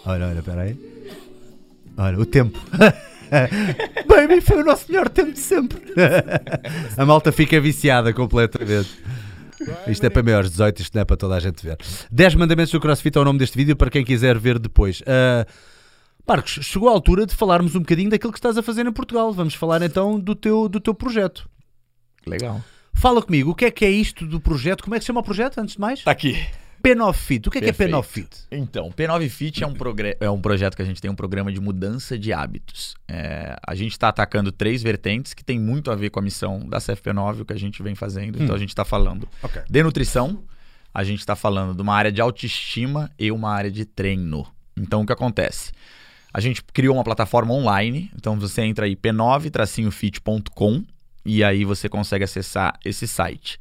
[0.06, 0.78] Olha, olha, espera aí.
[1.98, 2.60] Olha, o tempo.
[4.08, 5.82] Baby, foi o nosso melhor tempo de sempre.
[6.98, 8.90] a malta fica viciada completamente.
[9.88, 11.78] Isto é para maiores de 18, isto não é para toda a gente ver.
[12.12, 15.02] 10 mandamentos do CrossFit é o nome deste vídeo para quem quiser ver depois.
[15.06, 15.46] Ah,
[16.28, 19.32] Marcos, chegou a altura de falarmos um bocadinho daquilo que estás a fazer em Portugal.
[19.32, 21.50] Vamos falar então do teu, do teu projeto.
[22.26, 22.62] Legal.
[22.94, 24.84] Fala comigo, o que é que é isto do projeto?
[24.84, 26.04] Como é que se chama o projeto, antes de mais?
[26.04, 26.38] Tá aqui.
[26.82, 27.48] P9 Fit.
[27.48, 28.30] O que é que é P9 Fit?
[28.52, 29.74] Então, o P9 Fit é um,
[30.20, 32.96] é um projeto que a gente tem um programa de mudança de hábitos.
[33.08, 36.68] É, a gente está atacando três vertentes que tem muito a ver com a missão
[36.68, 38.42] da CFP9, o que a gente vem fazendo.
[38.42, 39.62] Então, a gente está falando Ok.
[39.70, 40.44] de nutrição,
[40.94, 44.46] a gente está falando de uma área de autoestima e uma área de treino.
[44.76, 45.72] Então, o que acontece?
[46.34, 50.84] A gente criou uma plataforma online, então você entra aí p9-fit.com
[51.26, 53.60] e aí você consegue acessar esse site.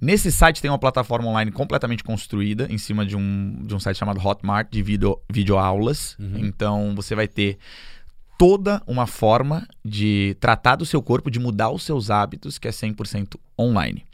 [0.00, 3.96] Nesse site tem uma plataforma online completamente construída em cima de um, de um site
[3.96, 6.16] chamado Hotmart de video, videoaulas.
[6.38, 7.58] Então você vai ter
[8.38, 12.70] toda uma forma de tratar do seu corpo, de mudar os seus hábitos, que é
[12.70, 14.04] 100% online.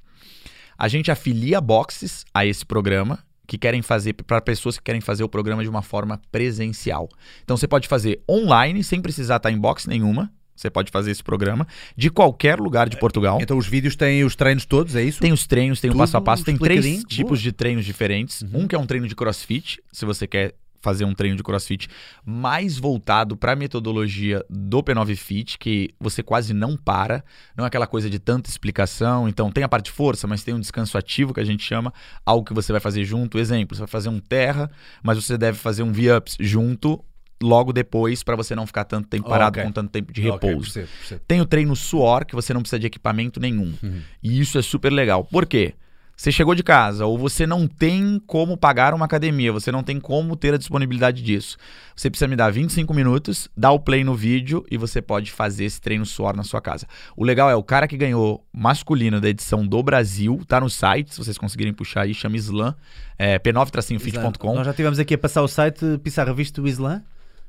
[0.78, 5.22] A gente afilia boxes a esse programa que querem fazer para pessoas que querem fazer
[5.22, 7.08] o programa de uma forma presencial.
[7.42, 10.32] Então você pode fazer online sem precisar estar em box nenhuma.
[10.54, 13.38] Você pode fazer esse programa de qualquer lugar de Portugal.
[13.40, 15.20] Então os vídeos têm os treinos todos, é isso?
[15.20, 17.08] Tem os treinos, tem o Tudo passo a passo, tem três explicadinho?
[17.08, 17.42] tipos Boa.
[17.42, 18.44] de treinos diferentes.
[18.52, 21.88] Um que é um treino de crossfit, se você quer fazer um treino de crossfit
[22.24, 27.24] mais voltado para a metodologia do P9 Fit, que você quase não para,
[27.56, 29.26] não é aquela coisa de tanta explicação.
[29.26, 31.92] Então tem a parte de força, mas tem um descanso ativo que a gente chama,
[32.24, 33.38] algo que você vai fazer junto.
[33.38, 34.70] Exemplo, você vai fazer um terra,
[35.02, 37.02] mas você deve fazer um V-ups junto
[37.42, 39.64] logo depois para você não ficar tanto tempo parado Ok.
[39.64, 40.72] com tanto tempo de repouso.
[40.72, 41.22] percebo, percebo.
[41.26, 43.74] Tem o treino suor, que você não precisa de equipamento nenhum.
[43.82, 44.00] Uhum.
[44.22, 45.24] E isso é super legal.
[45.24, 45.74] Por quê?
[46.16, 49.98] Você chegou de casa ou você não tem como pagar uma academia, você não tem
[49.98, 51.56] como ter a disponibilidade disso.
[51.96, 55.64] Você precisa me dar 25 minutos, dar o play no vídeo e você pode fazer
[55.64, 56.86] esse treino suor na sua casa.
[57.16, 61.12] O legal é o cara que ganhou masculino da edição do Brasil, tá no site,
[61.12, 62.76] se vocês conseguirem puxar aí, chama Islam,
[63.18, 64.54] é p9-fit.com.
[64.54, 67.02] Nós já estivemos aqui a passar o site Pissarra Visto do Islã.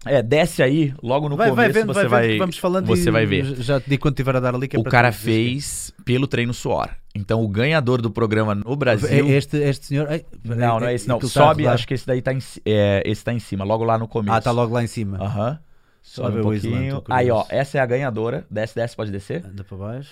[0.05, 3.09] É, desce aí, logo no Vai, começo vai vendo, você vai vendo, vamos falando você
[3.09, 3.43] e vai ver.
[3.61, 6.89] Já digo quando tiver a dar ali que é o cara fez pelo treino suor.
[7.15, 9.09] Então o ganhador do programa no Brasil.
[9.09, 10.07] É Este, este senhor.
[10.43, 11.19] Não, não é esse não.
[11.21, 14.07] Sobe, acho que esse daí tá em, é, esse tá em cima, logo lá no
[14.07, 14.33] começo.
[14.33, 15.17] Ah, está logo lá em cima.
[15.23, 15.59] Aham.
[16.03, 17.03] Só Sobe um pouquinho.
[17.09, 18.45] Aí, ó, essa é a ganhadora.
[18.51, 19.43] Desce, desce, pode descer.
[19.43, 20.11] Anda para baixo.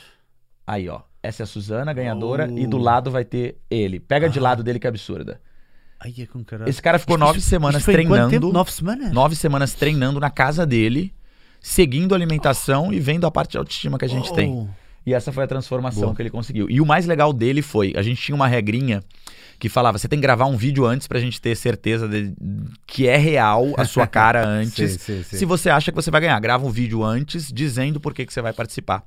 [0.66, 1.02] Aí, ó.
[1.22, 2.58] essa é a Suzana, ganhadora, Oh.
[2.58, 4.00] e do lado vai ter ele.
[4.00, 5.40] Pega de lado dele que é absurda.
[6.04, 6.70] Ai, é com caralho.
[6.70, 8.52] Esse cara ficou Isto- nove isto- semanas quanto treinando.
[8.52, 9.12] Nove semanas?
[9.14, 11.14] Nove semanas treinando na casa dele,
[11.62, 14.50] seguindo a alimentação e vendo a parte de autoestima que a gente tem.
[14.52, 14.68] Oh.
[15.06, 16.16] E essa foi a transformação Boa.
[16.16, 16.70] que ele conseguiu.
[16.70, 19.02] E o mais legal dele foi, a gente tinha uma regrinha
[19.60, 22.34] que falava, você tem que gravar um vídeo antes pra gente ter certeza de-
[22.88, 24.92] que é real a sua cara antes.
[24.94, 25.38] Sim, sim, sim.
[25.38, 28.34] Se você acha que você vai ganhar, grava um vídeo antes dizendo por que, que
[28.34, 29.04] você vai participar.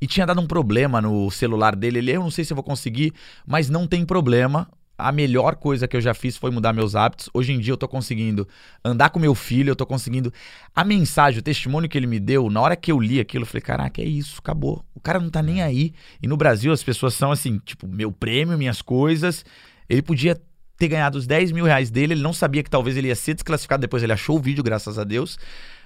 [0.00, 1.98] E tinha dado um problema no celular dele.
[1.98, 3.12] Ele, eu não sei se eu vou conseguir,
[3.46, 4.68] mas não tem problema.
[5.00, 7.28] A melhor coisa que eu já fiz foi mudar meus hábitos.
[7.32, 8.46] Hoje em dia eu tô conseguindo
[8.84, 10.32] andar com meu filho, eu tô conseguindo.
[10.74, 13.46] A mensagem, o testemunho que ele me deu, na hora que eu li aquilo, eu
[13.46, 14.84] falei: caraca, é isso, acabou.
[14.94, 15.92] O cara não tá nem aí.
[16.22, 19.44] E no Brasil as pessoas são assim, tipo, meu prêmio, minhas coisas.
[19.88, 20.40] Ele podia
[20.76, 23.34] ter ganhado os 10 mil reais dele, ele não sabia que talvez ele ia ser
[23.34, 25.38] desclassificado, depois ele achou o vídeo, graças a Deus.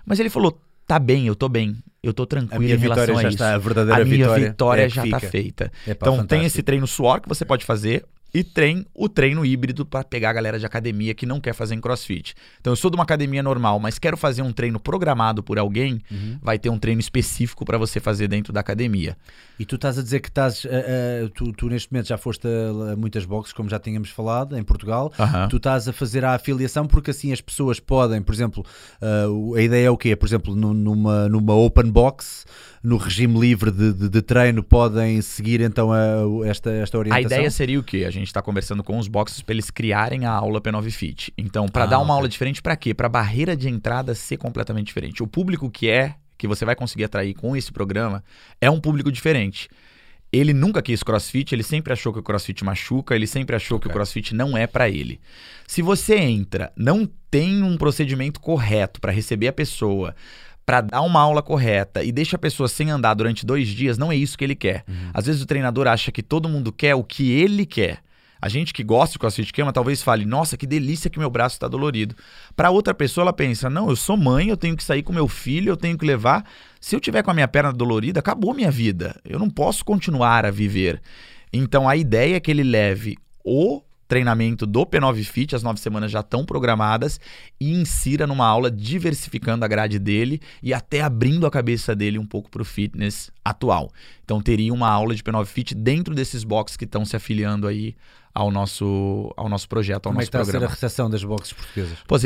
[0.06, 3.30] Mas ele falou: tá bem, eu tô bem, eu tô tranquilo em relação a isso.
[3.30, 5.30] está, a verdadeira a minha vitória, vitória, é já tá fica.
[5.30, 5.72] feita.
[5.86, 6.46] É, Então tem fantástico.
[6.46, 8.04] esse treino suor que você pode fazer
[8.34, 11.76] e tem o treino híbrido para pegar a galera de academia que não quer fazer
[11.76, 12.34] em crossfit.
[12.60, 16.02] Então eu sou de uma academia normal, mas quero fazer um treino programado por alguém,
[16.10, 16.38] Uhum.
[16.42, 19.16] vai ter um treino específico para você fazer dentro da academia.
[19.58, 20.68] E tu estás a dizer que estás, eh,
[21.24, 24.64] eh, tu, tu neste momento já foste a, muitas boxes, como já tínhamos falado, em
[24.64, 25.12] Portugal.
[25.16, 25.46] Aham.
[25.48, 28.64] Tu estás a fazer a afiliação porque assim as pessoas podem, por exemplo,
[29.30, 30.16] o- a ideia é o quê?
[30.16, 32.44] Por exemplo, nu- numa, numa open box,
[32.84, 37.26] no regime livre de, de- de treino, podem seguir então a- esta, esta A orientação?
[37.26, 38.04] ideia seria o quê?
[38.06, 41.32] A gente está conversando com os boxes para eles criarem a aula P9 Fit.
[41.38, 42.14] Então, para Ah, dar uma ok.
[42.16, 42.92] aula diferente, para quê?
[42.92, 45.22] Para a barreira de entrada ser completamente diferente.
[45.22, 48.22] O público que é, que você vai conseguir atrair com esse programa,
[48.60, 49.68] é um público diferente.
[50.32, 53.86] Ele nunca quis crossfit, ele sempre achou que o crossfit machuca, ele sempre achou que
[53.86, 55.20] o crossfit não é para ele.
[55.66, 60.14] Se você entra, não tem um procedimento correto para receber a pessoa,
[60.64, 64.10] para dar uma aula correta e deixa a pessoa sem andar durante dois dias, não
[64.10, 64.84] é isso que ele quer.
[65.12, 68.02] Às vezes o treinador acha que todo mundo quer o que ele quer.
[68.40, 71.56] A gente que gosta de crossfit queima talvez fale, nossa, que delícia que meu braço
[71.56, 72.14] está dolorido.
[72.54, 75.26] Para outra pessoa, ela pensa, não, eu sou mãe, eu tenho que sair com meu
[75.26, 76.44] filho, eu tenho que levar.
[76.78, 79.18] Se eu tiver com a minha perna dolorida, acabou minha vida.
[79.24, 81.00] Eu não posso continuar a viver.
[81.50, 86.10] Então a ideia é que ele leve o treinamento do P9 Fit, as nove semanas
[86.10, 87.18] já estão programadas,
[87.60, 92.26] e insira numa aula diversificando a grade dele e até abrindo a cabeça dele um
[92.26, 93.90] pouco para o fitness atual.
[94.24, 97.94] Então teria uma aula de P9 Fit dentro desses boxes que estão se afiliando aí
[98.34, 100.72] ao nosso, ao nosso projeto, ao Como é que nosso está a ser programa.
[100.72, 101.98] a recepção das boxes portuguesas?
[102.06, 102.16] Pô,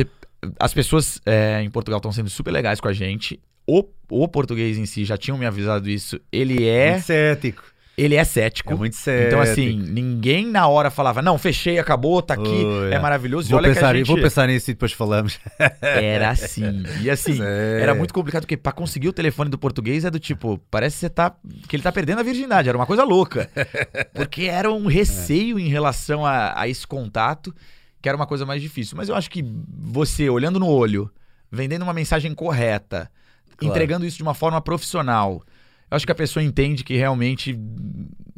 [0.58, 3.40] as pessoas é, em Portugal estão sendo super legais com a gente.
[3.66, 6.18] O, o português em si já tinham me avisado isso.
[6.32, 7.62] Ele é, cético.
[7.98, 8.72] Ele é cético.
[8.72, 9.26] É muito cético.
[9.28, 13.00] Então, assim, ninguém na hora falava, não, fechei, acabou, tá aqui, Oh, é yeah.
[13.00, 13.48] maravilhoso.
[13.48, 14.06] E Vou olha pensar, que gente...
[14.06, 15.38] vou pensar nisso e depois falamos.
[15.82, 16.84] Era assim.
[17.02, 17.80] E assim, É.
[17.82, 21.00] era muito complicado, porque pra conseguir o telefone do português é do tipo, parece que
[21.00, 21.34] você tá.
[21.68, 23.50] que ele tá perdendo a virgindade, era uma coisa louca.
[24.14, 27.54] Porque era um receio em relação a, a esse contato,
[28.00, 28.96] que era uma coisa mais difícil.
[28.96, 29.44] Mas eu acho que
[29.76, 31.10] você, olhando no olho,
[31.50, 33.10] vendendo uma mensagem correta,
[33.56, 33.72] Claro.
[33.74, 35.42] entregando isso de uma forma profissional,
[35.90, 37.58] eu acho que a pessoa entende que realmente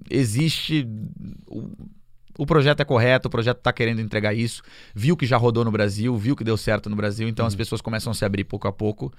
[0.08, 0.86] existe.
[1.46, 1.68] O,
[2.38, 4.62] o projeto é correto, o projeto está querendo entregar isso,
[4.94, 7.82] viu que já rodou no Brasil, viu que deu certo no Brasil, então as pessoas
[7.82, 9.12] começam a se abrir pouco a pouco.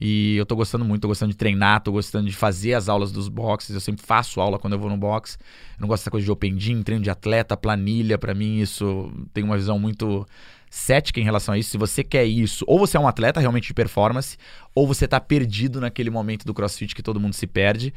[0.00, 3.10] E eu tô gostando muito, tô gostando de treinar, tô gostando de fazer as aulas
[3.10, 3.74] dos boxes.
[3.74, 5.36] Eu sempre faço aula quando eu vou no box.
[5.76, 8.16] Eu não gosto dessa coisa de open gym, treino de atleta, planilha.
[8.16, 10.24] Pra mim, isso tem uma visão muito
[10.70, 11.70] cética em relação a isso.
[11.70, 14.36] Se você quer isso, ou você é um atleta realmente de performance,
[14.74, 17.92] ou você tá perdido naquele momento do crossfit que todo mundo se perde.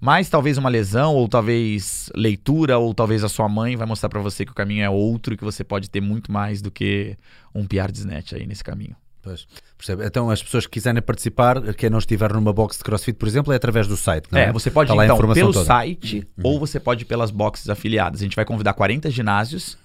[0.00, 4.20] Mas talvez uma lesão, ou talvez leitura, ou talvez a sua mãe vai mostrar pra
[4.20, 7.16] você que o caminho é outro e que você pode ter muito mais do que
[7.54, 8.96] um PR de snatch aí nesse caminho.
[9.22, 9.46] Pois,
[9.78, 10.04] percebe?
[10.04, 13.52] Então, as pessoas que quiserem participar, quem não estiver numa box de crossfit, por exemplo,
[13.54, 14.26] é através do site.
[14.26, 15.60] É, É, você pode Tá então pelo toda.
[15.60, 15.64] Uhum.
[15.64, 18.20] site ou você pode ir pelas boxes afiliadas.
[18.20, 19.78] A gente vai convidar 40 ginásios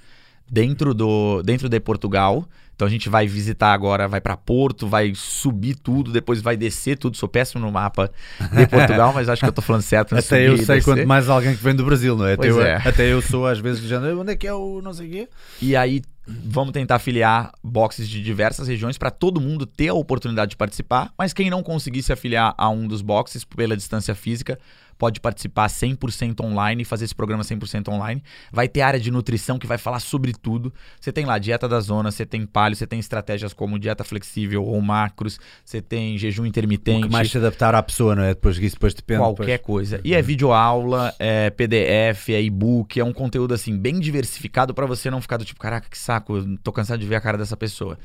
[0.50, 2.48] dentro do dentro de Portugal.
[2.76, 6.98] Então a gente vai visitar agora, vai para Porto, vai subir tudo, depois vai descer
[6.98, 7.18] tudo.
[7.18, 8.10] Sou péssimo no mapa
[8.40, 10.14] de Portugal, mas acho que eu tô falando certo.
[10.14, 10.84] Até Subir eu sei descer.
[10.84, 12.36] quanto mais alguém que vem do Brasil, não é?
[12.36, 12.76] Até, eu, é.
[12.76, 15.12] até eu sou às vezes do género, onde é que é o não sei o
[15.12, 15.30] quê?
[15.62, 20.52] E aí vamos tentar afiliar boxes de diversas regiões para todo mundo ter a oportunidade
[20.52, 24.58] de participar, mas quem não conseguir se afiliar a um dos boxes pela distância física,
[25.00, 28.22] pode participar 100% online e fazer esse programa 100% online.
[28.52, 30.72] Vai ter área de nutrição que vai falar sobre tudo.
[31.00, 34.64] Você tem lá dieta da zona, você tem palio, você tem estratégias como dieta flexível
[34.64, 37.08] ou macros, você tem jejum O intermitente.
[37.08, 38.34] que mais se adaptar à pessoa, não é?
[38.34, 39.22] Depois isso depois depende.
[39.22, 40.02] Qualquer coisa.
[40.04, 45.10] E é videoaula, é PDF, é e-book, é um conteúdo assim bem diversificado para você
[45.10, 47.98] não ficar do tipo, caraca, que saco, tô cansado de ver a cara dessa pessoa.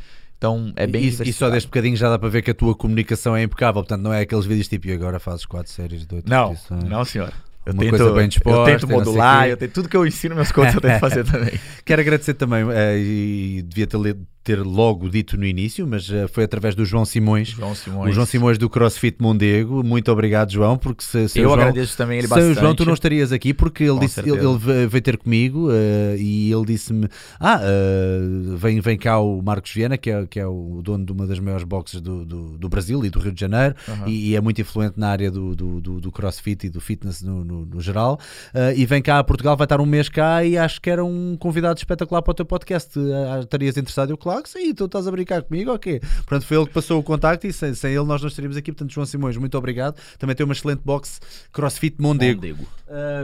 [0.45, 2.75] Então é bem e, e só deste bocadinho já dá para ver que a tua
[2.75, 3.81] comunicação é impecável.
[3.83, 6.85] Portanto, não é aqueles vídeos tipo, e agora fazes quatro séries de oito Não, repetições."
[6.85, 7.33] não senhor.
[7.65, 8.65] Eu uma tento, coisa bem eu disposta.
[8.65, 11.01] tento e não sei modular, eu tento, tudo que eu ensino meus coaches eu tento
[11.01, 11.59] fazer também.
[11.83, 16.29] Quero agradecer também, eh, e devia ter, le- ter logo dito no início, mas eh,
[16.29, 17.49] foi através do João Simões.
[17.49, 18.11] João Simões.
[18.11, 19.83] O João Simões do CrossFit Mondego.
[19.83, 22.59] Muito obrigado, João, porque se, se Eu João, agradeço também ele bastante.
[22.59, 24.59] o João tu não estarias aqui porque ele, disse, ele, ele
[24.89, 27.09] veio- ter comigo eh, e ele disse-me:
[27.41, 31.12] Ah, eh, vem, vem cá o Marcos Viana, que é, que é o dono de
[31.12, 34.05] uma das maiores boxes do, do, do Brasil e do Rio de Janeiro, Aham.
[34.09, 37.23] e, e é muito influente na área do, do, do, do CrossFit e do fitness
[37.23, 38.19] no, no, no geral.
[38.53, 41.03] Eh, e vem cá a Portugal, vai estar um mês cá e acho que era
[41.05, 42.99] um convidado espetacular para o teu podcast.
[43.41, 44.11] Estarias interessado?
[44.11, 46.01] Eu, claro que sim, tu estás a brincar comigo, ok.
[46.01, 48.73] Portanto, foi ele que passou o contacto e sem, sem ele nós não estaríamos aqui.
[48.73, 49.97] Portanto, João Simões, muito obrigado.
[50.19, 51.20] Também tem uma excelente box
[51.52, 52.40] CrossFit Mondego.
[52.40, 52.69] Mondego.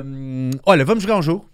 [0.05, 1.49] Hum, olha, vamos jogar um jogo.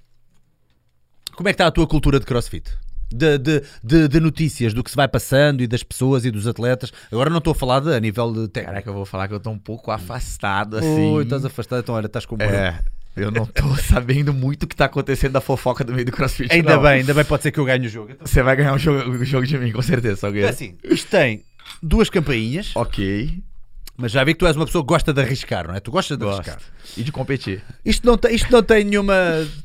[1.35, 2.71] Como é que está a tua cultura de crossfit?
[3.13, 6.47] De, de, de, de notícias do que se vai passando e das pessoas e dos
[6.47, 6.93] atletas.
[7.13, 8.73] Agora não estou a falar de, a nível de técnico.
[8.73, 11.13] Caraca, eu vou falar que eu tô um pouco afastado, assim.
[11.13, 12.37] Ui, estás afastado, então olha, estás com.
[12.41, 12.83] É,
[13.17, 16.53] eu não tô sabendo muito o que tá acontecendo da fofoca do meio do CrossFit.
[16.53, 16.83] Ainda não.
[16.83, 18.11] bem, ainda bem, pode ser que eu ganhe o jogo.
[18.13, 20.49] Então, Você vai ganhar um jogo, um jogo de mim, com certeza, só é ganhar.
[20.51, 21.43] assim, isto tem
[21.83, 23.43] duas campainhas, Ok,
[23.99, 25.81] mas já vi que tu és uma pessoa que gosta de arriscar, não é?
[25.81, 26.41] Tu gostas de gosto.
[26.41, 26.59] arriscar.
[26.99, 27.63] E de competir.
[27.83, 29.15] Isto não, tem, isto não tem nenhuma.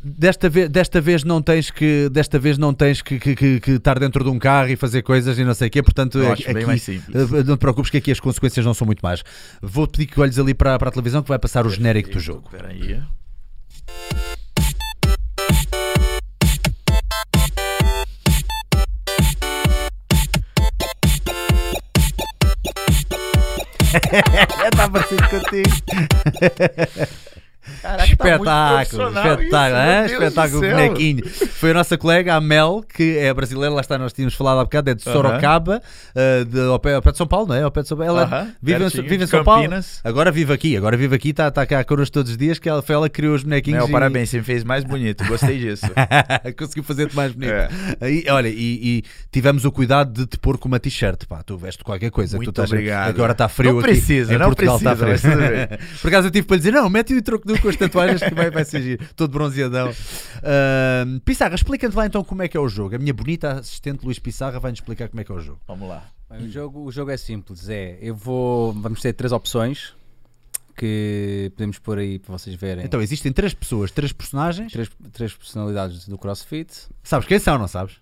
[0.02, 2.08] Desta vez, desta vez não tens que.
[2.10, 5.02] Desta vez não tens que, que, que- que estar dentro de um carro e fazer
[5.02, 5.84] coisas e não sei o quê.
[5.84, 7.14] Portanto, Eu aqui, acho bem mais simples.
[7.34, 9.22] eh, não te preocupes que aqui as consequências não são muito mais.
[9.62, 12.20] Vou pedir que olhes ali para, para a televisão que vai passar o genérico do
[12.20, 12.50] jogo.
[24.12, 24.72] Peraí.
[24.72, 25.70] Está parecido contigo.
[27.82, 30.06] Caraca, espetáculo, tá espetáculo, hein?
[30.06, 31.30] espetáculo bonequinho.
[31.30, 34.64] Foi a nossa colega, a Mel, que é brasileira, lá está, nós tínhamos falado há
[34.64, 35.04] bocado, é de.
[35.04, 35.82] Sorocaba,
[36.16, 37.62] eh, de, ao, pé, ao pé de São Paulo, não é?
[37.62, 38.12] Ao pé de São Paulo.
[38.12, 39.68] Ela Aham, vive, em, vive em São Paulo.
[40.04, 42.82] Agora vive aqui, agora vive aqui, está tá cá connosco todos os dias, que ela,
[42.82, 43.80] foi ela que criou os bonequinhos.
[43.82, 45.24] Não, e- parabéns, você me fez mais bonito.
[45.26, 45.86] Gostei disso.
[46.58, 47.52] Conseguiu fazer-te mais bonito.
[47.52, 47.70] É.
[48.02, 48.54] Aí, olha, e,
[49.00, 52.38] e tivemos o cuidado de te pôr com uma t-shirt, pá, tu veste qualquer coisa.
[52.38, 53.10] Muito tu estás- obrigado.
[53.10, 53.90] Agora está frio Não aqui.
[53.90, 55.78] precisa, em não Portugal está precisa, frio.
[56.02, 58.22] Por acaso eu tive para lhe dizer, não, mete o troco nu com as tatuagens
[58.24, 59.06] que vai, vai ser giro.
[59.16, 59.92] Todo bronzeadão.
[60.44, 62.96] Ahm, Pissarra, explica-te lá então como é que é o jogo.
[62.96, 65.60] A minha bonita assistente Luís Pissarra vai-nos explicar como é que é o jogo.
[65.68, 66.06] Vamos lá.
[66.30, 69.94] Bem, O jogo, o jogo é simples, é, eu vou, vamos ter três opções
[70.78, 72.86] que podemos pôr aí para vocês verem.
[72.86, 74.72] Então, existem três pessoas, três personagens.
[74.72, 76.72] três, três personalidades do CrossFit.
[77.04, 77.96] Sabes quem são, não sabes?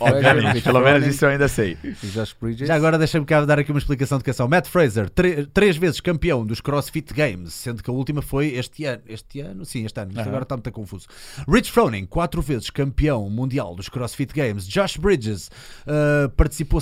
[0.00, 1.76] Obviamente, Rich pelo menos isso eu ainda sei.
[2.02, 2.68] Josh Bridges.
[2.68, 4.46] Já agora deixa-me cá dar aqui uma explicação de quem são.
[4.48, 5.08] Matt Fraser,
[5.52, 9.02] três vezes campeão dos CrossFit Games, sendo que a última foi este ano.
[9.08, 9.64] Este ano?
[9.64, 10.10] Sim, este ano.
[10.10, 11.06] Isto agora está muito confuso.
[11.48, 14.66] Rich Froning, quatro vezes campeão mundial dos CrossFit Games.
[14.66, 15.50] Josh Bridges
[15.86, 16.80] ah, participou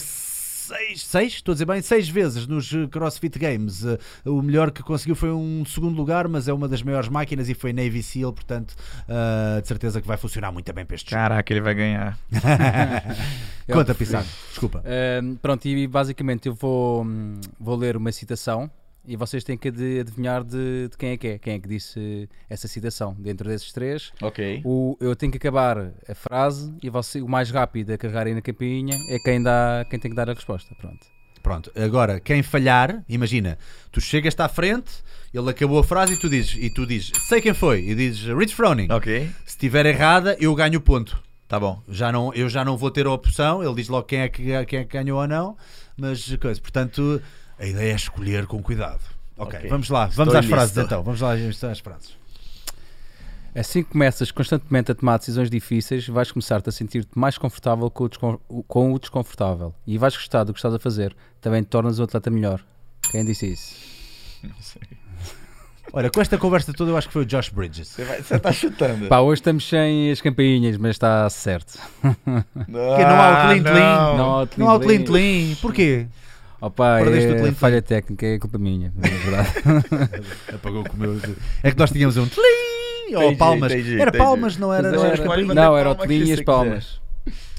[0.66, 3.86] seis, seis, estou a dizer bem, seis vezes nos eh, CrossFit Games.
[3.86, 7.48] Ah, o melhor que conseguiu foi um segundo lugar, mas é uma das maiores máquinas
[7.48, 8.74] e foi Navy SEAL, portanto,
[9.08, 11.22] ah, de certeza que vai funcionar muito bem para este jogo.
[11.22, 12.18] Caraca, ele vai ganhar.
[13.72, 13.94] Conta.
[13.94, 14.26] Pissarro.
[14.50, 14.82] Desculpa.
[14.84, 18.70] Ahm, pronto, e basicamente eu vou, hum, vou ler uma citação
[19.06, 21.68] e vocês têm que adi- adivinhar de, de quem é que é, quem é que
[21.68, 23.14] disse essa citação.
[23.18, 24.62] Dentro desses três, Ok.
[24.64, 25.78] o, eu tenho que acabar
[26.08, 29.86] a frase e você, o mais rápido a carregar aí na campainha é quem, dá,
[29.88, 30.74] quem tem que dar a resposta.
[30.76, 31.06] Pronto.
[31.42, 33.56] Pronto, agora quem falhar, imagina,
[33.92, 34.90] tu chegas-te à frente,
[35.32, 38.26] ele acabou a frase e tu dizes, e tu dizes, sei quem foi, e dizes
[38.36, 38.88] Rich Froning.
[38.90, 39.28] Ok.
[39.44, 41.22] Se estiver errada, eu ganho o ponto.
[41.46, 41.80] Tá bom.
[41.88, 44.42] Já não, eu já não vou ter a opção, ele diz logo quem é que,
[44.64, 45.56] quem é que ganhou ou não,
[45.96, 47.22] mas coisa, portanto,
[47.58, 49.00] a ideia é escolher com cuidado.
[49.38, 49.68] Ok, Ok.
[49.70, 52.16] vamos lá, vamos Estou às frases então, vamos lá às frases.
[53.54, 58.04] Assim que começas constantemente a tomar decisões difíceis, vais começar-te a sentir-te mais confortável com
[58.04, 61.16] o, descon- o- com o desconfortável e vais gostar do que estás a fazer.
[61.40, 62.62] Também te tornas um atleta melhor.
[63.10, 63.74] Quem disse isso?
[64.42, 64.82] Não sei.
[65.92, 67.88] Olha, com esta conversa toda eu acho que foi o Josh Bridges.
[67.88, 69.06] Você, vai, você tá chutando.
[69.08, 71.78] Pá, hoje estamos sem as campainhas, mas está certo.
[72.02, 72.12] Não,
[72.52, 74.16] Porque não há o clean clean.
[74.16, 74.48] não.
[74.58, 75.04] Não há o o clean.
[75.04, 76.06] clean, porquê?
[76.66, 80.20] Opa, Perdeste o é clean falha técnica, é culpa minha, na verdade.
[80.52, 81.20] Apagou com o meu.
[81.62, 83.72] É que nós tínhamos um tlim, ou palmas.
[83.72, 87.00] era palmas, não era, não era, não, era o que e as palmas.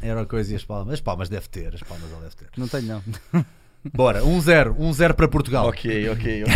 [0.02, 0.96] Era a coisa e as palmas.
[0.96, 2.48] As palmas deve ter, as palmas ele deve ter.
[2.58, 3.46] Não tenho, não.
[3.94, 5.68] Bora, 1-0, 1-0 para Portugal.
[5.68, 6.56] Ok, ok, ok.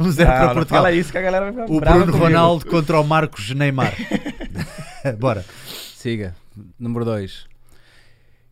[0.00, 0.82] 1-0 Ah, para não Portugal.
[0.82, 2.18] Fala isso que a galera vai ficar O Bruno comigo.
[2.18, 3.94] Ronaldo contra o Marcos Neymar.
[5.18, 5.44] Bora.
[5.94, 6.34] Siga.
[6.78, 7.46] Número 2.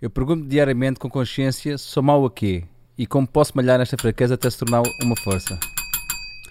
[0.00, 2.64] Eu pergunto diariamente com consciência: sou mau a quê?
[3.00, 5.58] E como posso malhar nesta fraqueza até se tornar uma força?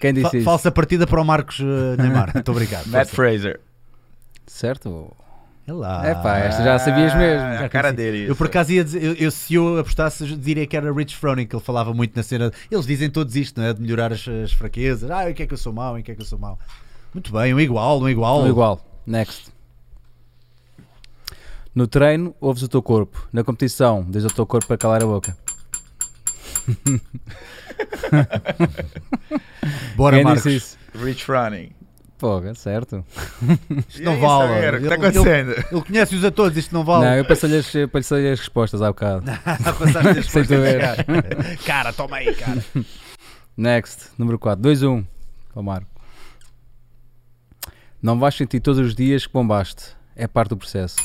[0.00, 0.44] Quem disse Fa- isso?
[0.44, 2.32] falsa partida para o Marcos eh, Neymar.
[2.34, 2.86] Muito obrigado.
[2.88, 3.14] Matt Força.
[3.14, 3.60] Fraser.
[4.48, 5.12] Certo?
[5.64, 6.04] É lá.
[6.04, 7.40] É pá, esta já sabias mesmo.
[7.46, 8.28] Ah, Já a cara dele.
[8.28, 11.46] Eu por acaso ia dizer, eu, eu- se eu apostasse, diria que era Rich Froning,
[11.46, 12.50] que ele falava muito na cena.
[12.68, 13.72] Eles dizem todos isto, não é?
[13.72, 15.08] De melhorar as, as fraquezas.
[15.08, 16.58] Ah, em que é que eu sou mau, em que é que eu sou mau.
[17.14, 18.42] Muito bem, um igual, um igual.
[18.42, 18.84] Um igual.
[19.06, 19.52] Next.
[21.72, 23.28] No treino, ouves o teu corpo.
[23.32, 25.36] Na competição, diz o teu corpo para calar a boca.
[29.96, 30.42] Bora, Quem Marcos.
[30.44, 30.78] disse isso?
[31.04, 31.72] Rich running.
[32.18, 33.04] Pô, certo.
[33.88, 34.52] Isto não vale.
[34.52, 35.52] O que Ele- está acontecendo?
[35.52, 37.04] Ele, ele conhece-os a todos, isto não vale.
[37.06, 39.24] Não, eu passei-lhe as, eu passei-lhe as respostas há bocado.
[39.78, 40.58] Passaste as respostas.
[41.64, 42.62] Cara, toma aí, cara.
[43.56, 44.62] Next, número 4.
[44.62, 45.04] 2-1.
[45.54, 45.86] Ó Marco.
[48.02, 49.84] Não vais sentir todos os dias que bombaste.
[50.14, 50.96] É parte do processo.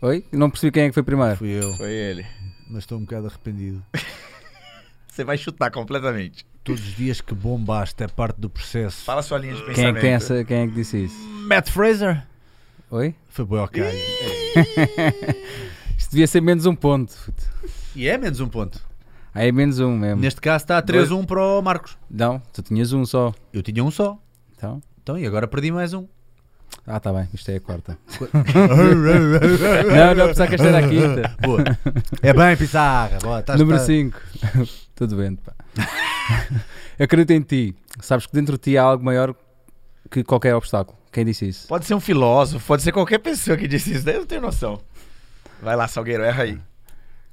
[0.00, 0.24] Oi?
[0.32, 1.36] Não percebi quem é que foi primeiro.
[1.36, 2.24] Fui eu, Foi ele.
[2.72, 3.84] Mas estou um bocado arrependido.
[5.06, 6.46] Você vai chutar completamente.
[6.64, 9.04] Todos os dias que bombaste é parte do processo.
[9.04, 10.00] Fala sua linha de pensamento.
[10.00, 11.28] Quem é que essa, quem é que disse isso?
[11.46, 12.26] Matt Fraser?
[12.90, 13.14] Oi?
[13.28, 13.98] Foi boi ao calho.
[15.98, 17.14] Isto devia ser menos um ponto.
[17.94, 18.80] E é menos um ponto.
[19.34, 20.20] Aí é menos um mesmo.
[20.20, 21.98] Neste caso está 3-1 para o Marcos.
[22.10, 23.34] Não, tu tinhas um só.
[23.52, 24.18] Eu tinha um só.
[24.56, 24.82] Então?
[25.02, 26.06] Então, e agora perdi mais um.
[26.86, 27.96] Ah, tá bem, isto é a quarta.
[28.34, 31.36] não, não, pensava que esta era a quinta.
[31.40, 31.64] Boa.
[32.22, 33.18] É bem, Pissarra.
[33.20, 34.20] Boa, Número tá- 5.
[34.94, 35.52] Tudo bem, pá.
[36.98, 37.74] Acredita em ti.
[38.00, 39.34] Sabes que dentro de ti há algo maior
[40.10, 40.98] que qualquer obstáculo.
[41.12, 41.68] Quem disse isso?
[41.68, 44.40] Pode ser um filósofo, pode ser qualquer pessoa que disse isso, daí eu não tenho
[44.40, 44.80] noção.
[45.60, 46.58] Vai lá, Salgueiro, erra aí.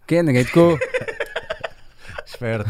[0.06, 0.22] Quem?
[0.22, 0.78] Ninguém tocou.
[2.26, 2.70] Esperto.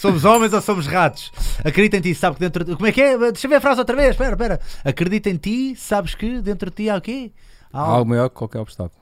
[0.00, 1.32] Somos homens ou somos ratos?
[1.64, 2.74] Acredita em ti, sabe que dentro de...
[2.74, 3.16] Como é que é?
[3.18, 4.10] Deixa eu ver a frase outra vez.
[4.10, 4.60] Espera, espera.
[4.84, 7.32] Acredita em ti, sabes que dentro de ti há o quê?
[7.72, 8.98] Há Há algo- algo maior que qualquer obstáculo.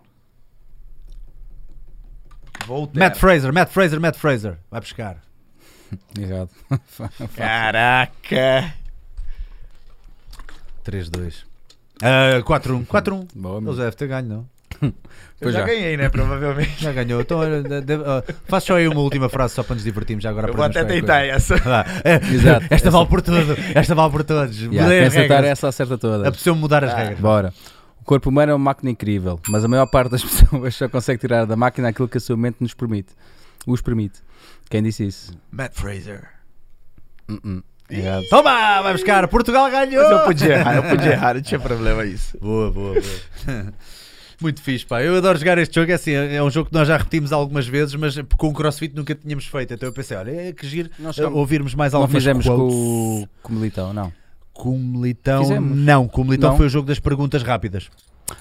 [2.67, 2.99] Voltaire.
[3.09, 4.59] Matt Fraser, Matt Fraser, Matt Fraser.
[4.71, 5.23] Vai buscar.
[6.19, 6.51] Errado.
[7.37, 8.75] Caraca.
[10.85, 11.45] 3-2.
[12.03, 12.87] Ah, 4-1.
[12.87, 13.29] 4-1.
[13.35, 13.75] Boa, Ele meu.
[13.75, 14.49] já deve ter ganho, não?
[15.41, 15.67] Eu já já.
[15.67, 16.09] ganhei, né?
[16.09, 16.77] Provavelmente.
[16.83, 17.21] Já ganhou.
[17.21, 20.23] Então, ah, faz só aí uma última frase só para nos divertirmos.
[20.23, 21.57] Já agora Eu vou até tentar qualquer essa.
[21.59, 21.85] Vá.
[22.03, 22.67] É, Exato.
[22.71, 23.55] Esta vale por tudo.
[23.75, 24.57] Esta vale por todos.
[24.59, 25.53] Yeah, Mudei quem as acertar regras.
[25.59, 26.27] essa acerta todas.
[26.27, 27.21] Apeteceu-me mudar as regras.
[27.21, 27.53] Bora.
[28.01, 31.21] O corpo humano é uma máquina incrível, mas a maior parte das pessoas só consegue
[31.21, 33.13] tirar da máquina aquilo que a sua mente nos permite.
[33.67, 34.21] Os permite.
[34.71, 35.37] Quem disse isso?
[35.51, 36.29] Matt Fraser.
[37.29, 37.63] Uh-uh.
[37.91, 38.25] Errado.
[38.31, 39.29] Toma, vai buscar.
[39.29, 40.03] Portugal ganhou.
[40.03, 42.39] Mas eu podia errar, eu podia errar, não tinha problema isso.
[42.41, 43.73] Boa, boa, boa.
[44.41, 45.03] Muito fixe, pá.
[45.03, 45.91] Eu adoro jogar este jogo.
[45.91, 48.95] É assim, é um jogo que nós já repetimos algumas vezes, mas com o CrossFit
[48.95, 49.73] nunca tínhamos feito.
[49.75, 52.57] Então eu pensei, olha, é que giro Nós eh, ouvirmos mais Não algumas fizemos com
[52.57, 52.75] quotes.
[52.77, 54.13] o, com o Militão, não.
[54.53, 55.43] Com o Militão.
[55.43, 55.77] Fizemos.
[55.79, 56.57] Não, com o Militão Não?
[56.57, 57.89] foi o jogo das perguntas rápidas.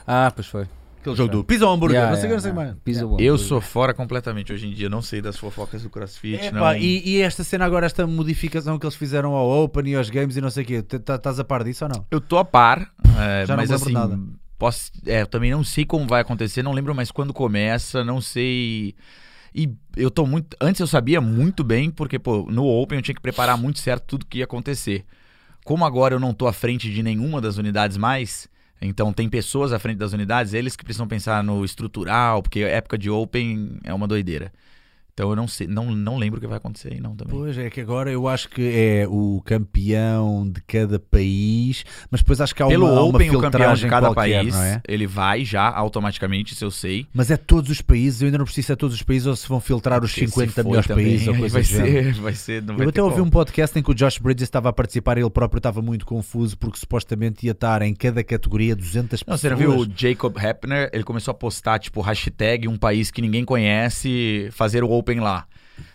[0.06, 0.66] Ah, pois foi.
[1.00, 2.68] Aquele jogo do pisa ou hambúrguer, Yeah, não sei o que, não sei yeah, mais.
[2.70, 2.82] yeah.
[2.84, 3.16] Pisa Yeah.
[3.16, 6.52] o Eu sou fora completamente hoje em dia, não sei das fofocas do CrossFit, É,
[6.52, 6.60] não.
[6.62, 10.10] pá, e, e esta cena agora, esta modificação que eles fizeram ao Open e aos
[10.10, 12.04] Games e não sei o quê, tá- estás a par disso ou não?
[12.10, 12.90] Eu tô a par,
[13.20, 14.20] é, Já não mas lembro assim, nada.
[14.58, 18.22] Posso, é, eu também não sei como vai acontecer, não lembro mais quando começa, não
[18.22, 18.96] sei.
[19.54, 20.56] E eu tô muito.
[20.60, 24.04] Antes eu sabia muito bem, porque, pô, no Open eu tinha que preparar muito certo
[24.06, 25.06] tudo que ia acontecer.
[25.64, 28.48] Como agora eu não tô à frente de nenhuma das unidades mais,
[28.82, 32.98] então tem pessoas à frente das unidades, eles que precisam pensar no estrutural, porque época
[32.98, 34.52] de Open é uma doideira.
[35.18, 37.34] Então eu não sei, não, não lembro o que vai acontecer aí, não também.
[37.34, 42.42] Pois é, que agora eu acho que é o campeão de cada país, mas depois
[42.42, 44.82] acho que há Pelo uma, há uma Open, o campeão de cada qualquer, país, é?
[44.86, 47.08] ele vai já automaticamente, isso eu sei.
[47.14, 49.38] Mas é todos os países, eu ainda não preciso se é todos os países ou
[49.38, 51.68] se vão filtrar os Porque 50 se for melhores também, países ou coisa vai do
[51.68, 52.14] género.
[52.16, 53.28] ser, vai ser, não vai Eu até ouvi como.
[53.28, 56.06] um podcast em que o Josh Bridges estava a participar e ele próprio estava muito
[56.06, 58.94] confuso porque supostamente ia estar em cada categoria 200
[59.26, 59.40] Não, pessoas.
[59.40, 60.90] você não viu o Jacob Hepner?
[60.92, 65.46] Ele começou a postar, tipo, hashtag um país que ninguém conhece, fazer o Open lá.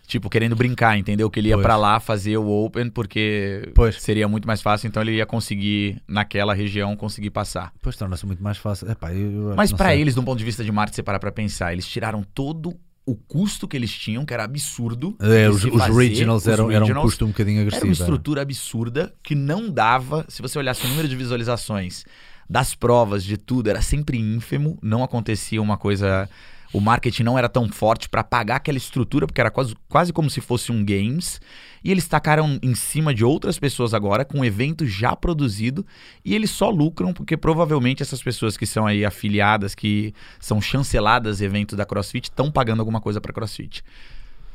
[0.07, 1.31] Tipo, querendo brincar, entendeu?
[1.31, 4.01] Que ele ia pra lá fazer o Open porque Pois.
[4.03, 7.73] seria muito mais fácil, então ele ia conseguir, naquela região, conseguir passar.
[7.81, 8.91] Pois torna-se muito mais fácil.
[8.91, 10.01] Epá, eu- eu Mas sei.
[10.01, 12.75] eles, de um ponto de vista de marketing, você parar pra pensar, eles tiraram todo
[13.07, 15.17] o custo que eles tinham, que era absurdo.
[15.21, 17.05] É, os, os fazer, regionals os eram, eram um regionals.
[17.13, 17.87] custo um bocadinho Era agressivo.
[17.87, 18.03] uma era.
[18.03, 20.27] estrutura absurda que não dava.
[20.29, 22.05] Se você olhasse o número de visualizações
[22.49, 24.77] das provas, de tudo, era sempre ínfimo.
[24.83, 26.29] Não acontecia uma coisa.
[26.73, 30.31] O marketing não era tão forte para pagar aquela estrutura, porque era quase, quase como
[30.31, 31.41] se fosse um games.
[31.83, 35.85] E eles tacaram em cima de outras pessoas agora, com um evento já produzido.
[36.25, 41.41] E eles só lucram, porque provavelmente essas pessoas que são aí afiliadas, que são chanceladas
[41.41, 43.83] evento da CrossFit, estão pagando alguma coisa para CrossFit.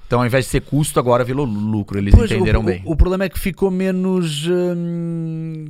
[0.08, 1.98] Então, ao invés de ser custo, agora virou lucro.
[1.98, 2.82] Eles Pois, entenderam o, bem.
[2.86, 4.48] O, o problema é que ficou menos.
[4.48, 5.66] hum,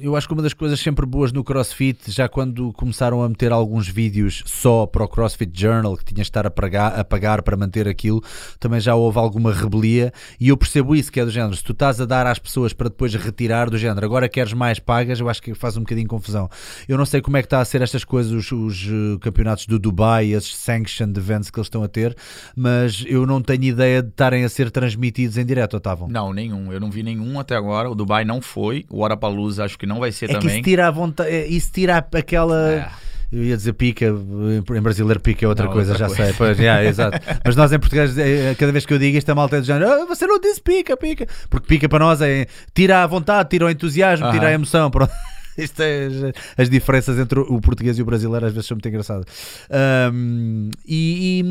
[0.00, 3.52] eu acho que uma das coisas sempre boas no CrossFit, já quando começaram a meter
[3.52, 7.42] alguns vídeos só para o CrossFit Journal, que tinhas de estar a pagar, a pagar
[7.42, 8.22] para manter aquilo,
[8.58, 10.10] também já houve alguma rebelia.
[10.40, 11.54] E eu percebo isso, que é do género.
[11.54, 14.78] Se tu estás a dar às pessoas para depois retirar do género, agora queres mais
[14.78, 16.48] pagas, eu acho que faz um bocadinho de confusão.
[16.88, 19.66] Eu não sei como é que está a ser estas coisas, os, os, eh, campeonatos
[19.66, 22.16] do Dubai, esses sanctioned events que eles estão a ter,
[22.56, 26.08] mas eu não tenho ideia de estarem a ser transmitidos em direto, estavam?
[26.08, 26.72] Não, nenhum.
[26.72, 27.90] Eu não vi nenhum até agora.
[27.90, 28.84] O Dubai não foi.
[28.90, 30.56] O Orapalooza acho que não vai ser É que também.
[30.56, 32.70] isso tira a vontade, é, isso tira aquela.
[32.72, 32.88] É.
[33.32, 36.24] Eu ia dizer pica, em brasileiro pica é outra Não, coisa, outra já coisa.
[36.24, 36.34] sei.
[36.36, 37.16] Pois, yeah, exato.
[37.46, 39.66] Mas nós em português, eh, cada vez que eu digo isto, a malta é do
[39.66, 41.28] género, "Ah, você não disse pica, pica.
[41.48, 44.90] Porque pica para nós é tira a vontade, tira o entusiasmo, tira a emoção.
[44.90, 45.12] Pronto.
[45.58, 46.14] Isto é as,
[46.58, 49.24] as diferenças entre o português e o brasileiro às vezes são muito engraçadas.
[49.70, 51.42] Ahm, e,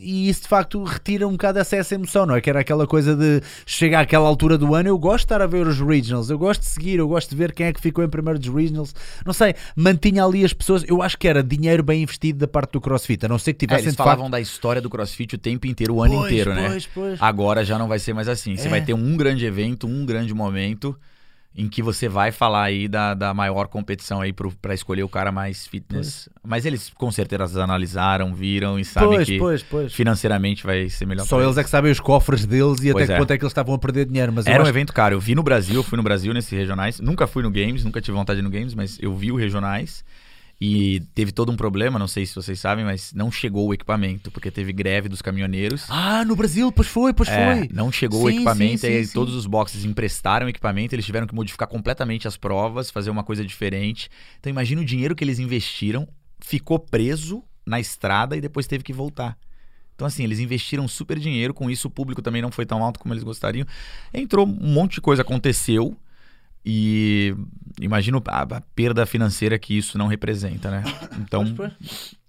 [0.00, 2.40] e- e isso de facto retira um bocado essa, essa emoção, não é?
[2.40, 5.46] Que era aquela coisa de chegar àquela altura do ano, eu gosto de estar a
[5.46, 8.04] ver os regionals, eu gosto de seguir, eu gosto de ver quem é que ficou
[8.04, 8.94] em primeiro dos regionals.
[9.24, 10.84] Não sei, mantinha ali as pessoas.
[10.86, 13.64] Eu acho que era dinheiro bem investido da parte do CrossFit, a não ser que
[13.64, 14.08] É, tivessem eles de facto.
[14.10, 16.68] falavam da história do CrossFit o tempo inteiro, o ano Pois, inteiro, né?
[16.68, 17.22] pois, pois.
[17.22, 18.56] Agora já não vai ser mais assim.
[18.56, 18.70] Você É.
[18.70, 20.96] vai ter um grande evento, um grande momento
[21.56, 25.08] em que você vai falar aí da, da maior competição aí pro, pra escolher o
[25.08, 26.28] cara mais fitness.
[26.44, 29.92] Mas eles com certeza analisaram, viram e sabem Pois, que pois, pois.
[29.94, 33.04] financeiramente vai ser melhor Só pra eles é que sabem os cofres deles e Pois
[33.04, 33.16] até é.
[33.18, 34.32] quanto é que eles estavam a perder dinheiro.
[34.32, 35.14] Mas Era um acho- evento caro.
[35.14, 36.98] Eu vi no Brasil, eu fui no Brasil nesses regionais.
[36.98, 39.36] Nunca fui no Games, nunca tive vontade de ir no Games, mas eu vi o
[39.36, 40.04] regionais.
[40.60, 44.30] E teve todo um problema, não sei se vocês sabem, mas não chegou o equipamento,
[44.30, 45.84] porque teve greve dos caminhoneiros.
[45.90, 47.68] Ah, no Brasil, pois foi, pois É, foi.
[47.72, 49.12] não chegou o Sim, equipamento, sim, aí sim.
[49.12, 53.24] todos os boxes emprestaram o equipamento, eles tiveram que modificar completamente as provas, fazer uma
[53.24, 54.08] coisa diferente.
[54.38, 56.08] Então imagina o dinheiro que eles investiram,
[56.38, 59.36] ficou preso na estrada e depois teve que voltar.
[59.96, 63.00] Então assim, eles investiram super dinheiro, com isso o público também não foi tão alto
[63.00, 63.66] como eles gostariam.
[64.12, 65.96] Entrou um monte de coisa aconteceu
[66.64, 67.34] e
[67.80, 70.82] imagino a, a perda financeira que isso não representa, né?
[71.20, 71.44] Então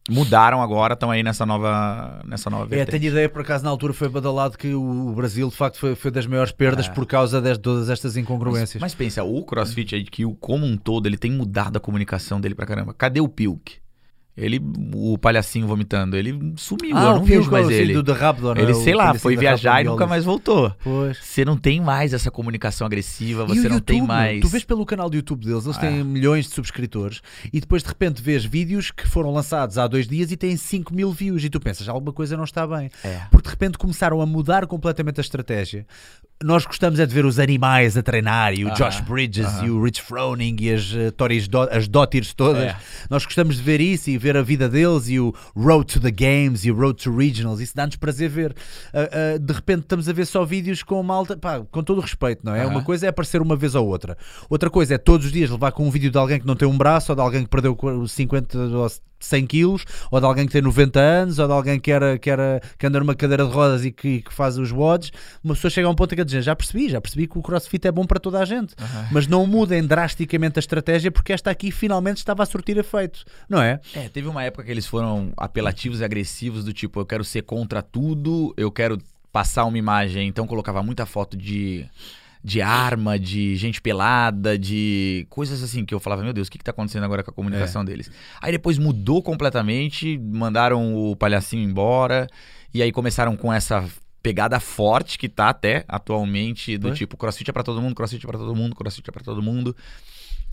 [0.09, 2.99] mudaram agora, estão aí nessa nova nessa nova É, vertente.
[2.99, 6.11] tenho ideia, por acaso, na altura foi badalado que o Brasil, de facto, foi, foi
[6.11, 6.91] das maiores perdas É.
[6.91, 8.75] por causa de todas estas incongruências.
[8.75, 12.53] Mas, mas pensa, o CrossFit IQ como um todo, ele tem mudado a comunicação dele
[12.53, 12.93] pra caramba.
[12.93, 13.77] Cadê o Pilk?
[14.37, 14.59] Ele,
[14.93, 17.93] o palhacinho vomitando, ele sumiu, eu não vejo Pilco, mais ele.
[17.93, 18.57] do, do Raptor?
[18.57, 20.73] Ele, O sei lá, foi viajar e nunca mais voltou.
[20.83, 21.17] Pois.
[21.21, 24.41] Você não tem mais essa comunicação agressiva, você não tem YouTube, mais.
[24.41, 27.21] Tu vês pelo canal do YouTube deles, eles Ah, têm milhões de subscritores
[27.53, 30.93] e depois de repente vês vídeos que foram lançados há dois dias e têm 5
[30.93, 32.89] mil views e tu pensas, alguma coisa não está bem.
[33.05, 33.21] É.
[33.31, 35.85] Porque de repente começaram a mudar completamente a estratégia.
[36.43, 39.65] Nós gostamos é de ver os animais a treinar e o Aham, Josh Bridges aham.
[39.65, 41.87] e o Rich Froning e as, uh, Tories Do- as
[42.35, 42.63] todas.
[42.63, 42.75] É.
[43.09, 46.09] Nós gostamos de ver isso e ver a vida deles e o Road to the
[46.09, 47.59] Games e o Road to Regionals.
[47.59, 48.55] Isso dá-nos prazer ver.
[48.91, 52.01] Uh, uh, de repente estamos a ver só vídeos com malta, pá, com todo o
[52.01, 52.61] respeito, não é?
[52.61, 52.71] Aham.
[52.71, 54.17] Uma coisa é aparecer uma vez ou outra.
[54.49, 56.67] Outra coisa é todos os dias levar com um vídeo de alguém que não tem
[56.67, 57.77] um braço ou de alguém que perdeu
[58.07, 58.89] 50 ou
[59.25, 62.29] 100 quilos ou de alguém que tem 90 anos ou de alguém que, era, que,
[62.29, 65.11] era, que anda numa cadeira de rodas e que, que faz os WODs.
[65.43, 67.41] Uma pessoa chega a um ponto em que diz, já percebi, já percebi que o
[67.41, 68.75] CrossFit é bom para toda a gente.
[69.11, 73.61] Mas não mudem drasticamente a estratégia porque esta aqui finalmente estava a surtir efeito, não
[73.61, 73.79] é?
[73.93, 77.43] É, teve uma época que eles foram apelativos e agressivos, do tipo, eu quero ser
[77.43, 78.99] contra tudo, eu quero
[79.31, 81.85] passar uma imagem, então colocava muita foto de,
[82.45, 86.59] de arma, de gente pelada, de coisas assim que eu falava, meu Deus, o que,
[86.59, 88.11] que tá acontecendo agora com a comunicação deles?
[88.39, 92.27] Aí depois mudou completamente, mandaram o palhacinho embora,
[92.71, 93.83] e aí começaram com essa
[94.21, 96.97] pegada forte que tá até atualmente, do Foi?
[96.97, 99.41] tipo, crossfit é pra todo mundo, crossfit é pra todo mundo, crossfit é pra todo
[99.41, 99.75] mundo.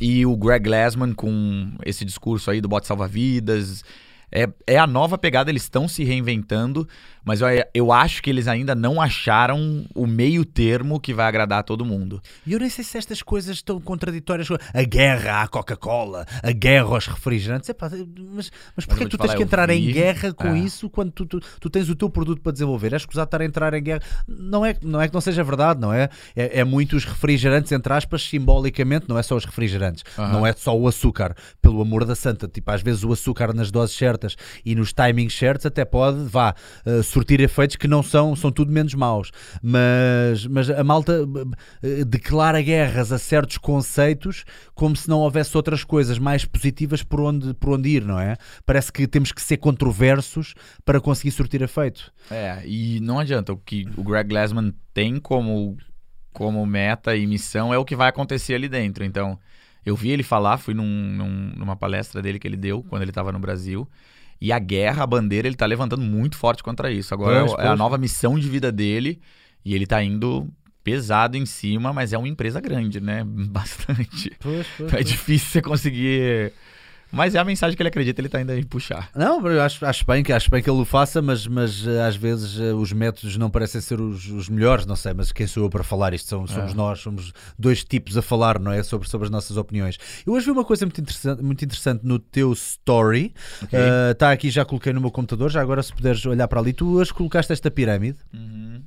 [0.01, 3.85] E o Greg Glassman com esse discurso aí do bote salva-vidas.
[4.33, 6.89] É, é a nova pegada, eles estão se reinventando,
[7.25, 11.61] mas eu, eu acho que eles ainda não acharam o meio termo que vai agradar
[11.61, 12.21] a todo mundo.
[12.47, 14.49] E eu nem sei se estas coisas estão contraditórias.
[14.73, 17.69] A guerra à Coca-Cola, a guerra aos refrigerantes.
[17.69, 17.91] Epá,
[18.35, 20.59] mas, mas porquê tu te tens que entrar em vi- guerra com É.
[20.59, 22.93] isso quando tu, tu, tu tens o teu produto para desenvolver?
[22.93, 24.01] És escusado estar a entrar em guerra.
[24.27, 26.09] Não é, não é que não seja verdade, não é?
[26.35, 30.33] É, é muito os refrigerantes, entre aspas, simbolicamente, não é só os refrigerantes, Aham.
[30.33, 32.49] não é só o açúcar, pelo amor da santa.
[32.49, 34.22] Tipo, às vezes o açúcar nas doses certas
[34.65, 36.55] e nos timings certos até pode, vá,
[36.85, 39.31] eh, surtir efeitos que não são, são tudo menos maus.
[39.63, 41.27] Mas, mas a malta
[41.83, 44.45] eh, declara guerras a certos conceitos
[44.75, 48.37] como se não houvesse outras coisas mais positivas por onde, por onde ir, não é?
[48.65, 50.55] Parece que temos que ser controversos
[50.85, 52.13] para conseguir surtir efeito.
[52.31, 55.77] É, e não adianta, o que o Greg Glassman tem como,
[56.33, 59.05] como meta e missão é o que vai acontecer ali dentro.
[59.05, 59.39] Então,
[59.85, 63.11] eu vi ele falar, fui num, num- numa palestra dele que ele deu quando ele
[63.11, 63.89] estava no Brasil.
[64.41, 67.15] E a guerra, a bandeira, ele tá levantando muito forte contra isso.
[67.15, 69.21] Agora Pois, é, é a nova missão de vida dele
[69.65, 70.49] e ele tá indo
[70.83, 73.23] pesado em cima, mas é uma empresa grande, né?
[73.27, 74.33] Bastante.
[74.41, 76.53] Pois, pois, É difícil você conseguir.
[77.13, 79.11] Mas é a mensagem que ele acredita, ele tá indo aí puxar.
[79.15, 82.01] Não, eu acho, acho, bem que, acho bem que ele o faça, mas, mas eh,
[82.03, 85.47] às vezes eh, os métodos não parecem ser os, os melhores, não sei, mas quem
[85.47, 86.29] sou eu para falar isto?
[86.29, 86.75] São, somos É.
[86.75, 88.83] nós, somos dois tipos a falar, não é?
[88.83, 89.99] Sobre, sobre as nossas opiniões.
[90.27, 93.79] Eu hoje vi uma coisa muito interessante, muito interessante no teu story, Ok.
[94.13, 96.95] está aqui, já coloquei no meu computador, já agora se puderes olhar para ali, tu
[96.99, 98.83] hoje colocaste esta pirâmide, Uhum.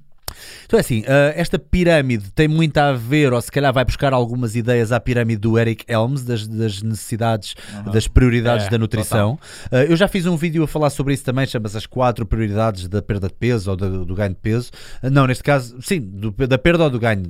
[0.66, 1.06] Então é assim, uh,
[1.36, 5.40] esta pirâmide tem muito a ver, ou se calhar vai buscar algumas ideias à pirâmide
[5.42, 7.56] do Eric Helms, das, das necessidades,
[7.92, 9.34] das prioridades É, da nutrição.
[9.72, 12.88] Uh, eu já fiz um vídeo a falar sobre isso também, chama-se as quatro prioridades
[12.88, 14.72] da perda de peso ou do, do ganho de peso.
[15.04, 17.24] Uh, não, neste caso, sim, do- da perda ou do ganho.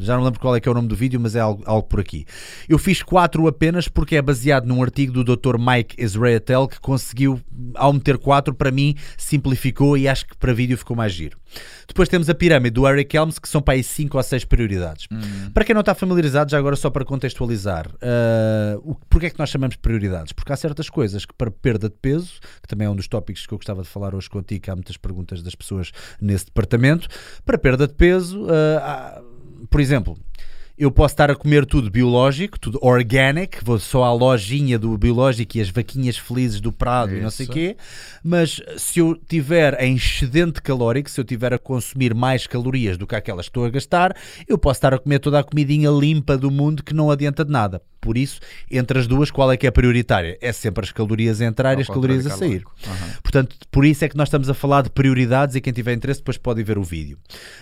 [0.00, 1.86] já não lembro qual é que é o nome do vídeo, mas é algo, algo
[1.88, 2.24] por aqui.
[2.68, 5.56] Eu fiz quatro apenas porque é baseado num artigo do Dr.
[5.58, 7.40] Mike Israetel que conseguiu,
[7.74, 11.38] ao meter quatro, para mim, simplificou e acho que para vídeo ficou mais giro.
[11.86, 15.06] Depois temos a pirâmide do Eric Helms, que são para aí 5 ou 6 prioridades.
[15.52, 19.38] Para quem não está familiarizado, já agora só para contextualizar, uh, o, porque é que
[19.38, 20.32] nós chamamos de prioridades?
[20.32, 23.46] Porque há certas coisas que para perda de peso, que também é um dos tópicos
[23.46, 25.90] que eu gostava de falar hoje contigo, que há muitas perguntas das pessoas
[26.20, 27.08] nesse departamento,
[27.44, 29.22] para perda de peso, uh, há-
[29.68, 30.16] por exemplo,
[30.80, 35.58] eu posso estar a comer tudo biológico, tudo organic, vou só à lojinha do biológico
[35.58, 37.52] e as vaquinhas felizes do Prado e não sei o Isso.
[37.52, 37.76] quê,
[38.24, 43.06] mas se eu tiver em excedente calórico, se eu tiver a consumir mais calorias do
[43.06, 44.16] que aquelas que estou a gastar,
[44.48, 47.52] eu posso estar a comer toda a comidinha limpa do mundo que não adianta de
[47.52, 47.82] nada.
[48.00, 48.40] Por isso,
[48.70, 50.38] entre as duas, qual é que é prioritária?
[50.40, 52.64] É sempre as calorias a entrar e as calorias a sair.
[52.86, 53.10] Aham.
[53.22, 56.20] Portanto, por isso é que nós estamos a falar de prioridades e quem tiver interesse
[56.20, 57.18] depois pode ver o vídeo.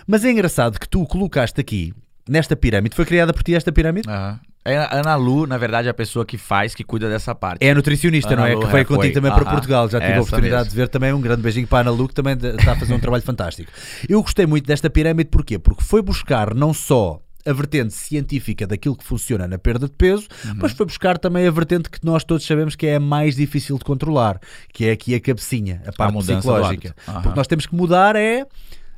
[0.07, 1.93] Mas é engraçado que tu colocaste aqui,
[2.29, 4.07] nesta pirâmide, foi criada por ti esta pirâmide?
[4.09, 4.39] Aham.
[4.65, 7.65] É a Ana Lu, na verdade, é a pessoa que faz, que cuida dessa parte.
[7.65, 8.53] É a nutricionista, Ana não é?
[8.55, 9.11] Lu Que veio contigo Hathaway.
[9.13, 9.51] também para Aham.
[9.51, 9.89] Portugal.
[9.89, 10.69] Já tive a Essa oportunidade mesmo.
[10.71, 11.13] de ver também.
[11.13, 13.71] Um grande beijinho para a Ana Lu, que também está a fazer um trabalho fantástico.
[14.07, 15.57] Eu gostei muito desta pirâmide, porquê?
[15.57, 20.27] Porque foi buscar não só a vertente científica daquilo que funciona na perda de peso,
[20.45, 20.55] Uhum.
[20.57, 23.77] mas foi buscar também a vertente que nós todos sabemos que é a mais difícil
[23.77, 24.39] de controlar,
[24.73, 26.93] que é aqui a cabecinha, a parte do psicológica.
[27.07, 27.21] Aham.
[27.21, 28.45] Porque nós temos que mudar é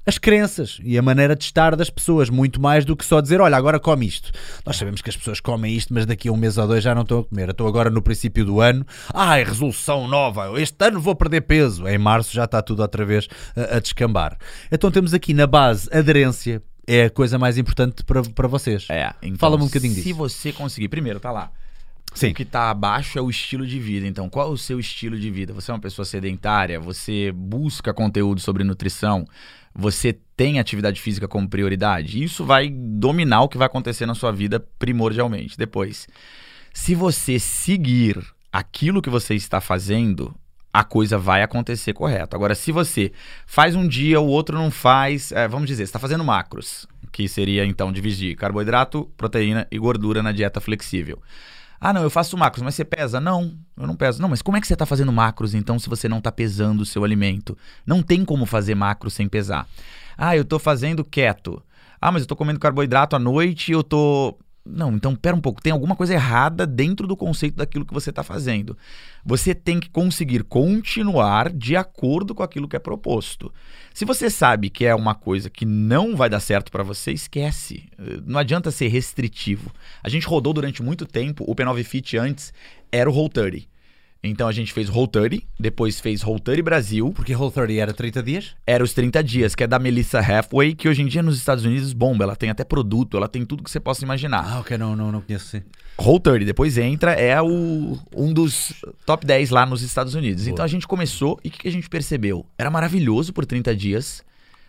[0.05, 3.39] as crenças e a maneira de estar das pessoas, muito mais do que só dizer,
[3.39, 4.31] olha, agora come isto.
[4.65, 6.95] Nós sabemos que as pessoas comem isto, mas daqui a um mês ou dois já
[6.95, 7.49] não estão a comer.
[7.49, 11.87] Eu estou agora no princípio do ano, ai, resolução nova, este ano vou perder peso.
[11.87, 14.37] Em março já está tudo outra vez a, a descambar.
[14.71, 18.87] Então temos aqui na base aderência, é a coisa mais importante para, para vocês.
[18.89, 20.15] É, então, Fala-me um bocadinho Se disso.
[20.15, 21.51] você conseguir, primeiro, tá lá.
[22.13, 22.31] Sim.
[22.31, 24.05] O que tá abaixo é o estilo de vida.
[24.05, 25.53] Então, qual é o seu estilo de vida?
[25.53, 26.77] Você é uma pessoa sedentária?
[26.79, 29.25] Você busca conteúdo sobre nutrição?
[29.73, 32.23] Você tem atividade física como prioridade?
[32.23, 35.57] Isso vai dominar o que vai acontecer na sua vida primordialmente.
[35.57, 36.07] Depois,
[36.73, 38.17] se você seguir
[38.51, 40.35] aquilo que você está fazendo,
[40.73, 42.35] a coisa vai acontecer correto.
[42.35, 43.11] Agora, se você
[43.45, 47.65] faz um dia, o outro não faz, é, vamos dizer, está fazendo macros, que seria
[47.65, 51.21] então dividir carboidrato, proteína e gordura na dieta flexível.
[51.83, 53.19] Ah, não, eu faço macros, mas você pesa?
[53.19, 54.21] Não, eu não peso.
[54.21, 56.81] Não, mas como é que você está fazendo macros então se você não está pesando
[56.81, 57.57] o seu alimento?
[57.83, 59.67] Não tem como fazer macros sem pesar.
[60.15, 61.59] Ah, eu estou fazendo keto.
[61.99, 64.37] Ah, mas eu estou comendo carboidrato à noite e eu tô.
[64.63, 68.11] Não, então pera um pouco, tem alguma coisa errada dentro do conceito daquilo que você
[68.11, 68.77] está fazendo.
[69.25, 73.51] Você tem que conseguir continuar de acordo com aquilo que é proposto.
[73.91, 77.89] Se você sabe que é uma coisa que não vai dar certo para você, esquece.
[78.25, 79.71] Não adianta ser restritivo.
[80.03, 82.53] A gente rodou durante muito tempo, o P9 Fit antes
[82.91, 83.70] era o Whole30.
[84.23, 88.55] Então a gente fez Whole30, depois fez Whole30 Brasil, Porque Whole 30 era 30 dias?
[88.67, 91.65] era os 30 dias, que é da Melissa Halfway, que hoje em dia nos Estados
[91.65, 92.23] Unidos bomba.
[92.23, 94.45] Ela tem até produto, ela tem tudo que você possa imaginar.
[94.47, 95.63] Ah, ok, não, não, não conheço sim.
[95.97, 98.73] Whole 30, depois entra, é o, um dos
[99.05, 100.43] top 10 lá nos Estados Unidos.
[100.43, 100.53] Boa.
[100.53, 102.45] Então a gente começou e o que, que a gente percebeu?
[102.57, 104.23] Era maravilhoso por 30 dias,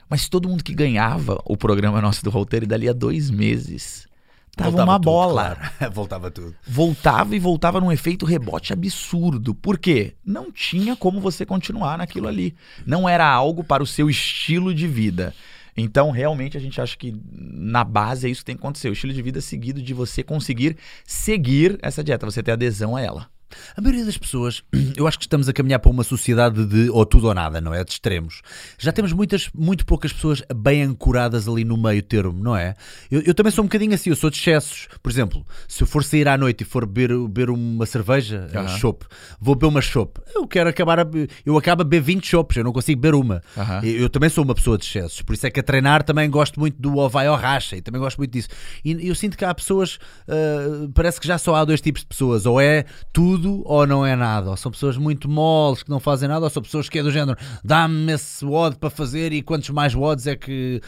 [0.08, 4.06] mas todo mundo que ganhava o programa nosso do Whole 30 dali a dois meses.
[4.54, 5.56] Tava Voltava uma tudo, bola.
[5.56, 5.92] claro.
[5.94, 6.54] Voltava tudo.
[6.66, 9.54] Voltava e voltava num efeito rebote absurdo.
[9.54, 10.14] Por quê?
[10.24, 12.54] Não tinha como você continuar naquilo ali.
[12.84, 15.34] Não era algo para o seu estilo de vida.
[15.74, 18.90] Então, realmente, a gente acha que na base é isso que tem que acontecer.
[18.90, 20.76] O estilo de vida seguido de você conseguir
[21.06, 23.28] seguir essa dieta, você ter adesão a ela.
[23.76, 24.62] A maioria das pessoas,
[24.96, 27.72] eu acho que estamos a caminhar para uma sociedade de ou tudo ou nada, não
[27.74, 27.84] é?
[27.84, 28.42] De extremos.
[28.78, 32.74] Já temos muitas, muito poucas pessoas bem ancoradas ali no meio termo, não é?
[33.10, 34.88] Eu, eu também sou um bocadinho assim, eu sou de excessos.
[35.02, 38.64] Por exemplo, se eu for sair à noite e for beber, beber uma cerveja, Aham.
[38.64, 39.06] uh chopp,
[39.40, 40.20] vou beber uma chopp.
[40.34, 41.06] Eu quero acabar a
[41.44, 43.42] eu acabo a beber 20 choppes, eu não consigo beber uma.
[43.82, 46.28] Eu, eu também sou uma pessoa de excessos, por isso é que a treinar também
[46.30, 48.48] gosto muito do ou vai ou racha e também gosto muito disso.
[48.84, 49.98] E eu sinto que há pessoas,
[50.28, 54.04] ah, parece que já só há dois tipos de pessoas, ou é tudo ou não
[54.04, 56.98] é nada, ou são pessoas muito moles que não fazem nada, ou são pessoas que
[56.98, 60.80] é do género, dá-me esse WOD para fazer e quantos mais WODs é que.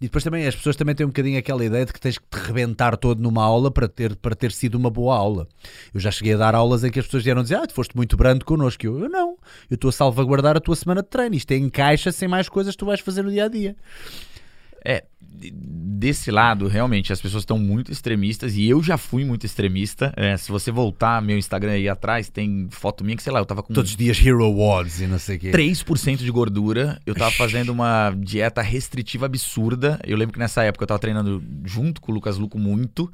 [0.00, 2.24] E depois também as pessoas também têm um bocadinho aquela ideia de que tens que
[2.28, 5.46] te rebentar todo numa aula para ter, para ter sido uma boa aula.
[5.94, 7.96] Eu já cheguei a dar aulas em que as pessoas vieram dizer, ah, tu foste
[7.96, 8.84] muito brando connosco.
[8.84, 9.36] Eu, eu não,
[9.70, 11.36] eu estou a salvaguardar a tua semana de treino.
[11.36, 11.70] Isto é em
[12.12, 13.76] sem mais coisas que tu vais fazer no dia a dia.
[14.84, 19.46] É, de- desse lado, realmente, as pessoas estão muito extremistas e eu já fui muito
[19.46, 20.12] extremista.
[20.16, 23.46] É, se você voltar meu Instagram aí atrás, tem foto minha que, sei lá, eu
[23.46, 25.50] tava com Todos os dias Hero Awards e não sei o quê.
[25.52, 27.00] 3% de gordura.
[27.06, 29.98] Eu tava fazendo uma dieta restritiva absurda.
[30.04, 33.10] Eu lembro que nessa época eu tava treinando junto com o Lucas Luco muito.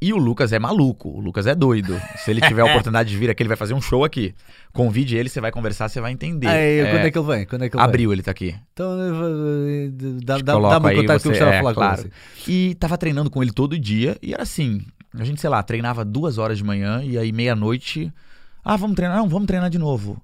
[0.00, 1.98] E o Lucas é maluco, o Lucas é doido.
[2.16, 4.34] Se ele tiver a oportunidade de vir aqui, ele vai fazer um show aqui.
[4.72, 6.48] Convide ele, você vai conversar, você vai entender.
[6.48, 7.46] Ei, É, Quando é que ele vem?
[7.46, 7.88] Quando é que ele vem?
[7.88, 8.54] Abril ele tá aqui.
[8.74, 8.92] Então,
[9.68, 9.88] eh,
[10.22, 11.96] dá- dá- o aí, contato que eu você- de é, falar claro.
[11.96, 12.12] com ele.
[12.46, 14.82] E tava treinando com ele todo dia e era assim.
[15.18, 18.12] A gente, sei lá, treinava duas horas de manhã e aí meia-noite.
[18.62, 19.16] Ah, vamos treinar?
[19.16, 20.22] Não, vamos treinar de novo.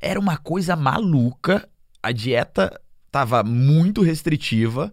[0.00, 1.68] Era uma coisa maluca.
[2.02, 2.76] A dieta
[3.10, 4.92] tava muito restritiva.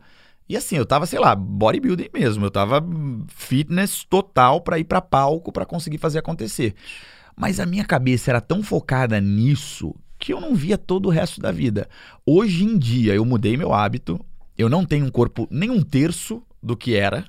[0.50, 2.44] E assim, eu tava, sei lá, bodybuilding mesmo.
[2.44, 2.84] Eu tava
[3.28, 6.74] fitness total pra ir pra palco pra conseguir fazer acontecer.
[7.38, 11.40] Mas a minha cabeça era tão focada nisso que eu não via todo o resto
[11.40, 11.88] da vida.
[12.26, 14.20] Hoje em dia eu mudei meu hábito.
[14.58, 17.24] Eu não tenho um corpo nem um terço do que era.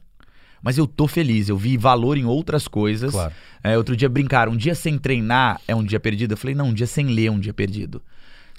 [0.62, 3.12] Mas eu tô feliz, eu vi valor em outras coisas.
[3.12, 3.32] Claro.
[3.62, 6.32] É, outro dia brincaram, um dia sem treinar é um dia perdido.
[6.32, 8.02] Eu falei, não, um dia sem ler é um dia perdido.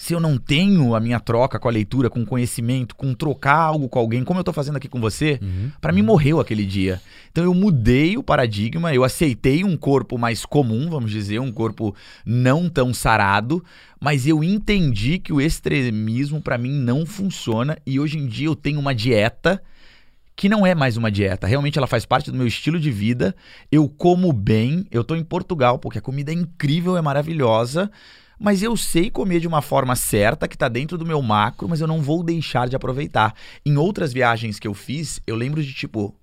[0.02, 3.58] Se eu não tenho a minha troca com a leitura, com o conhecimento, com trocar
[3.58, 5.72] algo com alguém, como eu tô fazendo aqui com você, Uhum.
[5.80, 7.00] Pra mim morreu aquele dia.
[7.32, 11.96] Então eu mudei o paradigma, eu aceitei um corpo mais comum, vamos dizer, um corpo
[12.26, 13.64] não tão sarado,
[14.00, 18.56] mas eu entendi que o extremismo pra mim não funciona e hoje em dia eu
[18.56, 19.62] tenho uma dieta
[20.36, 23.36] que não é mais uma dieta, realmente ela faz parte do meu estilo de vida.
[23.72, 27.92] Eu como bem, eu tô em Portugal porque a comida é incrível, é maravilhosa.
[28.42, 31.80] Mas eu sei comer de uma forma certa, que tá dentro do meu macro, mas
[31.80, 33.36] eu não vou deixar de aproveitar.
[33.64, 36.16] Em outras viagens que eu fiz, eu lembro de tipo,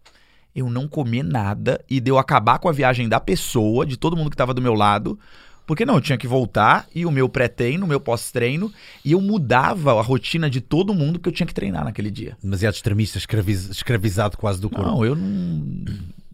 [0.55, 4.17] eu não comer nada e de eu acabar com a viagem da pessoa, de todo
[4.17, 5.17] mundo que tava do meu lado.
[5.65, 8.73] Porque não, eu tinha que voltar e o meu pré-treino, o meu pós-treino,
[9.05, 12.39] e eu mudava a rotina de todo mundo porque eu tinha que treinar naquele dia.
[12.43, 14.91] Demasiado extremista, escraviz- escravizado quase do corpo.
[14.91, 15.85] Não, eu não.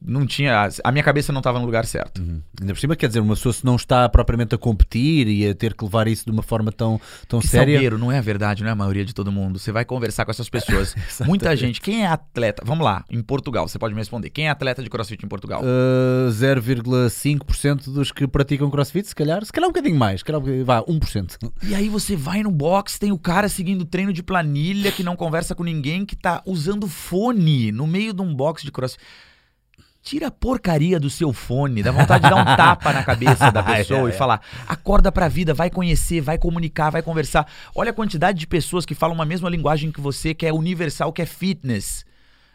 [0.07, 0.69] Não tinha.
[0.83, 2.21] A minha cabeça não tava no lugar certo.
[2.21, 2.43] Uhum.
[2.61, 5.55] Ainda por cima, quer dizer, uma pessoa se não está propriamente a competir e a
[5.55, 7.75] ter que levar isso de uma forma tão, tão Que séria.
[7.75, 9.59] Salgueiro, não é a verdade, não é a maioria de todo mundo.
[9.59, 10.95] Você vai conversar com essas pessoas.
[11.25, 11.81] Muita gente.
[11.81, 12.63] Quem é atleta?
[12.67, 14.29] Vamos lá, em Portugal, você pode me responder.
[14.29, 15.63] Quem é atleta de crossfit em Portugal?
[15.63, 20.41] Uh, 0,5% dos que praticam crossfit, se calhar, se calhar um bocadinho mais, se calhar
[20.41, 21.51] um vá, 1%.
[21.63, 25.17] E aí você vai no box, tem o cara seguindo treino de planilha, que não
[25.17, 29.03] conversa com ninguém, que tá usando fone no meio de um box de crossfit.
[30.05, 33.63] Tira a porcaria do seu fone, dá vontade de dar um tapa na cabeça da
[33.65, 37.51] pessoa e falar: acorda pra vida, vai conhecer, vai comunicar, vai conversar.
[37.75, 41.11] Olha a quantidade de pessoas que falam uma mesma linguagem que você, que é universal,
[41.11, 42.05] que é fitness.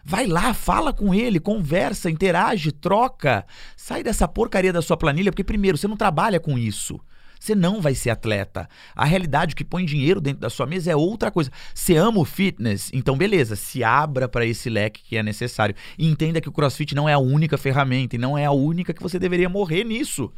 [0.05, 3.43] Vai lá, fala com ele, conversa, interage, troca.
[3.75, 6.99] Sai dessa porcaria da sua planilha, porque primeiro, você não trabalha com isso.
[7.39, 8.67] Você não vai ser atleta.
[8.95, 11.49] A realidade o que põe dinheiro dentro da sua mesa é outra coisa.
[11.73, 12.89] Você ama o fitness?
[12.93, 15.73] Então, beleza, se abra para esse leque que é necessário.
[15.97, 18.93] E entenda que o crossfit não é a única ferramenta e não é a única
[18.93, 20.31] que você deveria morrer nisso.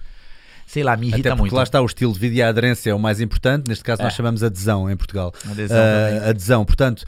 [0.64, 1.56] Sei lá, me irrita Até porque muito.
[1.56, 3.68] lá está o estilo de vida e a aderência é o mais importante.
[3.68, 4.16] Neste caso, nós É.
[4.16, 5.34] chamamos adesão em Portugal.
[5.50, 6.64] Adesão Uh, adesão.
[6.64, 7.04] Portanto,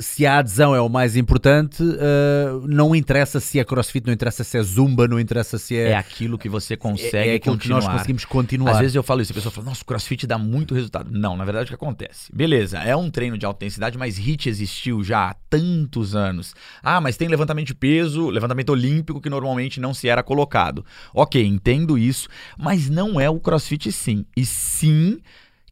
[0.00, 4.44] se a adesão é o mais importante, uh, não interessa se é crossfit, não interessa
[4.44, 5.90] se é zumba, não interessa se é.
[5.90, 7.82] É aquilo que você consegue é aquilo que continuar.
[7.82, 8.72] nós conseguimos continuar.
[8.72, 11.10] Às vezes eu falo isso, a pessoa fala, nossa, o crossfit dá muito resultado.
[11.10, 12.34] Não, na verdade o que acontece?
[12.34, 16.54] Beleza, é um treino de alta intensidade, mas HIIT existiu já há tantos anos.
[16.82, 20.84] Ah, mas tem levantamento de peso, levantamento olímpico que normalmente não se era colocado.
[21.14, 22.28] Ok, entendo isso,
[22.58, 24.24] mas não é o crossfit sim.
[24.36, 25.20] E sim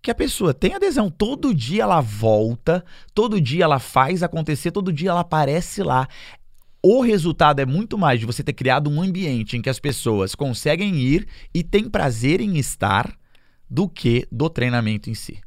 [0.04, 1.10] que a pessoa tem adesão.
[1.10, 6.06] Todo dia ela volta, todo dia ela faz acontecer, todo dia ela aparece lá.
[6.82, 10.34] O resultado é muito mais de você ter criado um ambiente em que as pessoas
[10.34, 13.16] conseguem ir e têm prazer em estar
[13.68, 15.40] do que do treinamento em si.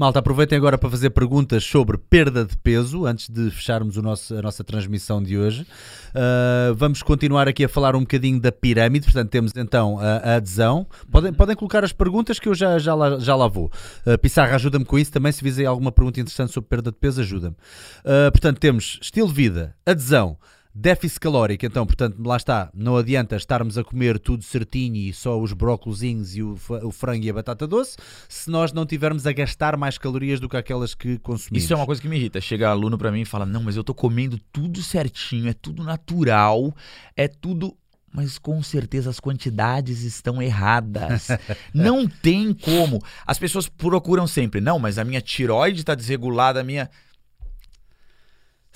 [0.00, 4.40] Malta, aproveitem agora para fazer perguntas sobre perda de peso antes de fecharmos nosso- a
[4.40, 5.66] nossa transmissão de hoje.
[6.14, 10.36] Uh, vamos continuar aqui a falar um bocadinho da pirâmide, portanto, temos então a, a
[10.36, 10.86] adesão.
[11.10, 13.70] Podem, podem colocar as perguntas que eu já, já, lá, já lá vou.
[14.06, 15.32] Uh, Pissarra, ajuda-me com isso também.
[15.32, 17.56] Se visei alguma pergunta interessante sobre perda de peso, ajuda-me.
[18.02, 20.38] Uh, portanto, temos estilo de vida, adesão.
[20.72, 25.36] Déficit calórico, então, portanto, lá está, não adianta estarmos a comer tudo certinho e só
[25.40, 27.96] os brócolozinhos e o, o frango e a batata doce,
[28.28, 31.64] se nós não tivermos a gastar mais calorias do que aquelas que consumimos.
[31.64, 32.40] Isso é uma coisa que me irrita.
[32.40, 35.82] Chega aluno pra mim e fala: Não, mas eu tô comendo tudo certinho, é tudo
[35.82, 36.72] natural,
[37.16, 37.76] é tudo.
[38.12, 41.28] Mas com certeza as quantidades estão erradas.
[41.74, 43.02] não tem como.
[43.24, 46.88] As pessoas procuram sempre, não, mas a minha tiroide tá desregulada, a minha.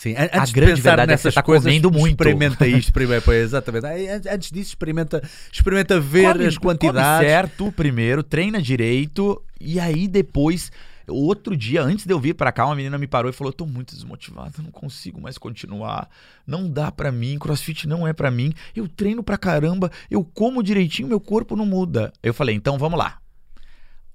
[0.05, 2.09] Sim, an- antes de grande pensar verdade é que nessas você tá coisas, comendo muito.
[2.23, 3.87] experimenta isto primeiro, pois, exatamente.
[3.87, 5.23] Aí, Antes disso, experimenta,
[5.53, 7.27] experimenta ver Come- as quantidades.
[7.29, 10.71] Certo primeiro, treina direito e aí depois.
[11.07, 13.55] Outro dia, antes de eu vir pra cá, uma menina me parou e falou: Eu
[13.57, 16.09] tô muito desmotivado, não consigo mais continuar.
[16.47, 18.55] Não dá pra mim, crossfit não é pra mim.
[18.75, 22.11] Eu treino pra caramba, eu como direitinho, meu corpo não muda.
[22.23, 23.19] Eu falei: Então vamos lá.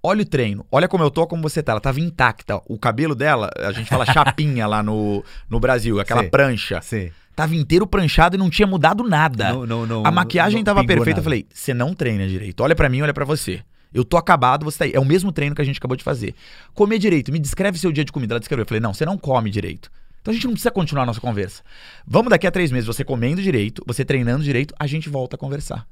[0.02, 1.74] Olha o treino, olha como eu tô, como você tá.
[1.74, 2.62] Ela tava intacta.
[2.66, 6.30] O cabelo dela, a gente fala chapinha lá no, no Brasil, aquela Sim.
[6.30, 6.82] prancha.
[6.82, 7.12] Sim.
[7.36, 9.54] Tava inteiro pranchado e não tinha mudado nada.
[9.54, 11.10] Não, não, não, a maquiagem não tava perfeita.
[11.12, 11.20] nada.
[11.20, 12.62] Eu falei, você não treina direito.
[12.62, 13.62] Olha pra mim, olha pra você.
[13.94, 14.92] Eu tô acabado, você tá aí.
[14.94, 16.36] É o mesmo treino que a gente acabou de fazer.
[16.74, 18.34] Comer direito, me descreve seu dia de comida.
[18.34, 18.64] Ela descreveu.
[18.64, 19.90] Eu falei, não, você não come direito.
[20.22, 21.64] Então a gente não precisa continuar a nossa conversa.
[22.06, 25.40] Vamos daqui a três meses, você comendo direito, você treinando direito, a gente volta a
[25.40, 25.88] conversar.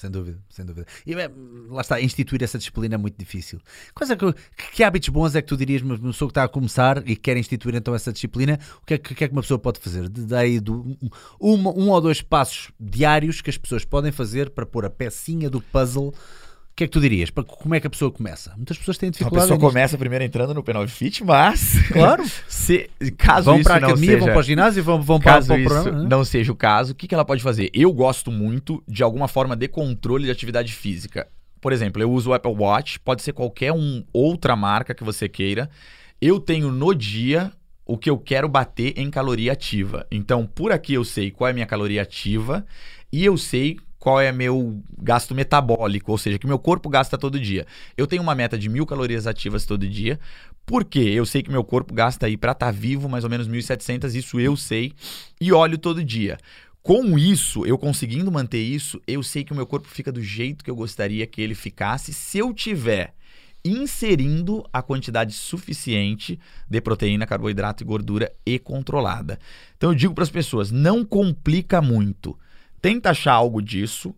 [0.00, 0.86] Sem dúvida, sem dúvida.
[1.04, 1.30] E é,
[1.68, 3.60] lá está, instituir essa disciplina é muito difícil.
[3.92, 6.48] Coisa que, que, que hábitos bons é que tu dirias, uma pessoa que está a
[6.48, 9.58] começar e quer instituir então essa disciplina, o que é que, que, é uma pessoa
[9.58, 10.08] pode fazer?
[10.08, 10.96] Daí do,
[11.38, 15.50] um, um ou dois passos diários que as pessoas podem fazer para pôr a pecinha
[15.50, 16.14] do puzzle.
[16.80, 17.28] O que é que tu dirias?
[17.28, 18.54] Para, como é que a pessoa começa?
[18.56, 19.44] Muitas pessoas têm A dificuldade.
[19.44, 19.68] pessoa nisto.
[19.68, 21.74] começa primeiro entrando no penal fit, mas.
[21.92, 22.24] Claro.
[22.48, 22.88] se,
[23.18, 24.24] caso Vão isso para a não academia, seja...
[24.24, 26.02] vão para o ginásio, vão, vão para, Caso para o isso programa.
[26.02, 26.08] né?
[26.08, 27.68] não seja o caso, o que, que ela pode fazer?
[27.74, 31.28] Eu gosto muito de alguma forma de controle de atividade física.
[31.60, 35.28] Por exemplo, eu uso o Apple Watch, pode ser qualquer um, outra marca que você
[35.28, 35.68] queira.
[36.18, 37.52] Eu tenho no dia
[37.84, 40.06] o que eu quero bater em caloria ativa.
[40.10, 42.64] Então, por aqui eu sei qual é a minha caloria ativa
[43.12, 47.38] e eu sei qual é meu gasto metabólico, ou seja, que meu corpo gasta todo
[47.38, 47.66] dia.
[47.96, 50.18] Eu tenho uma meta de mil calorias ativas todo dia,
[50.64, 54.14] porque eu sei que meu corpo gasta aí para estar vivo mais ou menos 1.700,
[54.14, 54.94] isso eu sei,
[55.38, 56.38] e olho todo dia.
[56.82, 60.64] Com isso, eu conseguindo manter isso, eu sei que o meu corpo fica do jeito
[60.64, 63.14] que eu gostaria que ele ficasse se eu tiver
[63.62, 69.38] inserindo a quantidade suficiente de proteína, carboidrato e gordura e controlada.
[69.76, 72.38] Então eu digo para as pessoas, não complica muito.
[72.80, 74.14] Tenta achar algo disso,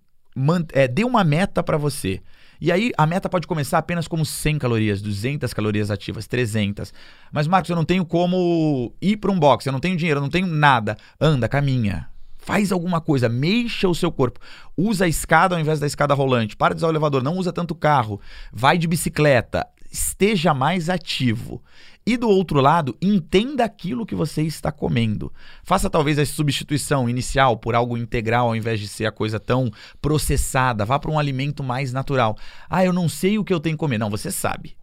[0.73, 2.21] é, dê uma meta para você.
[2.61, 6.95] E aí a meta pode começar apenas como 100 calorias, 200 calorias ativas, 300.
[7.33, 10.23] Mas Marcos, eu não tenho como ir para um box, eu não tenho dinheiro, eu
[10.23, 10.97] não tenho nada.
[11.21, 12.09] Anda, caminha.
[12.39, 14.39] Faz alguma coisa, mexa o seu corpo.
[14.77, 16.57] Usa a escada ao invés da escada rolante.
[16.57, 18.21] Para de usar o elevador, não usa tanto carro.
[18.53, 19.67] Vai de bicicleta.
[19.91, 21.63] Esteja mais ativo.
[22.05, 25.33] E do outro lado, entenda aquilo que você está comendo.
[25.63, 29.71] Faça talvez a substituição inicial por algo integral ao invés de ser a coisa tão
[30.01, 30.85] processada.
[30.85, 32.37] Vá para um alimento mais natural.
[32.69, 33.99] Ah, eu não sei o que eu tenho que comer.
[33.99, 34.77] Não, você sabe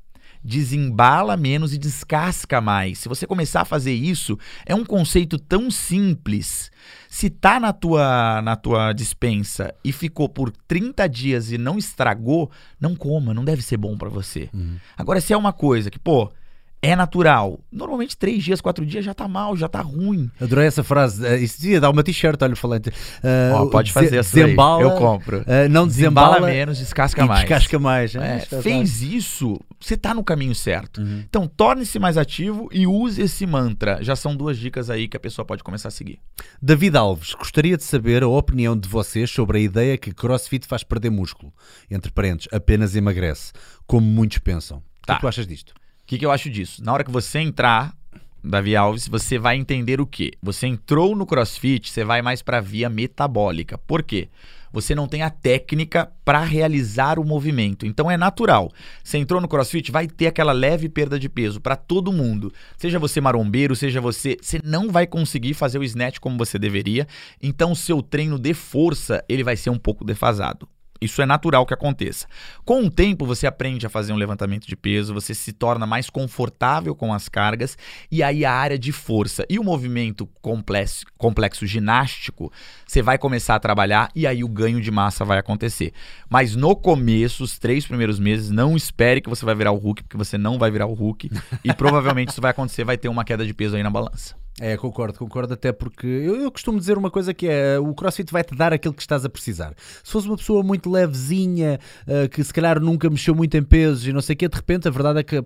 [0.43, 2.99] desembala menos e descasca mais.
[2.99, 6.71] Se você começar a fazer isso, é um conceito tão simples.
[7.09, 12.49] Se tá na tua na tua dispensa e ficou por 30 dias e não estragou,
[12.79, 14.49] não coma, não deve ser bom pra você.
[14.97, 16.31] Agora se é uma coisa que, pô,
[16.81, 17.59] é natural.
[17.71, 20.29] Normalmente três dias, quatro dias já tá mal, já tá ruim.
[20.39, 21.25] Adorei essa frase.
[21.25, 22.89] eh, Isso devia dar uma t-shirt, olha, falante.
[23.23, 24.33] Eh, Ó, pode fazer essa.
[24.35, 25.43] Desembala, Eu compro.
[25.45, 27.41] eh, não Desembala desembala, menos, descasca mais.
[27.41, 28.15] descasca mais.
[28.15, 31.01] É, É, fez isso, você tá no caminho certo.
[31.01, 31.23] Uhum.
[31.27, 34.01] Então, torne-se mais ativo e use esse mantra.
[34.01, 36.19] Já são duas dicas aí que a pessoa pode começar a seguir.
[36.61, 40.83] David Alves, gostaria de saber a opinião de vocês sobre a ideia que CrossFit faz
[40.83, 41.51] perder músculo.
[41.91, 43.51] Entre parênteses, apenas emagrece,
[43.85, 44.77] como muitos pensam.
[44.77, 45.15] O é Tá.
[45.15, 45.73] que tu achas disto?
[46.09, 46.83] Que, que eu acho disso?
[46.83, 47.95] Na hora que você entrar,
[48.43, 50.31] Davi Alves, você vai entender o quê?
[50.41, 53.77] Você entrou no CrossFit, você vai mais para via metabólica.
[53.77, 54.27] Por quê?
[54.73, 57.85] Você não tem a técnica para realizar o movimento.
[57.85, 58.71] Então é natural.
[59.03, 62.51] Você entrou no CrossFit, vai ter aquela leve perda de peso para todo mundo.
[62.75, 67.07] Seja você marombeiro, seja você, você não vai conseguir fazer o snatch como você deveria.
[67.39, 70.67] Então o seu treino de força, ele vai ser um pouco defasado.
[71.01, 72.27] Isso é natural que aconteça.
[72.65, 76.09] Com o tempo, você aprende a fazer um levantamento de peso, você se torna mais
[76.09, 77.77] confortável com as cargas,
[78.11, 82.51] e aí a área de força e o movimento complexo, complexo ginástico,
[82.85, 85.93] você vai começar a trabalhar e aí o ganho de massa vai acontecer.
[86.29, 90.03] Mas no começo, os três primeiros meses, não espere que você vai virar o Hulk,
[90.03, 91.29] porque você não vai virar o Hulk,
[91.63, 94.38] e provavelmente isso vai acontecer, vai ter uma queda de peso aí na balança.
[94.59, 98.31] É, concordo, concordo até porque eu, eu costumo dizer uma coisa que é o CrossFit
[98.31, 99.73] vai-te dar aquilo que estás a precisar.
[100.03, 104.05] Se fosse uma pessoa muito levezinha, eh, que se calhar nunca mexeu muito em pesos
[104.05, 105.43] e não sei o quê, de repente a verdade é que eh,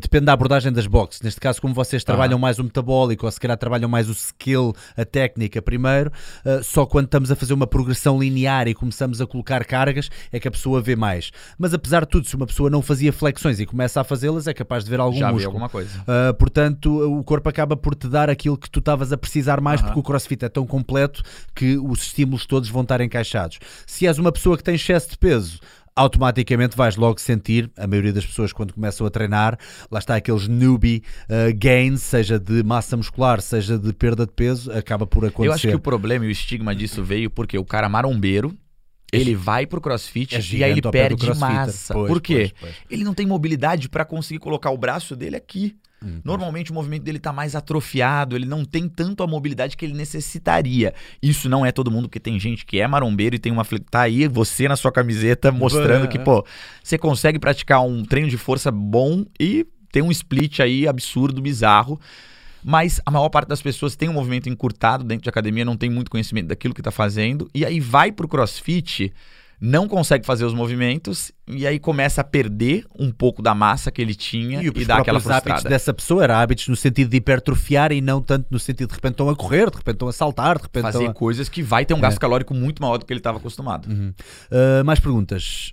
[0.00, 1.22] depende da abordagem das boxes.
[1.22, 4.74] Neste caso, como vocês trabalham mais o metabólico ou se calhar trabalham mais o skill,
[4.96, 6.10] a técnica primeiro,
[6.44, 10.40] eh, só quando estamos a fazer uma progressão linear e começamos a colocar cargas é
[10.40, 11.30] que a pessoa vê mais.
[11.56, 14.54] Mas apesar de tudo, se uma pessoa não fazia flexões e começa a fazê-las, é
[14.54, 15.46] capaz de ver algum Já músculo.
[15.46, 16.00] alguma coisa.
[16.00, 19.80] Uh, portanto, o corpo acaba por te dar aquilo que tu estavas a precisar mais,
[19.80, 19.88] Aham.
[19.88, 21.22] porque o crossfit é tão completo
[21.54, 23.58] que os estímulos todos vão estar encaixados.
[23.86, 25.58] Se és uma pessoa que tem excesso de peso,
[25.96, 29.58] automaticamente vais logo sentir, a maioria das pessoas quando começam a treinar,
[29.90, 34.72] lá está aqueles newbie uh, gains, seja de massa muscular, seja de perda de peso,
[34.72, 35.48] acaba por acontecer.
[35.48, 38.56] Eu acho que o problema e o estigma disso veio porque o cara marombeiro,
[39.12, 41.94] ele vai pro crossfit É e aí ele perde massa.
[41.94, 42.52] Pois, Por quê?
[42.58, 42.74] pois, pois.
[42.90, 45.76] Ele não tem mobilidade para conseguir colocar o braço dele aqui.
[46.04, 49.84] Hum, Normalmente o movimento dele tá mais atrofiado, ele não tem tanto a mobilidade que
[49.84, 50.92] ele necessitaria.
[51.22, 53.64] Isso não é todo mundo, porque tem gente que é marombeiro e tem uma.
[53.90, 56.08] Tá aí você na sua camiseta mostrando É.
[56.08, 56.44] que, pô,
[56.82, 61.98] você consegue praticar um treino de força bom e tem um split aí absurdo, bizarro.
[62.62, 65.90] Mas a maior parte das pessoas tem um movimento encurtado dentro de academia, não tem
[65.90, 69.12] muito conhecimento daquilo que tá fazendo, e aí vai pro crossfit,
[69.64, 74.02] não consegue fazer os movimentos, e aí começa a perder um pouco da massa que
[74.02, 75.68] ele tinha E e, dá aquela próprios hábitos frustrada.
[75.70, 79.12] dessa pessoa eram hábitos no sentido de hipertrofiar e não tanto no sentido de repente
[79.12, 81.14] estão a correr, de repente estão a saltar, de repente fazer a...
[81.14, 83.86] coisas que vai ter um gasto calórico muito maior do que ele estava acostumado.
[83.86, 85.72] Uh, mais perguntas.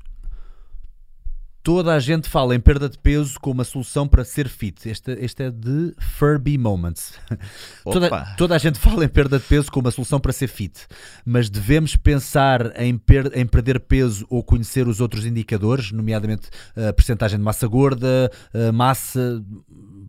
[1.63, 4.89] Toda a gente fala em perda de peso como a solução para ser fit.
[4.89, 7.13] Este, este é de Furby Moments.
[7.93, 10.87] Toda, toda a gente fala em perda de peso como a solução para ser fit,
[11.25, 16.91] mas devemos pensar em, per- em perder peso ou conhecer os outros indicadores, nomeadamente a
[16.93, 19.43] percentagem de massa gorda, a massa,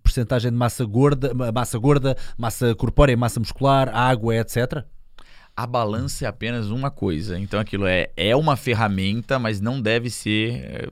[0.03, 4.85] percentagem de massa gorda, massa gorda, massa corpórea, massa muscular, água, etc.
[5.57, 7.39] A balança é apenas uma coisa.
[7.39, 10.89] Então aquilo é, é uma ferramenta, mas não deve ser é,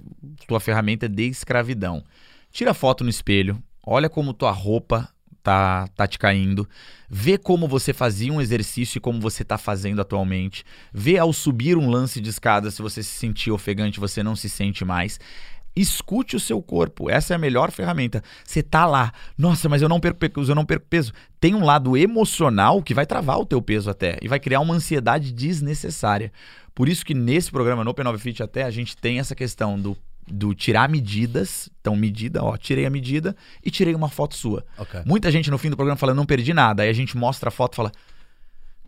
[0.47, 2.05] tua ferramenta de escravidão.
[2.51, 5.09] Tira foto no espelho, olha como tua roupa
[5.43, 6.69] tá, tá te caindo,
[7.09, 11.77] vê como você fazia um exercício e como você tá fazendo atualmente, vê ao subir
[11.77, 15.19] um lance de escada se você se sentir ofegante, você não se sente mais.
[15.75, 18.23] Escute o seu corpo, essa é a melhor ferramenta.
[18.45, 21.13] Você tá lá, nossa, mas eu não perco peso, eu não perco peso.
[21.41, 24.75] Tem um lado emocional que vai travar o teu peso até e vai criar uma
[24.75, 26.33] ansiedade desnecessária.
[26.75, 29.97] Por isso que nesse programa no P9 Fit até a gente tem essa questão do,
[30.27, 31.69] do tirar medidas.
[31.81, 34.65] Então, medida, ó, tirei a medida e tirei uma foto sua.
[34.79, 35.01] Ok.
[35.05, 36.83] Muita gente no fim do programa fala, não perdi nada.
[36.83, 37.93] Aí a gente mostra a foto e fala,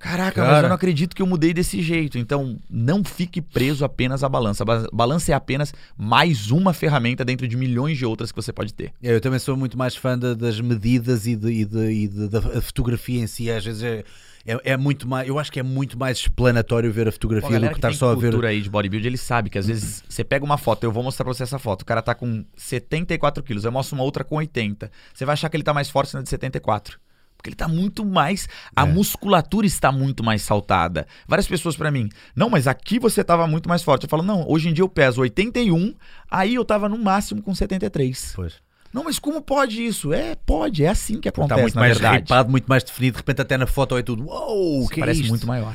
[0.02, 0.66] caraca, mas Cara.
[0.66, 2.18] eu não acredito que eu mudei desse jeito.
[2.18, 4.62] Então, não fique preso apenas à balança.
[4.62, 8.52] A ba- balança é apenas mais uma ferramenta dentro de milhões de outras que você
[8.52, 8.92] pode ter.
[9.02, 12.28] Eu também sou muito mais fã da- das medidas e, de- e de- e de-
[12.28, 13.50] da fotografia em si.
[13.50, 14.04] Às vezes é,
[14.44, 15.28] é, é muito mais.
[15.28, 17.78] Eu acho que é muito mais explanatório ver a Pô, a fotografia do que que
[17.78, 18.22] estar só a ver.
[18.22, 21.02] cultura aí de bodybuilding, ele sabe que às vezes você pega uma foto, eu vou
[21.04, 24.24] mostrar pra você essa foto, o cara tá com 74 quilos, eu mostro uma outra
[24.24, 24.90] com 80.
[25.14, 26.98] Você vai achar que ele tá mais forte na de 74.
[27.42, 28.48] Porque ele tá muito mais.
[28.76, 28.84] A É.
[28.86, 31.08] musculatura está muito mais saltada.
[31.26, 34.04] Várias pessoas pra mim, não, mas aqui você tava muito mais forte.
[34.04, 35.92] Eu falo, não, hoje em dia eu peso 81,
[36.30, 38.32] aí eu tava no máximo com 73.
[38.36, 38.54] Pois.
[38.92, 40.12] Não, mas como pode isso?
[40.12, 43.14] É, pode, é assim que Está acontece, Tá muito mais ripado, muito mais definido.
[43.14, 44.24] De repente, até na foto é tudo.
[44.24, 45.30] Uou, que é parece isto?
[45.30, 45.74] muito maior.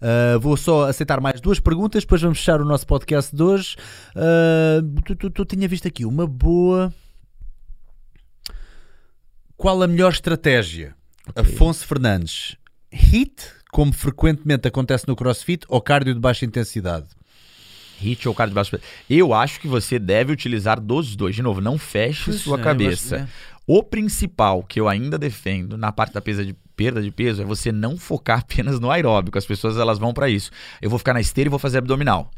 [0.00, 3.74] Uh, vou só aceitar mais duas perguntas, depois vamos fechar o nosso podcast de hoje.
[4.14, 6.92] Uh, tu, tu- tu tinha visto aqui uma boa.
[9.56, 10.94] Qual a melhor estratégia?
[11.34, 12.56] Afonso Fernandes.
[12.90, 13.32] Hit,
[13.70, 17.06] como frequentemente acontece no CrossFit, ou cardio de baixa intensidade?
[18.00, 18.82] Hit ou cardio de baixo peso.
[19.10, 21.34] Eu acho que você deve utilizar dos dois.
[21.34, 23.16] De novo, não feche Pois sua é, cabeça.
[23.16, 23.28] acho- é.
[23.66, 27.70] O principal que eu ainda defendo na parte da de perda de peso é você
[27.70, 29.36] não focar apenas no aeróbico.
[29.36, 30.50] As pessoas elas vão para isso.
[30.80, 32.30] Eu vou ficar na esteira e vou fazer abdominal.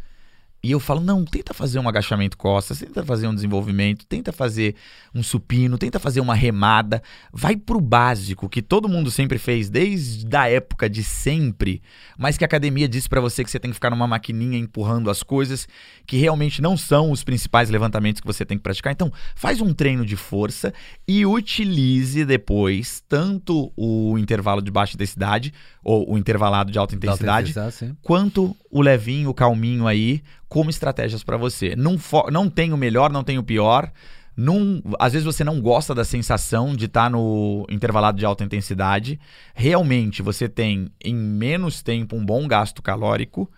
[0.62, 4.74] E eu falo, não, tenta fazer um agachamento costas, tenta fazer um desenvolvimento, tenta fazer
[5.14, 7.02] um supino, tenta fazer uma remada.
[7.32, 11.82] Vai pro básico, que todo mundo sempre fez, desde a época de sempre,
[12.18, 15.08] mas que a academia disse pra você que você tem que ficar numa maquininha empurrando
[15.08, 15.66] as coisas,
[16.06, 18.92] que realmente não são os principais levantamentos que você tem que praticar.
[18.92, 20.74] Então, faz um treino de força
[21.08, 27.54] e utilize depois tanto o intervalo de baixa intensidade, ou o intervalado de alta intensidade,
[27.72, 27.96] sim.
[28.02, 31.76] quanto o levinho, o calminho aí, como estratégias pra você.
[31.76, 31.96] Não,
[32.30, 33.90] não tem o melhor, não tem o pior.
[34.36, 39.18] Não, às vezes você não gosta da sensação de estar no intervalado de alta intensidade.
[39.54, 43.48] Realmente você tem em menos tempo um bom gasto calórico,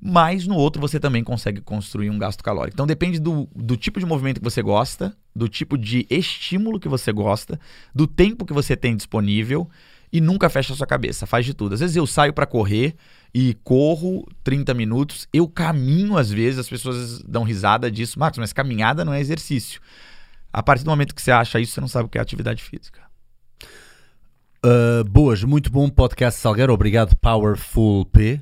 [0.00, 2.74] mas no outro você também consegue construir um gasto calórico.
[2.74, 6.88] Então depende do, do tipo de movimento que você gosta, do tipo de estímulo que
[6.88, 7.60] você gosta,
[7.94, 9.70] do tempo que você tem disponível
[10.12, 11.74] e nunca fecha a sua cabeça, faz de tudo.
[11.74, 12.96] Às vezes eu saio para correr
[13.34, 18.52] e corro 30 minutos, eu caminho às vezes, as pessoas dão risada disso, Marcos, mas
[18.52, 19.80] caminhada não é exercício.
[20.52, 22.62] A partir do momento que você acha isso, você não sabe o que é atividade
[22.62, 23.00] física.
[24.64, 26.72] Uh, boas, muito bom podcast Salgueiro.
[26.72, 28.40] Obrigado, Powerful P.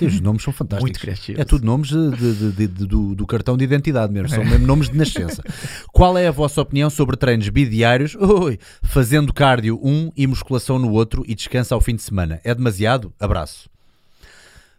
[0.00, 0.82] Os nomes são fantásticos.
[0.88, 1.40] Muito criativos.
[1.40, 4.88] É tudo nomes de- de- de- do, do cartão de identidade mesmo, são mesmo nomes
[4.88, 5.42] de nascença.
[5.92, 10.92] Qual é a vossa opinião sobre treinos bidiários, oi, fazendo cardio um e musculação no
[10.92, 12.40] outro e descansa ao fim de semana?
[12.44, 13.12] É demasiado?
[13.18, 13.68] Abraço.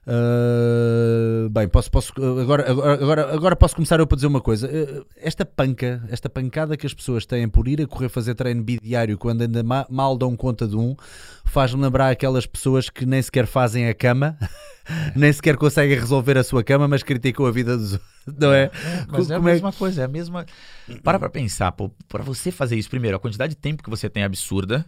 [0.10, 2.12] Uh, bem, posso, posso
[2.42, 4.68] agora, agora, agora, posso começar eu para dizer uma coisa.
[4.68, 8.64] Uh, esta panca, esta pancada que as pessoas têm por ir a correr fazer treino
[8.64, 10.96] bidiário quando ainda ma mal dão conta de um,
[11.46, 14.36] faz-me lembrar aquelas pessoas que nem sequer fazem a cama,
[15.16, 18.10] nem sequer conseguem resolver a sua cama, mas criticam a vida dos outros.
[18.40, 18.72] Não é?
[19.08, 20.44] Mas é a mesma coisa, é a mesma.
[21.04, 24.24] Para pra pensar, para você fazer isso, primeiro, a quantidade de tempo que você tem
[24.24, 24.86] é absurda.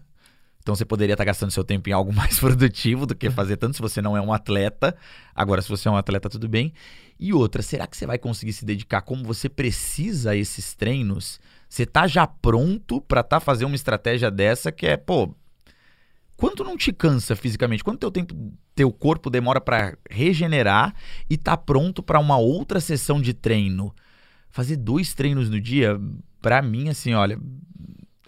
[0.61, 3.75] Então você poderia estar gastando seu tempo em algo mais produtivo do que fazer tanto
[3.75, 4.95] se você não é um atleta.
[5.35, 6.73] Agora, se você é um atleta, tudo bem.
[7.19, 11.39] E outra, será que você vai conseguir se dedicar como você precisa a esses treinos?
[11.67, 15.33] Você tá já pronto para tá fazendo uma estratégia dessa que é, pô,
[16.37, 17.83] quanto não te cansa fisicamente?
[17.83, 18.35] Quanto teu tempo,
[18.75, 20.93] teu corpo demora para regenerar
[21.29, 23.93] e tá pronto para uma outra sessão de treino?
[24.49, 25.99] Fazer dois treinos no dia,
[26.41, 27.39] para mim, assim, olha,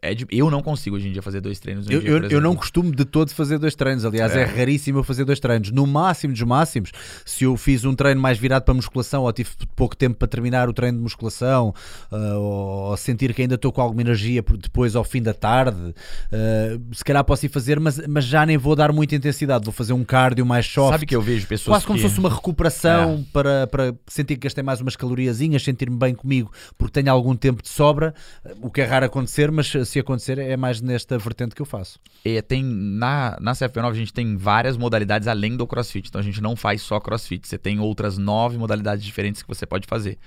[0.03, 2.09] é de, eu não consigo hoje em dia fazer dois treinos no eu, dia.
[2.09, 4.03] Eu, eu, não costumo de todo fazer dois treinos.
[4.05, 4.41] Aliás, é.
[4.41, 4.43] é.
[4.43, 5.71] raríssimo eu fazer dois treinos.
[5.71, 6.91] No máximo dos máximos,
[7.25, 10.67] se eu fiz um treino mais virado para musculação ou tive pouco tempo para terminar
[10.67, 11.73] o treino de musculação,
[12.11, 16.93] uh, ou sentir que ainda estou com alguma energia depois ao fim da tarde, uh,
[16.93, 19.63] se calhar posso ir fazer, mas, mas já nem vou dar muita intensidade.
[19.63, 20.91] Vou fazer um cardio mais soft.
[20.91, 21.75] Sabe que eu vejo pessoas.
[21.75, 22.03] Quase como que...
[22.03, 23.31] se fosse uma recuperação é.
[23.31, 27.61] para, para sentir que gastei mais umas caloriazinhas, sentir-me bem comigo porque tenho algum tempo
[27.63, 28.13] de sobra,
[28.61, 31.99] o que é raro acontecer, mas se acontecer é mais nesta vertente que eu faço.
[32.25, 36.09] E tem na, na CFP9 a gente tem várias modalidades além do CrossFit.
[36.09, 37.47] Então a gente não faz só CrossFit.
[37.47, 40.17] Você tem outras nove modalidades diferentes que você pode fazer.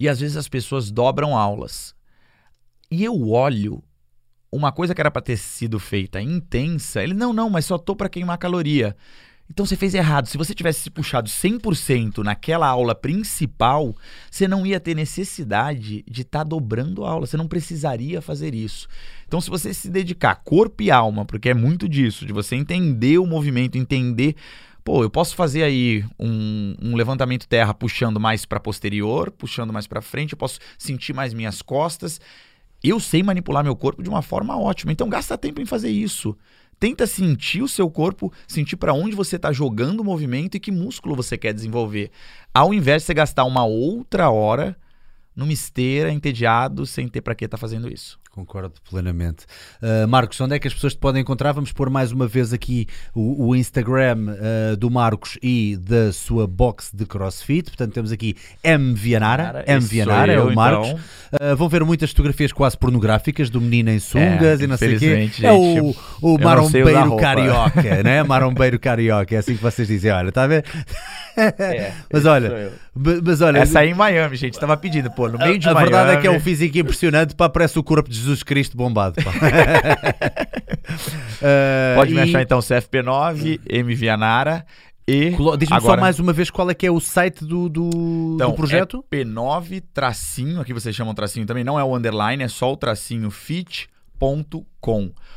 [0.00, 1.94] E às vezes as pessoas dobram aulas.
[2.90, 3.82] E eu olho
[4.50, 7.96] uma coisa que era para ter sido feita intensa, ele não, não, mas só tô
[7.96, 8.94] para queimar caloria.
[9.52, 10.28] Então você fez errado.
[10.28, 13.94] Se você tivesse se puxado 100% naquela aula principal,
[14.30, 17.26] você não ia ter necessidade de estar tá dobrando a aula.
[17.26, 18.88] Você não precisaria fazer isso.
[19.28, 23.18] Então, se você se dedicar corpo e alma, porque é muito disso, de você entender
[23.18, 24.36] o movimento, entender.
[24.82, 29.86] Pô, eu posso fazer aí um, um levantamento terra puxando mais para posterior, puxando mais
[29.86, 32.18] para frente, eu posso sentir mais minhas costas.
[32.82, 34.92] Eu sei manipular meu corpo de uma forma ótima.
[34.92, 36.34] Então, gasta tempo em fazer isso.
[36.82, 40.72] Tenta sentir o seu corpo, sentir para onde você está jogando o movimento e que
[40.72, 42.10] músculo você quer desenvolver.
[42.52, 44.76] Ao invés de você gastar uma outra hora
[45.36, 48.18] numa esteira, entediado, sem ter para que estar tá fazendo isso.
[48.34, 49.44] Concordo plenamente.
[49.82, 51.52] Uh, Marcos, onde é que as pessoas te podem encontrar?
[51.52, 54.16] Vamos pôr mais uma vez aqui o, o Instagram
[54.72, 57.64] uh, do Marcos e da sua box de CrossFit.
[57.64, 58.34] Portanto, temos aqui
[58.64, 59.62] M Vianara.
[59.66, 60.88] M Vianara é o Marcos.
[60.88, 61.52] Então.
[61.52, 64.96] Uh, vão ver muitas fotografias quase pornográficas do menino em sungas é, e não sei
[64.96, 65.14] o quê.
[65.14, 68.22] Gente, é o, o marombeiro carioca, né?
[68.22, 69.34] Marombeiro carioca.
[69.34, 70.10] É assim que vocês dizem.
[70.10, 70.64] Olha, está a ver?
[71.36, 75.58] É, mas olha, mas olha, essa aí em Miami, gente, estava pedindo, pô, no meio
[75.58, 75.94] de a Miami.
[75.94, 78.76] A verdade é que é um físico impressionante, para parece o corpo de Jesus Cristo
[78.76, 79.20] bombado.
[79.20, 79.22] uh,
[81.96, 82.14] Pode e...
[82.14, 84.64] me achar então CFP9, M Vianara
[85.06, 85.96] e Diz-me agora...
[85.96, 87.90] só mais uma vez qual é que é o site do, do,
[88.36, 89.04] então, do projeto.
[89.10, 92.76] É P9 tracinho, aqui vocês chamam tracinho também, não é o underline, é só o
[92.76, 93.88] tracinho fit.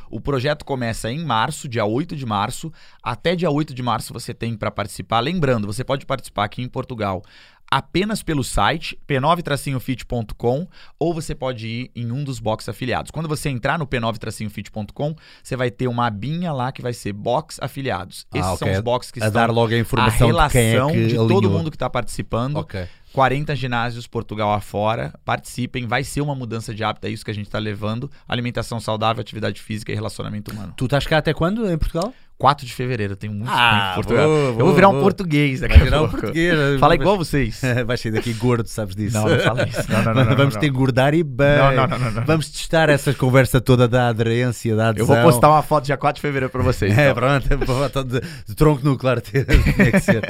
[0.10, 2.72] O projeto começa em março, dia 8 de março.
[3.02, 5.20] Até dia 8 de março você tem para participar.
[5.20, 7.24] Lembrando, você pode participar aqui em Portugal
[7.70, 10.68] apenas pelo site p9-fit.com
[10.99, 13.12] ou você pode ir em um dos box afiliados.
[13.12, 17.57] Quando você entrar no p9-fit.com, você vai ter uma abinha lá que vai ser box
[17.62, 18.26] afiliados.
[18.34, 18.68] Esses ah, okay.
[18.68, 21.16] são os boxes que a estão dar logo a informação a relação de, é de
[21.16, 22.57] todo mundo que está participando.
[22.57, 22.88] Okay.
[23.15, 27.33] 40 ginásios Portugal afora, participem, vai ser uma mudança de hábito, é isso que a
[27.33, 30.73] gente está levando, alimentação saudável, atividade física e relacionamento humano.
[30.75, 32.13] Tu estás cá até quando em Portugal?
[32.38, 34.28] 4 de fevereiro, tenho muito ah, tempo Portugal.
[34.28, 36.80] Vou, vou, eu vou virar um português daqui Vai virar um português.
[36.80, 37.62] Fala igual vocês.
[37.88, 39.18] Vai sair daqui gordo, sabes disso.
[39.18, 39.91] Não, não fala isso.
[39.91, 41.57] Não, não, não, Vamos te engordar e bem.
[41.57, 45.16] Não, não, não, Vamos testar essa conversa toda da aderência, da adesão.
[45.16, 46.98] Eu vou postar uma foto dia 4 de fevereiro para vocês.
[46.98, 47.60] É, então.
[47.60, 48.03] pronto.
[48.03, 49.22] De, de tronco nuclear.
[49.22, 50.24] Tinha que ser.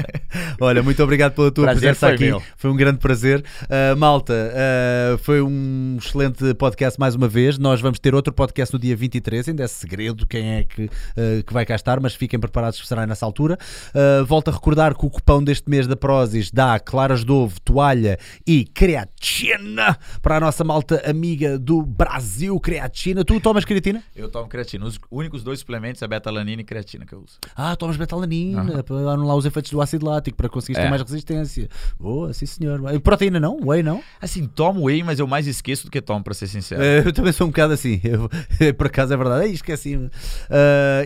[0.62, 2.26] Olha, muito obrigado pela tua prazer presença aqui.
[2.26, 2.42] Meu.
[2.58, 3.44] Foi um grande prazer.
[3.64, 7.58] Uh, malta, uh, foi um excelente podcast mais uma vez.
[7.58, 9.50] Nós vamos ter outro podcast no dia 23.
[9.50, 12.88] Ainda é segredo quem é que, uh, que vai cá estar, mas fiquem preparados que
[12.88, 13.58] será nessa altura.
[13.90, 17.60] Uh, volto a recordar que o cupão deste mês da Prozis dá claras de ovo,
[17.62, 23.24] toalha e creatina para a nossa malta amiga do Brasil, creatina.
[23.24, 24.04] Tu tomas creatina?
[24.16, 24.86] Eu tomo creatina.
[24.86, 27.38] Os únicos dois suplementos é betalanina e creatina que eu uso.
[27.56, 28.84] Ah, tomas betalanina uhum.
[28.84, 30.84] para anular os efeitos do ácido lático, para conseguir é.
[30.84, 31.70] ter mais resistência.
[32.00, 32.82] Boa, sim senhor.
[32.94, 33.58] E proteína não?
[33.62, 34.02] Whey não?
[34.22, 36.82] Assim, tomo whey, mas eu mais esqueço do que tomo, para ser sincero.
[36.82, 38.00] Uh, eu também sou um bocado assim.
[38.04, 38.30] Eu,
[38.76, 39.46] por acaso é verdade.
[39.46, 39.96] Ei, esqueci.
[39.96, 40.10] Uh,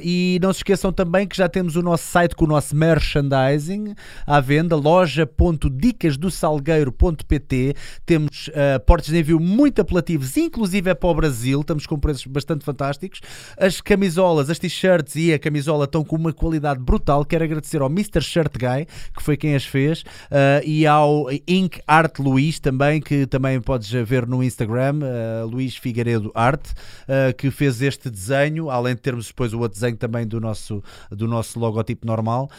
[0.03, 2.73] e não se esqueçam esqueçam também que já temos o nosso site com o nosso
[2.76, 3.95] merchandising
[4.26, 7.76] à venda, loja.dicasdosalgueiro.pt.
[8.06, 12.26] Temos uh, portos de envio muito apelativos, inclusive é para o Brasil, estamos com preços
[12.27, 13.19] bastante fantásticos.
[13.57, 17.26] As camisolas, as t-shirts e a camisola estão com uma qualidade brutal.
[17.26, 18.22] Quero agradecer ao Mr.
[18.22, 23.26] Shirt Guy, que foi quem as fez, uh, e ao Ink Art Luís também, que
[23.26, 28.95] também podes ver no Instagram, uh, Luís Figueiredo Art, uh, que fez este desenho, além
[28.95, 30.69] de termos depois o outro desenho também do nosso,
[31.10, 32.50] do nosso logotipo normal.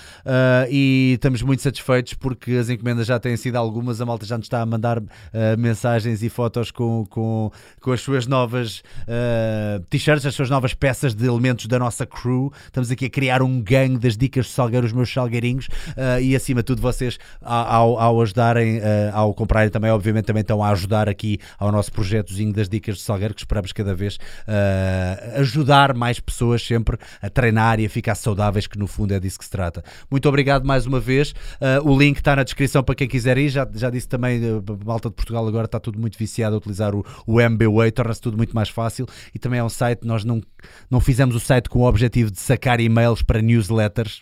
[0.71, 4.47] e estamos muito satisfeitos porque as encomendas já têm sido algumas, a malta já nos
[4.47, 5.03] está a mandar
[5.59, 7.51] mensagens e fotos com, com,
[7.81, 8.83] com as suas novas
[9.89, 12.53] t-shirts, as suas novas peças de elementos da nossa crew.
[12.67, 15.69] Estamos aqui a criar um gangue das dicas de salgueiro, os meus salgueirinhos,
[16.21, 18.81] e acima de tudo vocês, ao, ao ajudarem,
[19.13, 23.03] ao comprarem também, obviamente, também estão a ajudar aqui ao nosso projetozinho das dicas de
[23.03, 28.00] Salgueiro, que esperamos cada vez uh, ajudar mais pessoas sempre a treinar e a ficar
[28.15, 29.83] saudáveis, que no fundo é disso que se trata.
[30.11, 31.33] Muito obrigado mais uma vez.
[31.61, 33.49] Uh, o link está na descrição para quem quiser ir.
[33.49, 36.95] Já, já disse também, uh, malta de Portugal agora está tudo muito viciado a utilizar
[36.95, 40.41] o, o MBWay, torna-se tudo muito mais fácil e também é um site, nós não,
[40.91, 44.21] não fizemos o site com o objetivo de sacar e-mails para newsletters,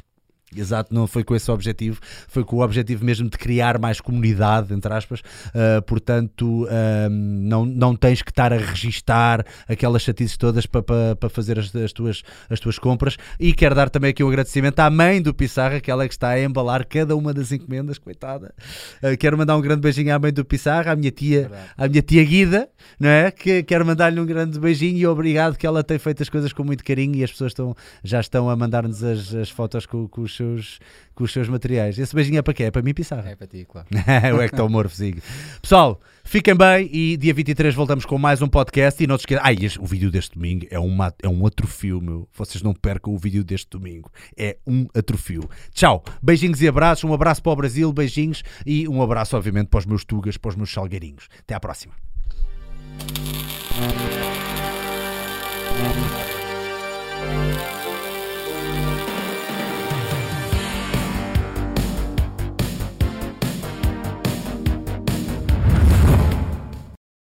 [0.56, 4.72] Exato, não foi com esse objetivo, foi com o objetivo mesmo de criar mais comunidade,
[4.72, 5.20] entre aspas.
[5.20, 11.16] Uh, portanto, uh, não, não tens que estar a registar aquelas chatices todas para pa,
[11.20, 13.18] pa fazer as, as, tuas, as tuas compras.
[13.38, 16.14] E quero dar também aqui um agradecimento à mãe do Pissarra, que ela é que
[16.14, 18.54] está a embalar cada uma das encomendas, coitada.
[19.02, 22.00] Uh, quero mandar um grande beijinho à mãe do Pissarra, à minha tia, à minha
[22.00, 23.30] tia Guida, não é?
[23.30, 26.64] Que quero mandar-lhe um grande beijinho e obrigado que ela tem feito as coisas com
[26.64, 30.22] muito carinho e as pessoas estão, já estão a mandar-nos as, as fotos com, com
[30.22, 30.80] os seus,
[31.14, 31.98] com os seus materiais.
[31.98, 32.64] Esse beijinho é para quê?
[32.64, 33.86] É para mim, pisar É para ti, claro.
[34.36, 35.18] o ectomorfozinho.
[35.60, 39.02] Pessoal, fiquem bem e dia 23 voltamos com mais um podcast.
[39.02, 39.44] E não se esqueçam.
[39.44, 42.26] Ai, este, o vídeo deste domingo é, uma, é um atrofio, meu.
[42.32, 44.10] Vocês não percam o vídeo deste domingo.
[44.36, 45.48] É um atrofio.
[45.74, 46.02] Tchau.
[46.22, 47.04] Beijinhos e abraços.
[47.04, 48.42] Um abraço para o Brasil, beijinhos.
[48.64, 51.28] E um abraço, obviamente, para os meus tugas, para os meus salgueirinhos.
[51.40, 51.92] Até à próxima.